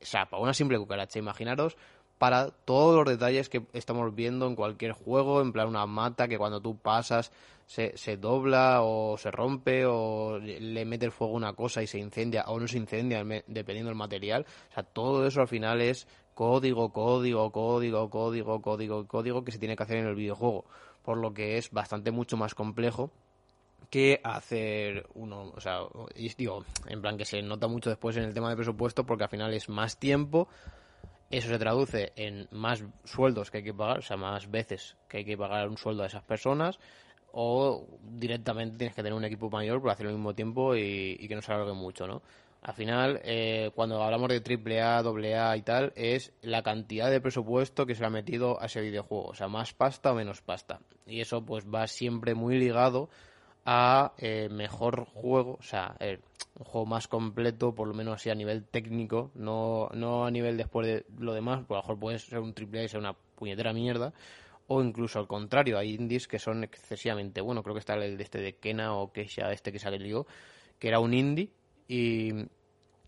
o 0.00 0.04
sea, 0.04 0.26
para 0.26 0.42
una 0.42 0.54
simple 0.54 0.78
cucaracha, 0.78 1.18
imaginaros 1.18 1.76
para 2.18 2.50
todos 2.50 2.96
los 2.96 3.18
detalles 3.18 3.48
que 3.48 3.66
estamos 3.72 4.14
viendo 4.14 4.46
en 4.46 4.54
cualquier 4.54 4.92
juego, 4.92 5.40
en 5.40 5.52
plan 5.52 5.68
una 5.68 5.86
mata 5.86 6.28
que 6.28 6.38
cuando 6.38 6.60
tú 6.60 6.78
pasas 6.78 7.32
se, 7.66 7.96
se 7.96 8.16
dobla 8.16 8.82
o 8.82 9.18
se 9.18 9.30
rompe 9.30 9.84
o 9.86 10.38
le 10.38 10.84
mete 10.84 11.06
el 11.06 11.12
fuego 11.12 11.34
una 11.34 11.54
cosa 11.54 11.82
y 11.82 11.86
se 11.86 11.98
incendia 11.98 12.44
o 12.46 12.58
no 12.60 12.68
se 12.68 12.78
incendia 12.78 13.24
dependiendo 13.46 13.88
del 13.88 13.96
material. 13.96 14.46
O 14.70 14.74
sea, 14.74 14.82
todo 14.84 15.26
eso 15.26 15.40
al 15.40 15.48
final 15.48 15.80
es 15.80 16.06
código, 16.34 16.92
código, 16.92 17.50
código, 17.50 18.08
código, 18.10 18.62
código, 18.62 19.06
código 19.06 19.44
que 19.44 19.52
se 19.52 19.58
tiene 19.58 19.76
que 19.76 19.82
hacer 19.82 19.98
en 19.98 20.06
el 20.06 20.14
videojuego. 20.14 20.64
Por 21.02 21.18
lo 21.18 21.34
que 21.34 21.58
es 21.58 21.70
bastante 21.70 22.10
mucho 22.10 22.36
más 22.36 22.54
complejo 22.54 23.10
que 23.90 24.20
hacer 24.22 25.06
uno, 25.14 25.52
o 25.54 25.60
sea, 25.60 25.80
digo, 26.36 26.64
en 26.86 27.00
plan 27.00 27.16
que 27.16 27.24
se 27.24 27.42
nota 27.42 27.66
mucho 27.66 27.90
después 27.90 28.16
en 28.16 28.24
el 28.24 28.34
tema 28.34 28.50
de 28.50 28.56
presupuesto 28.56 29.04
porque 29.04 29.24
al 29.24 29.30
final 29.30 29.52
es 29.52 29.68
más 29.68 29.98
tiempo, 29.98 30.48
eso 31.30 31.48
se 31.48 31.58
traduce 31.58 32.12
en 32.16 32.48
más 32.50 32.84
sueldos 33.04 33.50
que 33.50 33.58
hay 33.58 33.64
que 33.64 33.74
pagar, 33.74 33.98
o 33.98 34.02
sea, 34.02 34.16
más 34.16 34.50
veces 34.50 34.96
que 35.08 35.18
hay 35.18 35.24
que 35.24 35.36
pagar 35.36 35.68
un 35.68 35.76
sueldo 35.76 36.02
a 36.02 36.06
esas 36.06 36.22
personas 36.22 36.78
o 37.32 37.86
directamente 38.00 38.78
tienes 38.78 38.94
que 38.94 39.02
tener 39.02 39.16
un 39.16 39.24
equipo 39.24 39.50
mayor 39.50 39.80
para 39.80 39.94
hacer 39.94 40.06
al 40.06 40.12
mismo 40.12 40.34
tiempo 40.34 40.76
y, 40.76 41.26
que 41.26 41.34
no 41.34 41.42
se 41.42 41.52
alargue 41.52 41.72
mucho, 41.72 42.06
¿no? 42.06 42.22
Al 42.62 42.74
final, 42.74 43.20
eh, 43.24 43.72
cuando 43.74 44.02
hablamos 44.02 44.28
de 44.28 44.40
AAA, 44.40 45.00
AA 45.00 45.56
y 45.56 45.62
tal, 45.62 45.92
es 45.96 46.32
la 46.40 46.62
cantidad 46.62 47.10
de 47.10 47.20
presupuesto 47.20 47.84
que 47.84 47.94
se 47.94 48.00
le 48.00 48.06
ha 48.06 48.10
metido 48.10 48.58
a 48.62 48.66
ese 48.66 48.80
videojuego. 48.80 49.26
O 49.26 49.34
sea, 49.34 49.48
más 49.48 49.74
pasta 49.74 50.12
o 50.12 50.14
menos 50.14 50.40
pasta. 50.40 50.80
Y 51.06 51.20
eso 51.20 51.44
pues 51.44 51.66
va 51.66 51.86
siempre 51.88 52.34
muy 52.34 52.56
ligado 52.56 53.10
a 53.64 54.12
eh, 54.18 54.48
mejor 54.50 55.06
juego, 55.06 55.56
o 55.58 55.62
sea, 55.62 55.96
eh, 56.00 56.18
un 56.58 56.64
juego 56.64 56.86
más 56.86 57.08
completo, 57.08 57.74
por 57.74 57.88
lo 57.88 57.94
menos 57.94 58.16
así 58.16 58.30
a 58.30 58.34
nivel 58.34 58.64
técnico, 58.64 59.30
no, 59.34 59.88
no 59.94 60.26
a 60.26 60.30
nivel 60.30 60.56
después 60.56 60.86
de 60.86 61.06
lo 61.18 61.32
demás, 61.32 61.64
por 61.64 61.76
lo 61.76 61.82
mejor 61.82 61.98
puede 61.98 62.18
ser 62.18 62.40
un 62.40 62.52
triple 62.52 62.84
A 62.84 62.88
ser 62.88 63.00
una 63.00 63.14
puñetera 63.14 63.72
mierda, 63.72 64.12
o 64.66 64.82
incluso 64.82 65.18
al 65.18 65.26
contrario, 65.26 65.78
hay 65.78 65.94
indies 65.94 66.26
que 66.28 66.38
son 66.38 66.64
excesivamente 66.64 67.40
buenos. 67.40 67.64
Creo 67.64 67.74
que 67.74 67.80
está 67.80 67.94
el 67.94 68.16
de 68.16 68.22
este 68.22 68.40
de 68.40 68.54
Kena 68.54 68.94
o 68.94 69.12
Keisha, 69.12 69.52
este 69.52 69.72
que 69.72 69.78
sale 69.78 69.98
lío, 69.98 70.26
que 70.78 70.88
era 70.88 71.00
un 71.00 71.12
indie 71.12 71.50
y, 71.88 72.32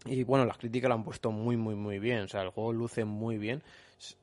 y 0.05 0.25
bueno, 0.25 0.45
las 0.45 0.59
críticas 0.59 0.89
lo 0.89 0.95
han 0.97 1.05
puesto 1.05 1.31
muy, 1.31 1.57
muy, 1.57 1.75
muy 1.75 1.99
bien. 1.99 2.21
O 2.23 2.29
sea, 2.29 2.43
el 2.43 2.51
juego 2.51 2.73
luce 2.73 3.05
muy 3.05 3.39
bien. 3.39 3.63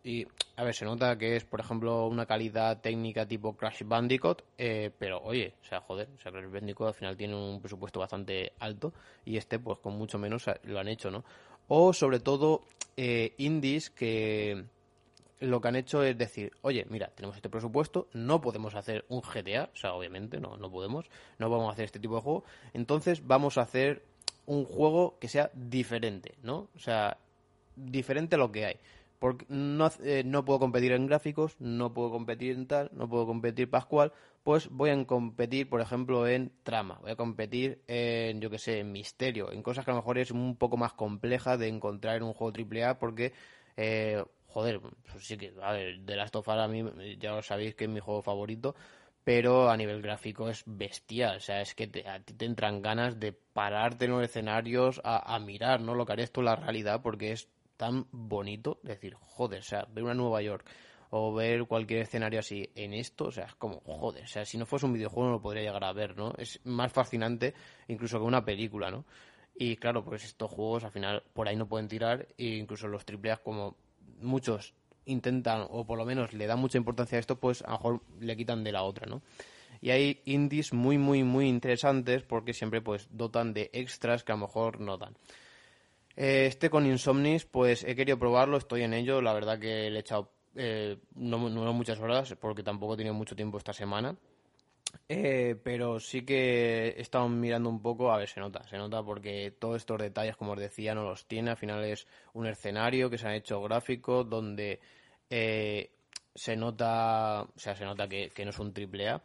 Y, 0.04 0.28
a 0.56 0.64
ver, 0.64 0.76
se 0.76 0.86
nota 0.86 1.18
que 1.18 1.36
es, 1.36 1.46
por 1.46 1.60
ejemplo, 1.60 2.08
una 2.08 2.26
calidad 2.26 2.80
técnica 2.82 3.28
tipo 3.28 3.56
Crash 3.56 3.84
Bandicoot, 3.86 4.44
eh, 4.58 4.92
pero 4.98 5.22
oye, 5.24 5.56
o 5.62 5.66
sea, 5.66 5.82
joder, 5.82 6.10
o 6.16 6.20
sea, 6.20 6.32
Crash 6.32 6.52
Bandicoot 6.52 6.90
al 6.90 6.94
final 6.94 7.18
tiene 7.18 7.36
un 7.36 7.60
presupuesto 7.60 8.00
bastante 8.00 8.54
alto 8.60 8.94
y 9.26 9.38
este, 9.38 9.58
pues 9.58 9.80
con 9.80 9.98
mucho 9.98 10.20
menos 10.20 10.46
lo 10.64 10.80
han 10.80 10.88
hecho, 10.88 11.10
¿no? 11.10 11.24
O 11.68 11.92
sobre 11.94 12.20
todo, 12.20 12.62
eh, 12.98 13.34
indies 13.38 13.90
que 13.90 14.66
lo 15.40 15.60
que 15.60 15.68
han 15.68 15.76
hecho 15.76 16.04
es 16.04 16.18
decir, 16.18 16.52
oye, 16.62 16.86
mira, 16.90 17.08
tenemos 17.08 17.36
este 17.36 17.50
presupuesto, 17.50 18.08
no 18.14 18.40
podemos 18.40 18.76
hacer 18.76 19.06
un 19.10 19.22
GTA, 19.22 19.72
o 19.74 19.76
sea, 19.76 19.94
obviamente, 19.94 20.40
no, 20.40 20.58
no 20.58 20.72
podemos, 20.72 21.06
no 21.40 21.50
vamos 21.50 21.70
a 21.70 21.74
hacer 21.74 21.86
este 21.86 22.00
tipo 22.00 22.16
de 22.16 22.22
juego, 22.22 22.44
entonces 22.74 23.26
vamos 23.26 23.58
a 23.58 23.62
hacer 23.62 24.04
un 24.46 24.66
juego 24.66 25.18
que 25.20 25.28
sea 25.28 25.50
diferente, 25.54 26.36
¿no? 26.44 26.70
O 26.76 26.80
sea, 26.80 27.18
diferente 27.76 28.36
a 28.36 28.38
lo 28.38 28.52
que 28.52 28.66
hay. 28.66 28.80
Porque 29.24 29.46
no, 29.48 29.90
eh, 30.04 30.24
no 30.26 30.44
puedo 30.44 30.60
competir 30.60 30.92
en 30.92 31.08
gráficos, 31.08 31.56
no 31.58 31.94
puedo 31.94 32.12
competir 32.12 32.58
en 32.58 32.68
tal, 32.68 32.90
no 32.92 33.08
puedo 33.08 33.26
competir 33.26 33.70
Pascual, 33.70 34.12
pues 34.44 34.68
voy 34.70 34.90
a 34.90 35.06
competir, 35.06 35.70
por 35.70 35.80
ejemplo, 35.80 36.28
en 36.28 36.52
trama, 36.64 37.00
voy 37.02 37.12
a 37.12 37.16
competir 37.16 37.82
en, 37.88 38.42
yo 38.42 38.50
que 38.50 38.58
sé, 38.60 38.80
en 38.80 38.92
misterio, 38.92 39.50
en 39.54 39.64
cosas 39.64 39.86
que 39.86 39.92
a 39.92 39.94
lo 39.94 40.02
mejor 40.02 40.18
es 40.18 40.32
un 40.32 40.58
poco 40.58 40.76
más 40.76 40.92
compleja 40.92 41.56
de 41.56 41.70
encontrar 41.70 42.18
en 42.18 42.24
un 42.24 42.34
juego 42.34 42.52
AAA 42.52 43.00
porque, 43.00 43.32
eh, 43.78 44.22
joder, 44.48 44.82
pues 44.82 45.26
sí 45.26 45.38
que, 45.38 45.54
a 45.62 45.72
ver, 45.72 46.02
The 46.06 46.18
Last 46.18 46.36
of 46.36 46.46
Us 46.46 46.56
a 46.56 46.68
mí, 46.68 46.84
ya 47.18 47.32
lo 47.32 47.42
sabéis 47.42 47.76
que 47.76 47.86
es 47.86 47.90
mi 47.90 48.02
juego 48.02 48.22
favorito, 48.22 48.76
pero 49.24 49.70
a 49.70 49.78
nivel 49.78 50.02
gráfico 50.02 50.50
es 50.50 50.64
bestial. 50.66 51.38
O 51.38 51.40
sea, 51.40 51.62
es 51.62 51.76
que 51.76 51.86
a 52.06 52.20
ti 52.20 52.34
te 52.34 52.44
entran 52.44 52.82
ganas 52.82 53.22
de 53.22 53.32
pararte 53.32 54.04
en 54.04 54.12
los 54.12 54.24
escenarios 54.24 55.00
a, 55.06 55.40
mirar, 55.40 55.80
¿no? 55.80 55.96
Lo 55.96 56.06
que 56.06 56.12
harías 56.12 56.34
tú 56.34 56.42
la 56.42 56.58
realidad, 56.58 57.02
porque 57.02 57.32
es 57.32 57.48
tan 57.78 58.08
bonito 58.12 58.80
decir, 58.84 59.16
joder, 59.16 59.60
o 59.60 59.64
sea, 59.64 59.88
ver 59.92 60.04
una 60.04 60.14
Nueva 60.14 60.42
York 60.42 60.66
o 61.10 61.34
ver 61.34 61.66
cualquier 61.66 62.02
escenario 62.02 62.40
así 62.40 62.70
en 62.76 62.94
esto, 62.94 63.26
o 63.26 63.32
sea, 63.32 63.46
es 63.46 63.56
como, 63.56 63.82
joder, 63.82 64.24
o 64.24 64.28
sea, 64.28 64.46
si 64.46 64.58
no 64.58 64.66
fuese 64.66 64.88
un 64.88 64.94
videojuego 64.94 65.28
no 65.28 65.36
lo 65.36 65.42
podría 65.42 65.64
llegar 65.64 65.84
a 65.84 65.94
ver, 65.94 66.18
¿no? 66.18 66.34
Es 66.38 66.60
más 66.64 66.92
fascinante 66.92 67.54
incluso 67.88 68.18
que 68.18 68.26
una 68.26 68.44
película, 68.44 68.90
¿no? 68.90 69.06
Y 69.56 69.76
claro, 69.76 70.04
pues 70.04 70.24
estos 70.24 70.50
juegos 70.50 70.84
al 70.84 70.92
final 70.92 71.24
por 71.34 71.48
ahí 71.48 71.56
no 71.56 71.68
pueden 71.68 71.88
tirar 71.88 72.28
e 72.38 72.56
incluso 72.56 72.88
los 72.88 73.06
AAA 73.06 73.38
como 73.38 73.78
muchos 74.20 74.74
intentan, 75.06 75.68
o 75.70 75.86
por 75.86 75.98
lo 75.98 76.06
menos 76.06 76.34
le 76.34 76.48
dan 76.48 76.60
mucha 76.60 76.78
importancia 76.78 77.18
a 77.18 77.20
esto, 77.20 77.40
pues 77.40 77.62
a 77.62 77.68
lo 77.68 77.74
mejor 77.74 78.02
le 78.20 78.36
quitan 78.36 78.64
de 78.64 78.72
la 78.72 78.84
otra, 78.84 79.06
¿no? 79.06 79.22
Y 79.82 79.92
hay 79.92 80.22
indies 80.26 80.74
muy, 80.74 80.98
muy, 80.98 81.24
muy 81.24 81.48
interesantes 81.48 82.24
porque 82.24 82.54
siempre 82.54 82.82
pues 82.82 83.08
dotan 83.12 83.54
de 83.54 83.70
extras 83.74 84.24
que 84.24 84.32
a 84.32 84.36
lo 84.36 84.48
mejor 84.48 84.80
no 84.80 84.98
dan. 84.98 85.16
Eh, 86.16 86.46
este 86.48 86.70
con 86.70 86.86
Insomnis, 86.86 87.46
pues 87.46 87.84
he 87.84 87.96
querido 87.96 88.20
probarlo, 88.20 88.58
estoy 88.58 88.84
en 88.84 88.94
ello, 88.94 89.22
la 89.22 89.34
verdad 89.34 89.60
que 89.60 89.90
le 89.90 89.98
he 89.98 90.02
echado 90.02 90.32
eh, 90.56 90.98
no, 91.16 91.50
no, 91.50 91.74
muchas 91.74 92.00
horas 92.00 92.36
porque 92.40 92.64
tampoco 92.64 92.94
he 92.94 92.98
tenido 92.98 93.16
mucho 93.16 93.36
tiempo 93.36 93.58
esta 93.58 93.74
semana. 93.74 94.16
Eh, 95.10 95.56
pero 95.64 96.00
sí 96.00 96.24
que 96.24 96.90
he 96.90 97.02
estado 97.02 97.28
mirando 97.28 97.70
un 97.70 97.82
poco, 97.82 98.12
a 98.12 98.18
ver, 98.18 98.30
se 98.30 98.40
nota, 98.40 98.68
se 98.68 98.78
nota 98.78 99.02
porque 99.04 99.52
todos 99.60 99.78
estos 99.78 100.00
detalles, 100.00 100.38
como 100.38 100.52
os 100.54 100.60
decía, 100.60 100.94
no 100.94 101.04
los 101.04 101.26
tiene. 101.28 101.52
Al 101.52 101.58
final 101.58 101.84
es 101.84 102.08
un 102.34 102.46
escenario 102.48 103.10
que 103.10 103.18
se 103.18 103.28
ha 103.28 103.36
hecho 103.36 103.62
gráfico 103.62 104.24
donde 104.24 104.80
eh, 105.30 105.92
se 106.36 106.56
nota, 106.56 107.42
o 107.44 107.60
sea, 107.60 107.76
se 107.76 107.86
nota 107.86 108.08
que, 108.08 108.32
no 108.44 108.50
es 108.52 108.60
un 108.60 108.74
triple 108.74 109.10
A 109.10 109.24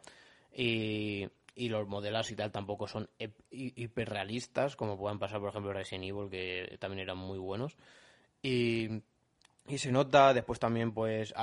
y, 0.53 1.27
y, 1.59 1.69
los 1.69 1.87
modelos 1.87 2.31
y 2.31 2.35
tal 2.35 2.51
tampoco 2.51 2.87
son 2.87 3.09
hiperrealistas, 3.51 4.75
como 4.75 4.97
puedan 4.97 5.19
pasar, 5.19 5.39
por 5.39 5.49
ejemplo, 5.49 5.73
Resident 5.73 6.05
Evil, 6.05 6.29
que 6.29 6.77
también 6.79 7.01
eran 7.01 7.17
muy 7.17 7.37
buenos. 7.37 7.77
Y, 8.41 9.03
y 9.67 9.77
se 9.77 9.91
nota 9.91 10.33
después 10.33 10.59
también, 10.59 10.93
pues, 10.93 11.33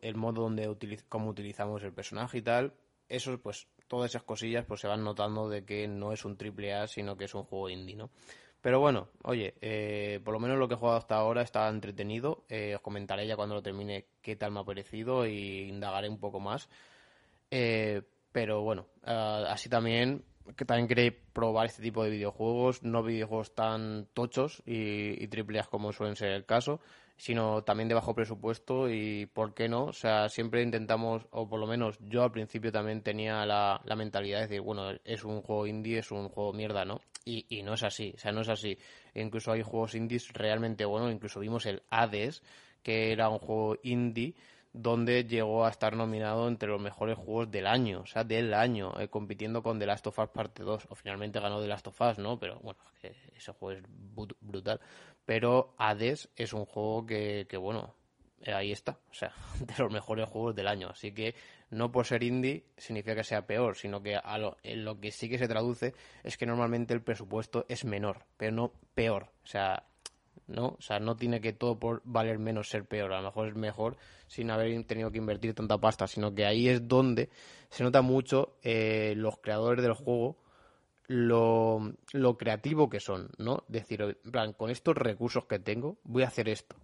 el 0.00 0.16
modo 0.16 0.42
donde 0.42 0.68
utiliz 0.68 1.04
cómo 1.08 1.30
utilizamos 1.30 1.82
el 1.82 1.92
personaje 1.92 2.38
y 2.38 2.42
tal. 2.42 2.74
Eso, 3.08 3.38
pues, 3.40 3.68
todas 3.88 4.10
esas 4.10 4.22
cosillas 4.22 4.64
pues 4.64 4.80
se 4.80 4.88
van 4.88 5.04
notando 5.04 5.48
de 5.48 5.64
que 5.64 5.86
no 5.88 6.12
es 6.12 6.24
un 6.24 6.36
triple 6.36 6.74
A, 6.74 6.86
sino 6.88 7.16
que 7.16 7.24
es 7.24 7.34
un 7.34 7.44
juego 7.44 7.70
indie, 7.70 7.96
¿no? 7.96 8.10
Pero 8.60 8.80
bueno, 8.80 9.08
oye, 9.22 9.54
eh, 9.60 10.20
por 10.24 10.34
lo 10.34 10.40
menos 10.40 10.58
lo 10.58 10.66
que 10.66 10.74
he 10.74 10.76
jugado 10.76 10.98
hasta 10.98 11.14
ahora 11.16 11.42
está 11.42 11.68
entretenido. 11.68 12.44
Eh, 12.48 12.74
os 12.74 12.80
comentaré 12.80 13.26
ya 13.26 13.36
cuando 13.36 13.54
lo 13.54 13.62
termine 13.62 14.06
qué 14.22 14.34
tal 14.34 14.50
me 14.50 14.60
ha 14.60 14.64
parecido 14.64 15.26
y 15.26 15.68
indagaré 15.68 16.08
un 16.08 16.18
poco 16.18 16.40
más. 16.40 16.68
Eh, 17.50 18.02
pero 18.36 18.60
bueno, 18.60 18.86
así 19.02 19.70
también, 19.70 20.22
que 20.58 20.66
también 20.66 20.88
queréis 20.88 21.14
probar 21.32 21.64
este 21.64 21.80
tipo 21.80 22.04
de 22.04 22.10
videojuegos, 22.10 22.82
no 22.82 23.02
videojuegos 23.02 23.54
tan 23.54 24.08
tochos 24.12 24.62
y, 24.66 25.24
y 25.24 25.26
triple 25.28 25.58
A 25.58 25.62
como 25.62 25.90
suelen 25.90 26.16
ser 26.16 26.32
el 26.32 26.44
caso 26.44 26.78
sino 27.16 27.64
también 27.64 27.88
de 27.88 27.94
bajo 27.94 28.14
presupuesto 28.14 28.90
y 28.90 29.24
por 29.24 29.54
qué 29.54 29.70
no, 29.70 29.84
o 29.84 29.92
sea, 29.94 30.28
siempre 30.28 30.60
intentamos, 30.60 31.26
o 31.30 31.48
por 31.48 31.58
lo 31.58 31.66
menos 31.66 31.98
yo 31.98 32.24
al 32.24 32.30
principio 32.30 32.70
también 32.70 33.00
tenía 33.00 33.46
la, 33.46 33.80
la 33.86 33.96
mentalidad 33.96 34.40
de 34.40 34.48
decir, 34.48 34.60
bueno, 34.60 34.90
es 35.02 35.24
un 35.24 35.40
juego 35.40 35.66
indie, 35.66 36.00
es 36.00 36.10
un 36.10 36.28
juego 36.28 36.52
mierda, 36.52 36.84
¿no? 36.84 37.00
Y, 37.24 37.46
y 37.48 37.62
no 37.62 37.72
es 37.72 37.84
así, 37.84 38.12
o 38.14 38.18
sea, 38.18 38.32
no 38.32 38.42
es 38.42 38.50
así. 38.50 38.76
incluso 39.14 39.50
hay 39.50 39.62
juegos 39.62 39.94
indies 39.94 40.30
realmente 40.34 40.84
buenos, 40.84 41.10
incluso 41.10 41.40
vimos 41.40 41.64
el 41.64 41.82
Hades, 41.88 42.42
que 42.82 43.12
era 43.12 43.30
un 43.30 43.38
juego 43.38 43.78
indie 43.82 44.34
donde 44.76 45.24
llegó 45.24 45.64
a 45.64 45.70
estar 45.70 45.96
nominado 45.96 46.48
entre 46.48 46.68
los 46.68 46.80
mejores 46.80 47.16
juegos 47.16 47.50
del 47.50 47.66
año, 47.66 48.00
o 48.00 48.06
sea, 48.06 48.24
del 48.24 48.52
año, 48.52 48.92
eh, 49.00 49.08
compitiendo 49.08 49.62
con 49.62 49.78
The 49.78 49.86
Last 49.86 50.06
of 50.06 50.18
Us 50.18 50.28
Parte 50.28 50.62
2. 50.62 50.88
O 50.90 50.94
finalmente 50.94 51.40
ganó 51.40 51.60
The 51.60 51.66
Last 51.66 51.86
of 51.86 52.00
Us, 52.00 52.18
¿no? 52.18 52.38
Pero 52.38 52.60
bueno, 52.60 52.78
ese 53.02 53.52
juego 53.52 53.80
es 53.80 53.84
brutal. 54.40 54.80
Pero 55.24 55.74
Hades 55.78 56.28
es 56.36 56.52
un 56.52 56.66
juego 56.66 57.06
que, 57.06 57.46
bueno, 57.58 57.94
eh, 58.42 58.52
ahí 58.52 58.70
está, 58.70 58.98
o 59.10 59.14
sea, 59.14 59.32
de 59.60 59.74
los 59.78 59.90
mejores 59.90 60.28
juegos 60.28 60.54
del 60.54 60.68
año. 60.68 60.90
Así 60.90 61.12
que 61.12 61.34
no 61.70 61.90
por 61.90 62.04
ser 62.04 62.22
indie 62.22 62.66
significa 62.76 63.16
que 63.16 63.24
sea 63.24 63.46
peor, 63.46 63.76
sino 63.76 64.02
que 64.02 64.16
a 64.16 64.38
lo, 64.38 64.58
lo 64.62 65.00
que 65.00 65.10
sí 65.10 65.30
que 65.30 65.38
se 65.38 65.48
traduce 65.48 65.94
es 66.22 66.36
que 66.36 66.46
normalmente 66.46 66.92
el 66.92 67.02
presupuesto 67.02 67.64
es 67.68 67.86
menor, 67.86 68.26
pero 68.36 68.52
no 68.52 68.72
peor. 68.94 69.30
O 69.42 69.46
sea, 69.46 69.84
¿no? 70.46 70.76
O 70.78 70.80
sea, 70.80 70.98
no 71.00 71.16
tiene 71.16 71.40
que 71.40 71.52
todo 71.52 71.78
por 71.78 72.02
valer 72.04 72.38
menos 72.38 72.68
ser 72.68 72.84
peor, 72.84 73.12
a 73.12 73.20
lo 73.20 73.28
mejor 73.28 73.48
es 73.48 73.54
mejor 73.54 73.96
sin 74.26 74.50
haber 74.50 74.84
tenido 74.84 75.10
que 75.10 75.18
invertir 75.18 75.54
tanta 75.54 75.78
pasta, 75.78 76.06
sino 76.06 76.34
que 76.34 76.46
ahí 76.46 76.68
es 76.68 76.86
donde 76.86 77.30
se 77.70 77.84
nota 77.84 78.02
mucho 78.02 78.56
eh, 78.62 79.14
los 79.16 79.38
creadores 79.38 79.82
del 79.82 79.94
juego 79.94 80.36
lo, 81.08 81.92
lo, 82.12 82.36
creativo 82.36 82.88
que 82.88 83.00
son, 83.00 83.30
¿no? 83.38 83.64
Decir, 83.68 84.02
en 84.02 84.30
plan, 84.32 84.52
con 84.52 84.70
estos 84.70 84.96
recursos 84.96 85.44
que 85.46 85.58
tengo, 85.58 85.98
voy 86.02 86.24
a 86.24 86.28
hacer 86.28 86.48
esto. 86.48 86.76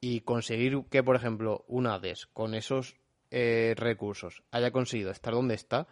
Y 0.00 0.20
conseguir 0.20 0.84
que, 0.90 1.02
por 1.02 1.16
ejemplo, 1.16 1.64
una 1.66 1.94
ADES 1.94 2.26
con 2.26 2.54
esos 2.54 2.96
eh, 3.30 3.74
recursos 3.76 4.42
haya 4.50 4.70
conseguido 4.70 5.10
estar 5.10 5.32
donde 5.34 5.54
está, 5.54 5.88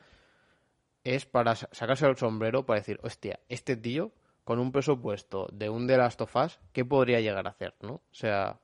es 1.05 1.27
para 1.27 1.55
sacarse 1.55 2.07
el 2.07 2.17
sombrero 2.17 2.67
para 2.67 2.81
decir, 2.81 3.01
hostia, 3.03 3.41
este 3.49 3.77
tío 3.77 4.13
con 4.45 4.59
un 4.59 4.73
presupuesto 4.73 5.49
de 5.53 5.69
un 5.69 5.87
The 5.87 5.97
Last 5.97 6.21
of 6.21 6.35
Us, 6.37 6.61
¿qué 6.73 6.85
podría 6.85 7.21
llegar 7.21 7.47
a 7.47 7.51
hacer, 7.51 7.75
no? 7.83 7.95
O 7.95 8.03
sea, 8.13 8.59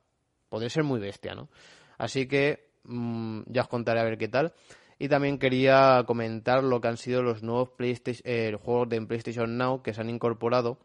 podría 0.49 0.69
ser 0.69 0.83
muy 0.83 0.99
bestia, 0.99 1.35
¿no? 1.35 1.49
Así 1.97 2.27
que 2.27 2.71
mm, 2.83 3.41
ya 3.47 3.61
os 3.61 3.67
contaré 3.67 3.99
a 3.99 4.03
ver 4.03 4.17
qué 4.17 4.27
tal. 4.27 4.53
Y 4.99 5.09
también 5.09 5.37
quería 5.37 6.03
comentar 6.07 6.63
lo 6.63 6.81
que 6.81 6.87
han 6.87 6.97
sido 6.97 7.21
los 7.21 7.43
nuevos 7.43 7.69
PlayStation, 7.69 8.23
eh, 8.25 8.57
juegos 8.59 8.89
de 8.89 9.01
PlayStation 9.05 9.57
Now 9.57 9.83
que 9.83 9.93
se 9.93 10.01
han 10.01 10.09
incorporado, 10.09 10.79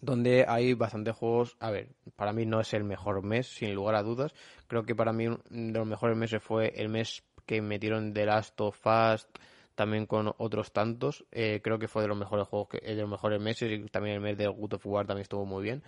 donde 0.00 0.46
hay 0.48 0.72
bastantes 0.72 1.14
juegos. 1.14 1.56
A 1.60 1.70
ver, 1.70 1.90
para 2.16 2.32
mí 2.32 2.46
no 2.46 2.60
es 2.60 2.72
el 2.72 2.84
mejor 2.84 3.22
mes, 3.22 3.46
sin 3.46 3.74
lugar 3.74 3.94
a 3.96 4.02
dudas. 4.02 4.32
Creo 4.68 4.84
que 4.84 4.94
para 4.94 5.12
mí 5.12 5.26
uno 5.26 5.38
de 5.50 5.78
los 5.78 5.86
mejores 5.86 6.16
meses 6.16 6.42
fue 6.42 6.72
el 6.76 6.88
mes 6.88 7.24
que 7.44 7.60
metieron 7.60 8.14
The 8.14 8.24
Last 8.24 8.60
of 8.60 8.80
Us 8.86 9.28
también 9.76 10.06
con 10.06 10.34
otros 10.38 10.72
tantos. 10.72 11.24
Eh, 11.30 11.60
creo 11.62 11.78
que 11.78 11.86
fue 11.86 12.02
de 12.02 12.08
los 12.08 12.18
mejores 12.18 12.48
juegos, 12.48 12.68
que, 12.68 12.78
de 12.78 12.96
los 12.96 13.08
mejores 13.08 13.40
meses 13.40 13.70
y 13.70 13.86
también 13.86 14.16
el 14.16 14.20
mes 14.20 14.36
de 14.36 14.48
Good 14.48 14.74
of 14.74 14.86
War 14.86 15.06
también 15.06 15.22
estuvo 15.22 15.46
muy 15.46 15.62
bien. 15.62 15.84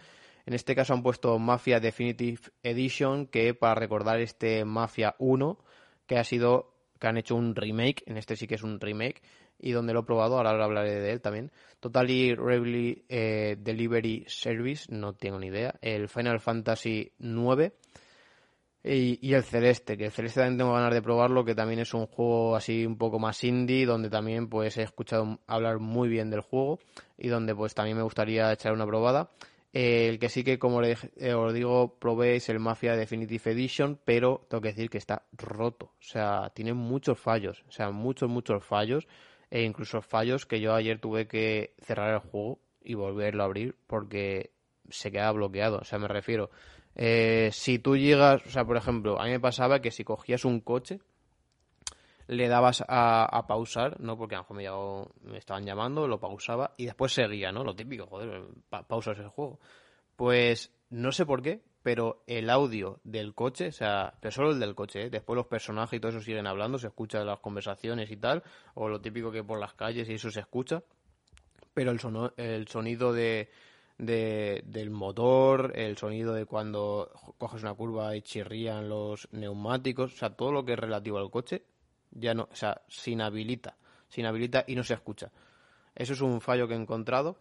En 0.47 0.55
este 0.55 0.77
caso 0.77 0.95
han 0.95 1.03
puesto 1.03 1.37
Mafia 1.39 1.81
Definitive 1.81 2.41
Edition, 2.63 3.27
que 3.27 3.53
para 3.55 3.75
recordar 3.75 4.21
este 4.21 4.65
Mafia 4.65 5.17
1, 5.19 5.59
que 6.07 6.17
ha 6.19 6.25
sido, 6.25 6.73
que 6.99 7.09
han 7.09 7.19
hecho 7.19 7.35
un 7.35 7.55
remake, 7.55 8.03
en 8.07 8.17
este 8.17 8.37
sí 8.37 8.47
que 8.47 8.55
es 8.55 8.63
un 8.63 8.81
remake, 8.81 9.21
y 9.59 9.73
donde 9.73 9.93
lo 9.93 10.01
he 10.01 10.05
probado, 10.05 10.37
ahora 10.37 10.51
hablaré 10.51 11.01
de 11.01 11.11
él 11.11 11.21
también. 11.21 11.51
Totally 11.81 12.35
Revery 12.35 13.05
eh, 13.09 13.57
Delivery 13.59 14.25
Service, 14.29 14.87
no 14.89 15.15
tengo 15.15 15.39
ni 15.39 15.49
idea. 15.49 15.75
El 15.83 16.09
Final 16.09 16.41
Fantasy 16.41 17.13
9 17.19 17.73
y, 18.85 19.35
el 19.35 19.43
Celeste, 19.43 19.97
que 19.99 20.07
el 20.07 20.13
Celeste 20.13 20.41
también 20.41 20.59
tengo 20.59 20.73
ganas 20.73 20.95
de 20.95 21.03
probarlo, 21.03 21.45
que 21.45 21.55
también 21.55 21.81
es 21.81 21.93
un 21.95 22.07
juego 22.07 22.57
así 22.57 22.87
un 22.87 22.97
poco 22.97 23.19
más 23.19 23.43
indie, 23.45 23.85
donde 23.85 24.09
también 24.09 24.49
pues 24.49 24.77
he 24.79 24.83
escuchado 24.83 25.41
hablar 25.47 25.79
muy 25.79 26.09
bien 26.09 26.31
del 26.31 26.41
juego 26.41 26.79
y 27.17 27.29
donde 27.29 27.55
pues 27.55 27.75
también 27.75 27.97
me 27.97 28.03
gustaría 28.03 28.53
echar 28.53 28.73
una 28.73 28.87
probada. 28.87 29.31
El 29.73 30.19
que 30.19 30.29
sí 30.31 30.45
que, 30.45 30.59
como 30.59 30.81
le, 30.81 30.97
eh, 31.17 31.35
os 31.35 31.53
digo, 31.53 31.99
probé 31.99 32.37
es 32.37 32.49
el 32.49 32.59
Mafia 32.59 32.97
Definitive 32.97 33.53
Edition, 33.53 34.01
pero 34.05 34.47
tengo 34.49 34.63
que 34.63 34.69
decir 34.69 34.89
que 34.89 34.99
está 34.99 35.27
roto. 35.33 35.93
O 35.99 36.03
sea, 36.03 36.51
tiene 36.55 36.73
muchos 36.73 37.19
fallos. 37.19 37.63
O 37.69 37.73
sea, 37.73 37.91
muchos, 37.91 38.31
muchos 38.31 38.65
fallos. 38.65 39.07
E 39.51 39.63
incluso 39.63 40.01
fallos 40.03 40.47
que 40.47 40.61
yo 40.61 40.75
ayer 40.75 40.99
tuve 41.01 41.27
que 41.27 41.75
cerrar 41.83 42.15
el 42.15 42.21
juego 42.21 42.61
y 42.83 42.95
volverlo 42.95 43.43
a 43.43 43.47
abrir 43.47 43.77
porque 43.87 44.53
se 44.89 45.13
queda 45.13 45.31
bloqueado. 45.33 45.79
O 45.79 45.85
sea, 45.85 45.99
me 45.99 46.09
refiero. 46.09 46.51
Eh, 47.01 47.51
si 47.53 47.79
tú 47.79 47.97
llegas, 47.97 48.45
o 48.45 48.51
sea, 48.51 48.65
por 48.65 48.77
ejemplo, 48.77 49.21
a 49.21 49.25
mí 49.25 49.31
me 49.31 49.39
pasaba 49.39 49.81
que 49.81 49.93
si 49.93 50.03
cogías 50.03 50.45
un 50.45 50.61
coche, 50.61 50.99
le 52.27 52.49
dabas 52.49 52.85
a, 52.89 53.45
pausar, 53.47 54.01
¿no? 54.01 54.19
Porque 54.19 54.35
a 54.35 54.39
lo 54.39 54.43
mejor 54.43 55.15
me, 55.23 55.31
me, 55.31 55.39
estaban 55.39 55.65
llamando, 55.65 56.09
lo 56.09 56.19
pausaba 56.19 56.75
y 56.77 56.87
después 56.87 57.13
seguía, 57.13 57.53
¿no? 57.53 57.63
Lo 57.63 57.77
típico, 57.77 58.07
joder, 58.07 58.43
pausas 58.89 59.17
el 59.21 59.29
juego. 59.29 59.61
Pues 60.17 60.73
no 60.91 61.13
sé 61.13 61.25
por 61.25 61.41
qué, 61.41 61.63
pero 61.85 62.25
el 62.27 62.51
audio 62.51 63.01
del 63.05 63.33
coche, 63.33 63.69
o 63.69 63.73
sea, 63.73 64.15
pero 64.21 64.33
solo 64.33 64.51
el 64.51 64.59
del 64.59 64.75
coche, 64.75 65.05
¿eh? 65.05 65.11
después 65.11 65.37
los 65.37 65.47
personajes 65.47 65.97
y 65.97 66.01
todo 66.01 66.11
eso 66.11 66.21
siguen 66.21 66.49
hablando, 66.49 66.79
se 66.79 66.89
escucha 66.89 67.23
las 67.25 67.39
conversaciones 67.39 68.11
y 68.11 68.17
tal, 68.17 68.43
o 68.75 68.89
lo 68.89 69.01
típico 69.01 69.31
que 69.31 69.45
por 69.45 69.61
las 69.61 69.75
calles 69.75 70.09
y 70.09 70.15
eso 70.15 70.33
se 70.33 70.41
escucha, 70.41 70.83
pero 71.73 71.93
el, 71.93 72.01
el 72.37 72.67
sonido 72.67 73.13
de, 73.13 73.49
del 73.99 74.91
motor, 74.91 75.73
el 75.75 75.97
sonido 75.97 76.33
de 76.33 76.47
cuando 76.47 77.11
coges 77.37 77.63
una 77.63 77.75
curva 77.75 78.15
y 78.15 78.23
chirrían 78.23 78.89
los 78.89 79.29
neumáticos, 79.33 80.15
o 80.15 80.17
sea, 80.17 80.31
todo 80.31 80.53
lo 80.53 80.65
que 80.65 80.75
es 80.75 80.79
relativo 80.79 81.19
al 81.19 81.31
coche, 81.31 81.65
ya 82.13 82.33
no, 82.33 82.49
o 82.51 82.55
sea, 82.55 82.83
se 82.89 83.11
inhabilita, 83.11 83.77
se 84.09 84.21
inhabilita 84.21 84.65
y 84.67 84.77
no 84.77 84.85
se 84.85 84.95
escucha. 84.95 85.33
Eso 85.95 86.13
es 86.13 86.21
un 86.21 86.41
fallo 86.41 86.69
que 86.69 86.75
he 86.75 86.79
encontrado. 86.79 87.41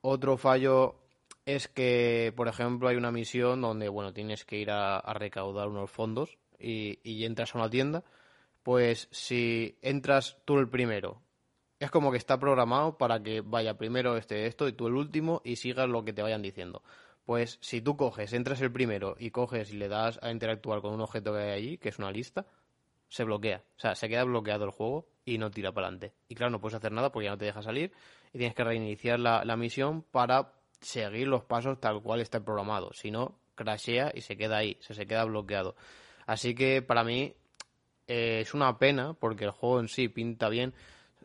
Otro 0.00 0.36
fallo 0.36 0.96
es 1.46 1.68
que, 1.68 2.32
por 2.36 2.48
ejemplo, 2.48 2.88
hay 2.88 2.96
una 2.96 3.12
misión 3.12 3.60
donde, 3.60 3.88
bueno, 3.88 4.12
tienes 4.12 4.44
que 4.44 4.58
ir 4.58 4.70
a, 4.70 5.00
recaudar 5.14 5.68
unos 5.68 5.90
fondos 5.90 6.36
y, 6.58 6.98
y, 7.04 7.24
entras 7.24 7.54
a 7.54 7.58
una 7.58 7.70
tienda. 7.70 8.02
Pues 8.64 9.08
si 9.12 9.78
entras 9.80 10.38
tú 10.44 10.58
el 10.58 10.68
primero, 10.68 11.22
es 11.84 11.90
como 11.90 12.10
que 12.10 12.18
está 12.18 12.38
programado 12.38 12.98
para 12.98 13.22
que 13.22 13.40
vaya 13.40 13.78
primero 13.78 14.16
este 14.16 14.46
esto 14.46 14.68
y 14.68 14.72
tú 14.72 14.86
el 14.86 14.94
último 14.94 15.40
y 15.44 15.56
sigas 15.56 15.88
lo 15.88 16.04
que 16.04 16.12
te 16.12 16.22
vayan 16.22 16.42
diciendo. 16.42 16.82
Pues 17.24 17.58
si 17.60 17.80
tú 17.80 17.96
coges, 17.96 18.32
entras 18.32 18.60
el 18.60 18.72
primero 18.72 19.16
y 19.18 19.30
coges 19.30 19.72
y 19.72 19.76
le 19.76 19.88
das 19.88 20.18
a 20.22 20.30
interactuar 20.30 20.80
con 20.80 20.92
un 20.92 21.00
objeto 21.00 21.32
que 21.32 21.38
hay 21.38 21.50
allí, 21.50 21.78
que 21.78 21.88
es 21.88 21.98
una 21.98 22.10
lista, 22.10 22.46
se 23.08 23.24
bloquea. 23.24 23.62
O 23.76 23.80
sea, 23.80 23.94
se 23.94 24.08
queda 24.08 24.24
bloqueado 24.24 24.64
el 24.64 24.70
juego 24.70 25.06
y 25.24 25.38
no 25.38 25.50
tira 25.50 25.72
para 25.72 25.86
adelante. 25.86 26.12
Y 26.28 26.34
claro, 26.34 26.50
no 26.50 26.60
puedes 26.60 26.76
hacer 26.76 26.92
nada 26.92 27.10
porque 27.10 27.26
ya 27.26 27.30
no 27.30 27.38
te 27.38 27.46
deja 27.46 27.62
salir 27.62 27.92
y 28.32 28.38
tienes 28.38 28.54
que 28.54 28.64
reiniciar 28.64 29.20
la, 29.20 29.44
la 29.44 29.56
misión 29.56 30.02
para 30.02 30.52
seguir 30.80 31.28
los 31.28 31.44
pasos 31.44 31.80
tal 31.80 32.02
cual 32.02 32.20
está 32.20 32.44
programado. 32.44 32.92
Si 32.92 33.10
no, 33.10 33.38
crashea 33.54 34.12
y 34.14 34.20
se 34.20 34.36
queda 34.36 34.58
ahí, 34.58 34.76
se, 34.80 34.94
se 34.94 35.06
queda 35.06 35.24
bloqueado. 35.24 35.76
Así 36.26 36.54
que 36.54 36.82
para 36.82 37.04
mí 37.04 37.34
eh, 38.06 38.40
es 38.40 38.54
una 38.54 38.78
pena 38.78 39.14
porque 39.14 39.44
el 39.44 39.50
juego 39.50 39.80
en 39.80 39.88
sí 39.88 40.08
pinta 40.08 40.48
bien. 40.48 40.74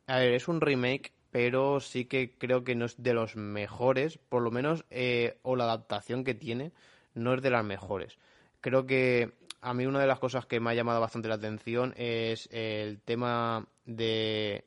A 0.09 0.17
ver, 0.17 0.33
es 0.33 0.47
un 0.47 0.59
remake, 0.59 1.13
pero 1.29 1.79
sí 1.79 2.05
que 2.05 2.35
creo 2.35 2.63
que 2.63 2.73
no 2.73 2.85
es 2.85 3.03
de 3.03 3.13
los 3.13 3.35
mejores, 3.35 4.17
por 4.17 4.41
lo 4.41 4.49
menos, 4.49 4.83
eh, 4.89 5.37
o 5.43 5.55
la 5.55 5.65
adaptación 5.65 6.23
que 6.23 6.33
tiene 6.33 6.71
no 7.13 7.35
es 7.35 7.43
de 7.43 7.51
las 7.51 7.63
mejores. 7.63 8.17
Creo 8.59 8.87
que 8.87 9.33
a 9.61 9.75
mí 9.75 9.85
una 9.85 9.99
de 9.99 10.07
las 10.07 10.17
cosas 10.17 10.47
que 10.47 10.59
me 10.59 10.71
ha 10.71 10.73
llamado 10.73 10.99
bastante 10.99 11.27
la 11.27 11.35
atención 11.35 11.93
es 11.95 12.49
el 12.51 13.01
tema 13.01 13.67
de 13.85 14.65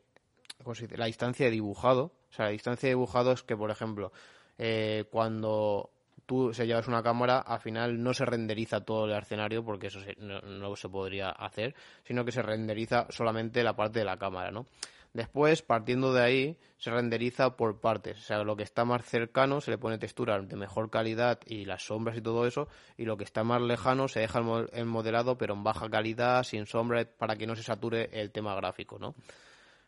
la 0.97 1.07
distancia 1.07 1.47
de 1.47 1.51
dibujado. 1.51 2.13
O 2.31 2.33
sea, 2.33 2.45
la 2.45 2.53
distancia 2.53 2.87
de 2.87 2.95
dibujado 2.95 3.33
es 3.33 3.43
que, 3.43 3.57
por 3.57 3.73
ejemplo, 3.73 4.13
eh, 4.59 5.07
cuando 5.11 5.91
tú 6.25 6.55
se 6.55 6.69
llevas 6.69 6.87
una 6.87 7.03
cámara, 7.03 7.41
al 7.41 7.59
final 7.59 8.01
no 8.01 8.15
se 8.15 8.25
renderiza 8.25 8.85
todo 8.85 9.07
el 9.07 9.19
escenario, 9.19 9.65
porque 9.65 9.89
eso 9.89 9.99
no, 10.19 10.77
se 10.77 10.89
podría 10.89 11.31
hacer, 11.31 11.75
sino 12.05 12.25
que 12.25 12.31
se 12.31 12.43
renderiza 12.43 13.09
solamente 13.11 13.65
la 13.65 13.75
parte 13.75 13.99
de 13.99 14.05
la 14.05 14.17
cámara, 14.17 14.53
¿no? 14.53 14.67
Después, 15.13 15.61
partiendo 15.61 16.15
de 16.15 16.23
ahí, 16.23 16.59
se 16.79 16.91
renderiza 16.91 17.57
por 17.57 17.81
partes. 17.81 18.19
O 18.19 18.23
sea, 18.23 18.45
lo 18.45 18.57
que 18.57 18.63
está 18.63 18.85
más 18.85 19.05
cercano 19.05 19.61
se 19.61 19.71
le 19.71 19.79
pone 19.79 19.99
textura 19.99 20.41
de 20.41 20.57
mejor 20.57 20.91
calidad 20.91 21.39
y 21.47 21.67
las 21.67 21.85
sombras 21.85 22.17
y 22.17 22.23
todo 22.23 22.47
eso. 22.47 22.69
Y 22.97 23.05
lo 23.05 23.19
que 23.19 23.25
está 23.25 23.45
más 23.45 23.61
lejano 23.61 24.09
se 24.09 24.21
deja 24.21 24.41
el 24.73 24.87
modelado, 24.87 25.37
pero 25.37 25.55
en 25.55 25.65
baja 25.65 25.91
calidad, 25.91 26.43
sin 26.45 26.67
sombra, 26.67 27.05
para 27.05 27.37
que 27.37 27.47
no 27.47 27.55
se 27.57 27.63
sature 27.63 28.09
el 28.13 28.31
tema 28.31 28.55
gráfico, 28.55 28.99
¿no? 28.99 29.15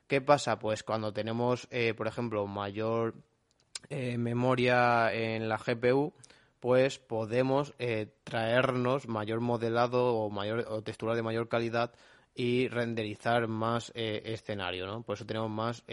¿Qué 0.07 0.21
pasa? 0.21 0.59
Pues 0.59 0.83
cuando 0.83 1.13
tenemos, 1.13 1.67
eh, 1.71 1.95
por 1.95 2.07
ejemplo, 2.07 2.47
mayor 2.47 3.15
eh, 3.89 4.19
memoria 4.19 5.13
en 5.13 5.49
la 5.49 5.57
GPU, 5.57 6.13
pues 6.61 6.99
podemos 6.99 7.75
eh, 7.79 8.09
traernos 8.25 9.09
mayor 9.09 9.41
modelado 9.41 10.15
o 10.15 10.31
mayor 10.31 10.67
o 10.69 10.83
textura 10.83 11.15
de 11.15 11.23
mayor 11.23 11.49
calidad 11.49 11.93
y 12.35 12.69
renderizar 12.69 13.49
más 13.49 13.93
eh, 13.95 14.23
escenario, 14.25 14.87
¿no? 14.87 15.03
Por 15.03 15.15
eso 15.15 15.27
tenemos 15.27 15.51
más 15.51 15.85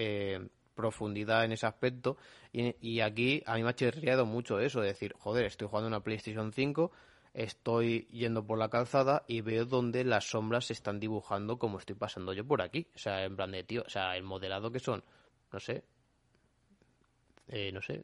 profundidad 0.75 1.45
en 1.45 1.51
ese 1.51 1.67
aspecto 1.67 2.17
y, 2.51 2.99
aquí 3.01 3.43
a 3.45 3.55
mí 3.55 3.63
me 3.63 3.69
ha 3.69 3.75
chirriado 3.75 4.25
mucho 4.25 4.59
eso, 4.59 4.81
de 4.81 4.87
decir, 4.87 5.13
joder, 5.19 5.45
estoy 5.45 5.67
jugando 5.67 5.87
una 5.87 6.03
PlayStation 6.03 6.51
5, 6.51 6.91
estoy 7.33 8.07
yendo 8.11 8.45
por 8.45 8.57
la 8.57 8.69
calzada 8.69 9.23
y 9.27 9.41
veo 9.41 9.65
donde 9.65 10.03
las 10.03 10.25
sombras 10.25 10.65
se 10.65 10.73
están 10.73 10.99
dibujando 10.99 11.59
como 11.59 11.77
estoy 11.77 11.95
pasando 11.95 12.33
yo 12.33 12.45
por 12.45 12.61
aquí, 12.61 12.87
o 12.95 12.97
sea, 12.97 13.23
en 13.23 13.35
plan 13.35 13.51
de 13.51 13.63
tío, 13.63 13.83
o 13.85 13.89
sea, 13.89 14.15
el 14.15 14.23
modelado 14.23 14.71
que 14.71 14.79
son, 14.79 15.03
no 15.51 15.59
sé, 15.59 15.83
eh, 17.51 17.69
no 17.73 17.81
sé, 17.81 18.03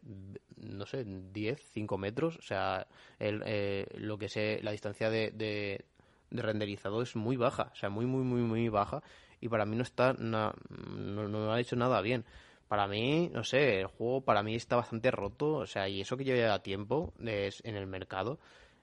no 0.58 0.86
sé, 0.86 1.06
10, 1.06 1.62
5 1.72 1.98
metros. 1.98 2.38
O 2.38 2.42
sea, 2.42 2.86
el, 3.18 3.42
eh, 3.46 3.88
lo 3.96 4.18
que 4.18 4.28
sé, 4.28 4.60
la 4.62 4.72
distancia 4.72 5.10
de, 5.10 5.86
renderizado 6.32 7.02
es 7.02 7.16
muy 7.16 7.38
baja. 7.38 7.70
O 7.72 7.76
sea, 7.76 7.90
muy, 7.90 8.06
muy, 8.06 8.24
muy, 8.24 8.42
muy 8.42 8.70
baja. 8.70 9.02
Y 9.40 9.50
para 9.50 9.66
mí 9.66 9.76
no 9.76 9.84
está, 9.84 10.14
no, 10.14 10.54
no, 10.70 11.52
ha 11.54 11.60
hecho 11.60 11.76
nada 11.76 12.02
bien. 12.02 12.26
Para 12.68 12.88
mí, 12.88 13.30
no 13.34 13.44
sé, 13.44 13.82
el 13.82 13.88
juego 13.88 14.22
para 14.22 14.44
mí 14.44 14.56
está 14.56 14.76
bastante 14.76 15.12
roto. 15.12 15.54
O 15.56 15.68
sea, 15.68 15.88
y 15.88 16.02
eso 16.02 16.18
que 16.18 16.24
lleva 16.24 16.62
tiempo 16.62 17.14
es 17.24 17.62
en 17.66 17.76
el 17.76 17.88
mercado 17.88 18.40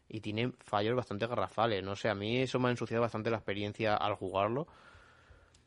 y 0.08 0.20
tiene 0.20 0.52
fallos 0.60 0.94
bastante 0.96 1.26
garrafales. 1.26 1.82
No 1.82 1.96
sé, 1.96 2.08
a 2.08 2.14
mí 2.14 2.38
eso 2.38 2.58
me 2.58 2.68
ha 2.68 2.70
ensuciado 2.70 3.02
bastante 3.02 3.30
la 3.30 3.38
experiencia 3.38 3.96
al 3.96 4.14
jugarlo. 4.14 4.66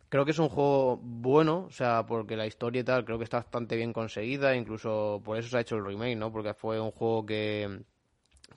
Creo 0.10 0.24
que 0.24 0.32
es 0.32 0.40
un 0.40 0.48
juego 0.48 1.00
bueno, 1.04 1.66
o 1.68 1.72
sea, 1.72 2.06
porque 2.06 2.38
la 2.38 2.48
historia 2.48 2.80
y 2.82 2.84
tal 2.86 3.04
creo 3.04 3.18
que 3.18 3.26
está 3.26 3.38
bastante 3.38 3.76
bien 3.76 3.92
conseguida, 3.92 4.56
incluso 4.56 5.22
por 5.24 5.38
eso 5.38 5.50
se 5.50 5.58
ha 5.58 5.62
hecho 5.62 5.76
el 5.76 5.86
remake, 5.86 6.16
¿no? 6.16 6.32
Porque 6.32 6.54
fue 6.54 6.80
un 6.80 6.92
juego 6.92 7.26
que, 7.26 7.82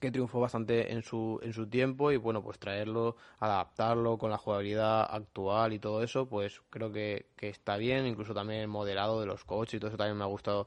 que 0.00 0.10
triunfó 0.10 0.40
bastante 0.40 0.92
en 0.92 1.02
su, 1.02 1.38
en 1.42 1.52
su 1.52 1.68
tiempo 1.68 2.10
y 2.10 2.16
bueno, 2.16 2.42
pues 2.42 2.58
traerlo, 2.58 3.16
adaptarlo 3.38 4.18
con 4.18 4.30
la 4.30 4.38
jugabilidad 4.38 5.06
actual 5.08 5.72
y 5.72 5.78
todo 5.78 6.02
eso, 6.02 6.28
pues 6.28 6.60
creo 6.70 6.90
que, 6.90 7.26
que 7.36 7.48
está 7.48 7.76
bien, 7.76 8.06
incluso 8.06 8.34
también 8.34 8.62
el 8.62 8.68
moderado 8.68 9.20
de 9.20 9.26
los 9.26 9.44
coches 9.44 9.74
y 9.74 9.78
todo 9.78 9.88
eso 9.88 9.98
también 9.98 10.16
me 10.16 10.24
ha 10.24 10.28
gustado 10.28 10.66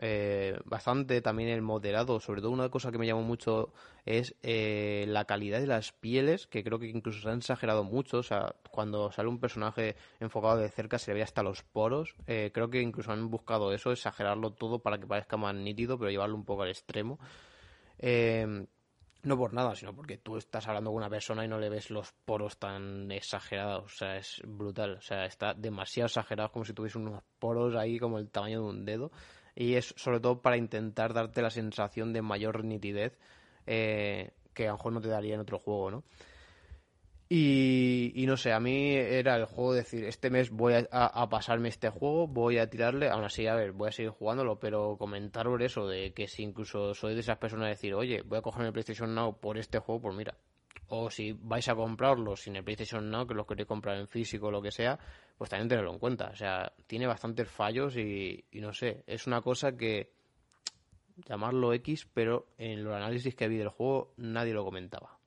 eh, 0.00 0.56
bastante 0.64 1.20
también 1.20 1.48
el 1.48 1.62
moderado. 1.62 2.20
Sobre 2.20 2.40
todo 2.40 2.52
una 2.52 2.68
cosa 2.68 2.92
que 2.92 2.98
me 2.98 3.06
llamó 3.06 3.22
mucho 3.22 3.72
es 4.06 4.34
eh, 4.42 5.04
la 5.08 5.24
calidad 5.24 5.60
de 5.60 5.66
las 5.66 5.92
pieles, 5.92 6.46
que 6.46 6.62
creo 6.62 6.78
que 6.78 6.88
incluso 6.88 7.20
se 7.20 7.28
han 7.28 7.38
exagerado 7.38 7.84
mucho. 7.84 8.18
O 8.18 8.22
sea, 8.22 8.54
cuando 8.70 9.10
sale 9.12 9.28
un 9.28 9.40
personaje 9.40 9.96
enfocado 10.20 10.56
de 10.58 10.70
cerca 10.70 10.98
se 10.98 11.10
le 11.10 11.16
ve 11.16 11.22
hasta 11.22 11.42
los 11.42 11.62
poros. 11.62 12.14
Eh, 12.26 12.50
creo 12.54 12.70
que 12.70 12.80
incluso 12.80 13.12
han 13.12 13.28
buscado 13.30 13.72
eso, 13.72 13.92
exagerarlo 13.92 14.52
todo 14.52 14.78
para 14.78 14.98
que 14.98 15.06
parezca 15.06 15.36
más 15.36 15.54
nítido, 15.54 15.98
pero 15.98 16.10
llevarlo 16.10 16.36
un 16.36 16.44
poco 16.44 16.62
al 16.62 16.70
extremo. 16.70 17.18
No 18.00 19.36
por 19.36 19.52
nada, 19.52 19.74
sino 19.74 19.94
porque 19.94 20.18
tú 20.18 20.36
estás 20.36 20.66
hablando 20.68 20.90
con 20.90 20.98
una 20.98 21.10
persona 21.10 21.44
y 21.44 21.48
no 21.48 21.58
le 21.58 21.68
ves 21.68 21.90
los 21.90 22.12
poros 22.24 22.58
tan 22.58 23.10
exagerados. 23.10 23.84
O 23.84 23.96
sea, 23.96 24.16
es 24.16 24.40
brutal. 24.46 24.94
O 24.94 25.02
sea, 25.02 25.26
está 25.26 25.54
demasiado 25.54 26.06
exagerado, 26.06 26.52
como 26.52 26.64
si 26.64 26.72
tuviese 26.72 26.98
unos 26.98 27.22
poros 27.38 27.74
ahí 27.74 27.98
como 27.98 28.18
el 28.18 28.30
tamaño 28.30 28.62
de 28.62 28.68
un 28.68 28.84
dedo 28.84 29.10
y 29.60 29.74
es 29.74 29.92
sobre 29.96 30.20
todo 30.20 30.40
para 30.40 30.56
intentar 30.56 31.12
darte 31.12 31.42
la 31.42 31.50
sensación 31.50 32.12
de 32.12 32.22
mayor 32.22 32.62
nitidez 32.62 33.18
eh, 33.66 34.30
que 34.54 34.68
a 34.68 34.70
lo 34.70 34.76
mejor 34.76 34.92
no 34.92 35.00
te 35.00 35.08
daría 35.08 35.34
en 35.34 35.40
otro 35.40 35.58
juego, 35.58 35.90
¿no? 35.90 36.04
Y, 37.30 38.24
no 38.26 38.38
sé, 38.38 38.52
a 38.52 38.60
mí 38.60 38.94
era 38.94 39.36
el 39.36 39.44
juego 39.44 39.74
de 39.74 39.80
decir, 39.80 40.04
este 40.04 40.30
mes 40.30 40.50
voy 40.50 40.74
a, 40.90 41.28
pasarme 41.28 41.68
este 41.68 41.90
juego, 41.90 42.26
voy 42.26 42.56
a 42.56 42.70
tirarle, 42.70 43.10
aún 43.10 43.24
así, 43.24 43.46
a 43.46 43.54
ver, 43.54 43.72
voy 43.72 43.88
a 43.88 43.92
seguir 43.92 44.12
jugándolo, 44.12 44.58
pero 44.58 44.96
comentar 44.96 45.46
por 45.46 45.62
eso, 45.62 45.86
de 45.86 46.14
que 46.14 46.26
si 46.26 46.42
incluso 46.42 46.94
soy 46.94 47.14
de 47.14 47.20
esas 47.20 47.36
personas 47.36 47.66
de 47.66 47.70
decir, 47.70 47.94
oye, 47.94 48.22
voy 48.22 48.38
a 48.38 48.42
cogerme 48.42 48.68
el 48.68 48.72
PlayStation 48.72 49.14
Now 49.14 49.38
por 49.38 49.58
este 49.58 49.78
juego, 49.78 50.00
pues 50.00 50.16
mira, 50.16 50.38
o 50.88 51.10
si 51.10 51.32
vais 51.32 51.68
a 51.68 51.74
comprarlo 51.74 52.34
sin 52.34 52.56
el 52.56 52.64
PlayStation 52.64 53.10
Now, 53.10 53.26
que 53.26 53.34
lo 53.34 53.46
queréis 53.46 53.68
comprar 53.68 53.98
en 53.98 54.08
físico 54.08 54.46
o 54.46 54.50
lo 54.50 54.62
que 54.62 54.70
sea, 54.70 54.98
pues 55.36 55.50
también 55.50 55.68
tenerlo 55.68 55.92
en 55.92 55.98
cuenta. 55.98 56.30
O 56.30 56.36
sea, 56.36 56.72
tiene 56.86 57.06
bastantes 57.06 57.48
fallos 57.48 57.96
y, 57.96 58.44
no 58.54 58.72
sé, 58.72 59.04
es 59.06 59.26
una 59.26 59.42
cosa 59.42 59.76
que 59.76 60.12
llamarlo 61.26 61.74
X, 61.74 62.08
pero 62.12 62.48
en 62.56 62.84
los 62.84 62.94
análisis 62.94 63.34
que 63.34 63.48
vi 63.48 63.58
del 63.58 63.68
juego 63.68 64.14
nadie 64.16 64.54
lo 64.54 64.64
comentaba. 64.64 65.18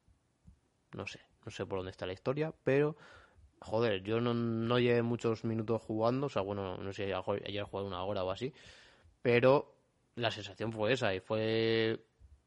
No 0.93 1.05
sé, 1.05 1.19
no 1.45 1.51
sé 1.51 1.65
por 1.65 1.79
dónde 1.79 1.91
está 1.91 2.05
la 2.05 2.13
historia, 2.13 2.53
pero 2.63 2.95
joder, 3.59 4.03
yo 4.03 4.19
no, 4.21 4.33
no 4.33 4.79
llevé 4.79 5.01
muchos 5.01 5.43
minutos 5.43 5.81
jugando, 5.81 6.27
o 6.27 6.29
sea, 6.29 6.41
bueno, 6.41 6.77
no 6.77 6.93
sé, 6.93 7.13
ayer 7.13 7.63
jugado 7.63 7.87
una 7.87 8.03
hora 8.03 8.23
o 8.23 8.31
así, 8.31 8.53
pero 9.21 9.75
la 10.15 10.31
sensación 10.31 10.71
fue 10.71 10.93
esa 10.93 11.13
y 11.13 11.19
fue 11.19 11.99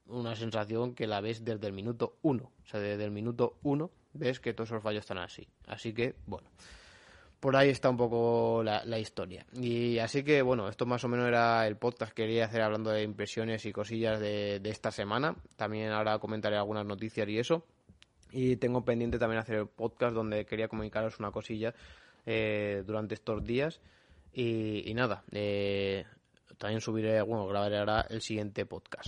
una 0.07 0.35
sensación 0.37 0.95
que 0.95 1.07
la 1.07 1.21
ves 1.21 1.45
desde 1.45 1.67
el 1.67 1.73
minuto 1.73 2.19
uno. 2.23 2.53
O 2.63 2.67
sea, 2.67 2.81
desde 2.81 3.05
el 3.05 3.11
minuto 3.11 3.59
uno 3.63 3.91
ves 4.13 4.41
que 4.41 4.55
todos 4.55 4.71
esos 4.71 4.83
fallos 4.83 5.01
están 5.01 5.19
así. 5.19 5.49
Así 5.67 5.93
que, 5.93 6.15
bueno, 6.27 6.49
por 7.41 7.57
ahí 7.57 7.71
está 7.71 7.91
un 7.91 7.97
poco 7.97 8.63
la, 8.63 8.99
historia. 8.99 9.47
Y 9.55 9.99
así 9.99 10.23
que, 10.23 10.43
bueno, 10.43 10.69
esto 10.69 10.87
más 10.87 11.05
o 11.05 11.09
menos 11.09 11.27
era 11.27 11.67
el 11.67 11.77
podcast 11.77 12.13
que 12.13 12.23
quería 12.23 12.47
hacer 12.47 12.63
hablando 12.63 12.91
de 12.91 13.03
impresiones 13.03 13.65
y 13.67 13.73
cosillas 13.73 14.21
de, 14.21 14.61
esta 14.65 14.91
semana. 14.91 15.37
También 15.57 15.91
ahora 15.91 16.19
comentaré 16.19 16.57
algunas 16.57 16.87
noticias 16.87 17.29
y 17.29 17.39
eso. 17.39 17.67
Y 18.35 18.57
tengo 18.57 18.85
pendiente 18.85 19.17
también 19.17 19.41
hacer 19.41 19.57
el 19.57 19.69
podcast 19.69 20.13
donde 20.13 20.45
quería 20.45 20.67
comunicaros 20.67 21.21
una 21.21 21.31
cosilla 21.31 21.73
eh, 22.27 22.83
durante 22.85 23.15
estos 23.15 23.45
días. 23.45 23.81
Y, 24.33 24.93
nada, 24.95 25.23
eh, 25.31 26.05
también 26.59 26.81
subiré, 26.81 27.23
bueno, 27.23 27.47
grabaré 27.47 27.79
ahora 27.79 28.05
el 28.11 28.21
siguiente 28.21 28.67
podcast. 28.67 29.07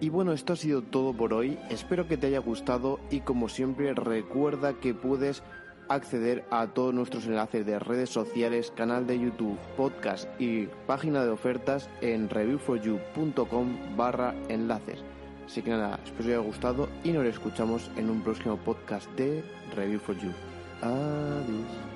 Y 0.00 0.08
bueno, 0.08 0.32
esto 0.32 0.54
ha 0.54 0.56
sido 0.56 0.82
todo 0.82 1.16
por 1.16 1.32
hoy. 1.32 1.58
Espero 1.70 2.08
que 2.08 2.16
te 2.16 2.26
haya 2.26 2.40
gustado 2.40 2.98
y 3.08 3.20
como 3.20 3.48
siempre 3.48 3.94
recuerda 3.94 4.74
que 4.80 4.94
puedes 4.94 5.44
acceder 5.88 6.44
a 6.50 6.66
todos 6.66 6.92
nuestros 6.92 7.26
enlaces 7.26 7.64
de 7.64 7.78
redes 7.78 8.10
sociales, 8.10 8.72
canal 8.72 9.06
de 9.06 9.20
YouTube, 9.20 9.58
podcast 9.76 10.28
y 10.40 10.66
página 10.88 11.24
de 11.24 11.30
ofertas 11.30 11.88
en 12.00 12.28
reviewforyou.com 12.28 13.96
barra 13.96 14.34
enlaces. 14.48 15.04
Así 15.46 15.62
que 15.62 15.70
nada, 15.70 15.98
espero 16.04 16.16
que 16.16 16.22
os 16.22 16.26
haya 16.28 16.38
gustado 16.38 16.88
y 17.04 17.12
nos 17.12 17.24
escuchamos 17.24 17.90
en 17.96 18.10
un 18.10 18.20
próximo 18.22 18.56
podcast 18.56 19.08
de 19.12 19.44
Review 19.74 20.00
for 20.00 20.16
You. 20.16 20.32
Adiós. 20.82 21.95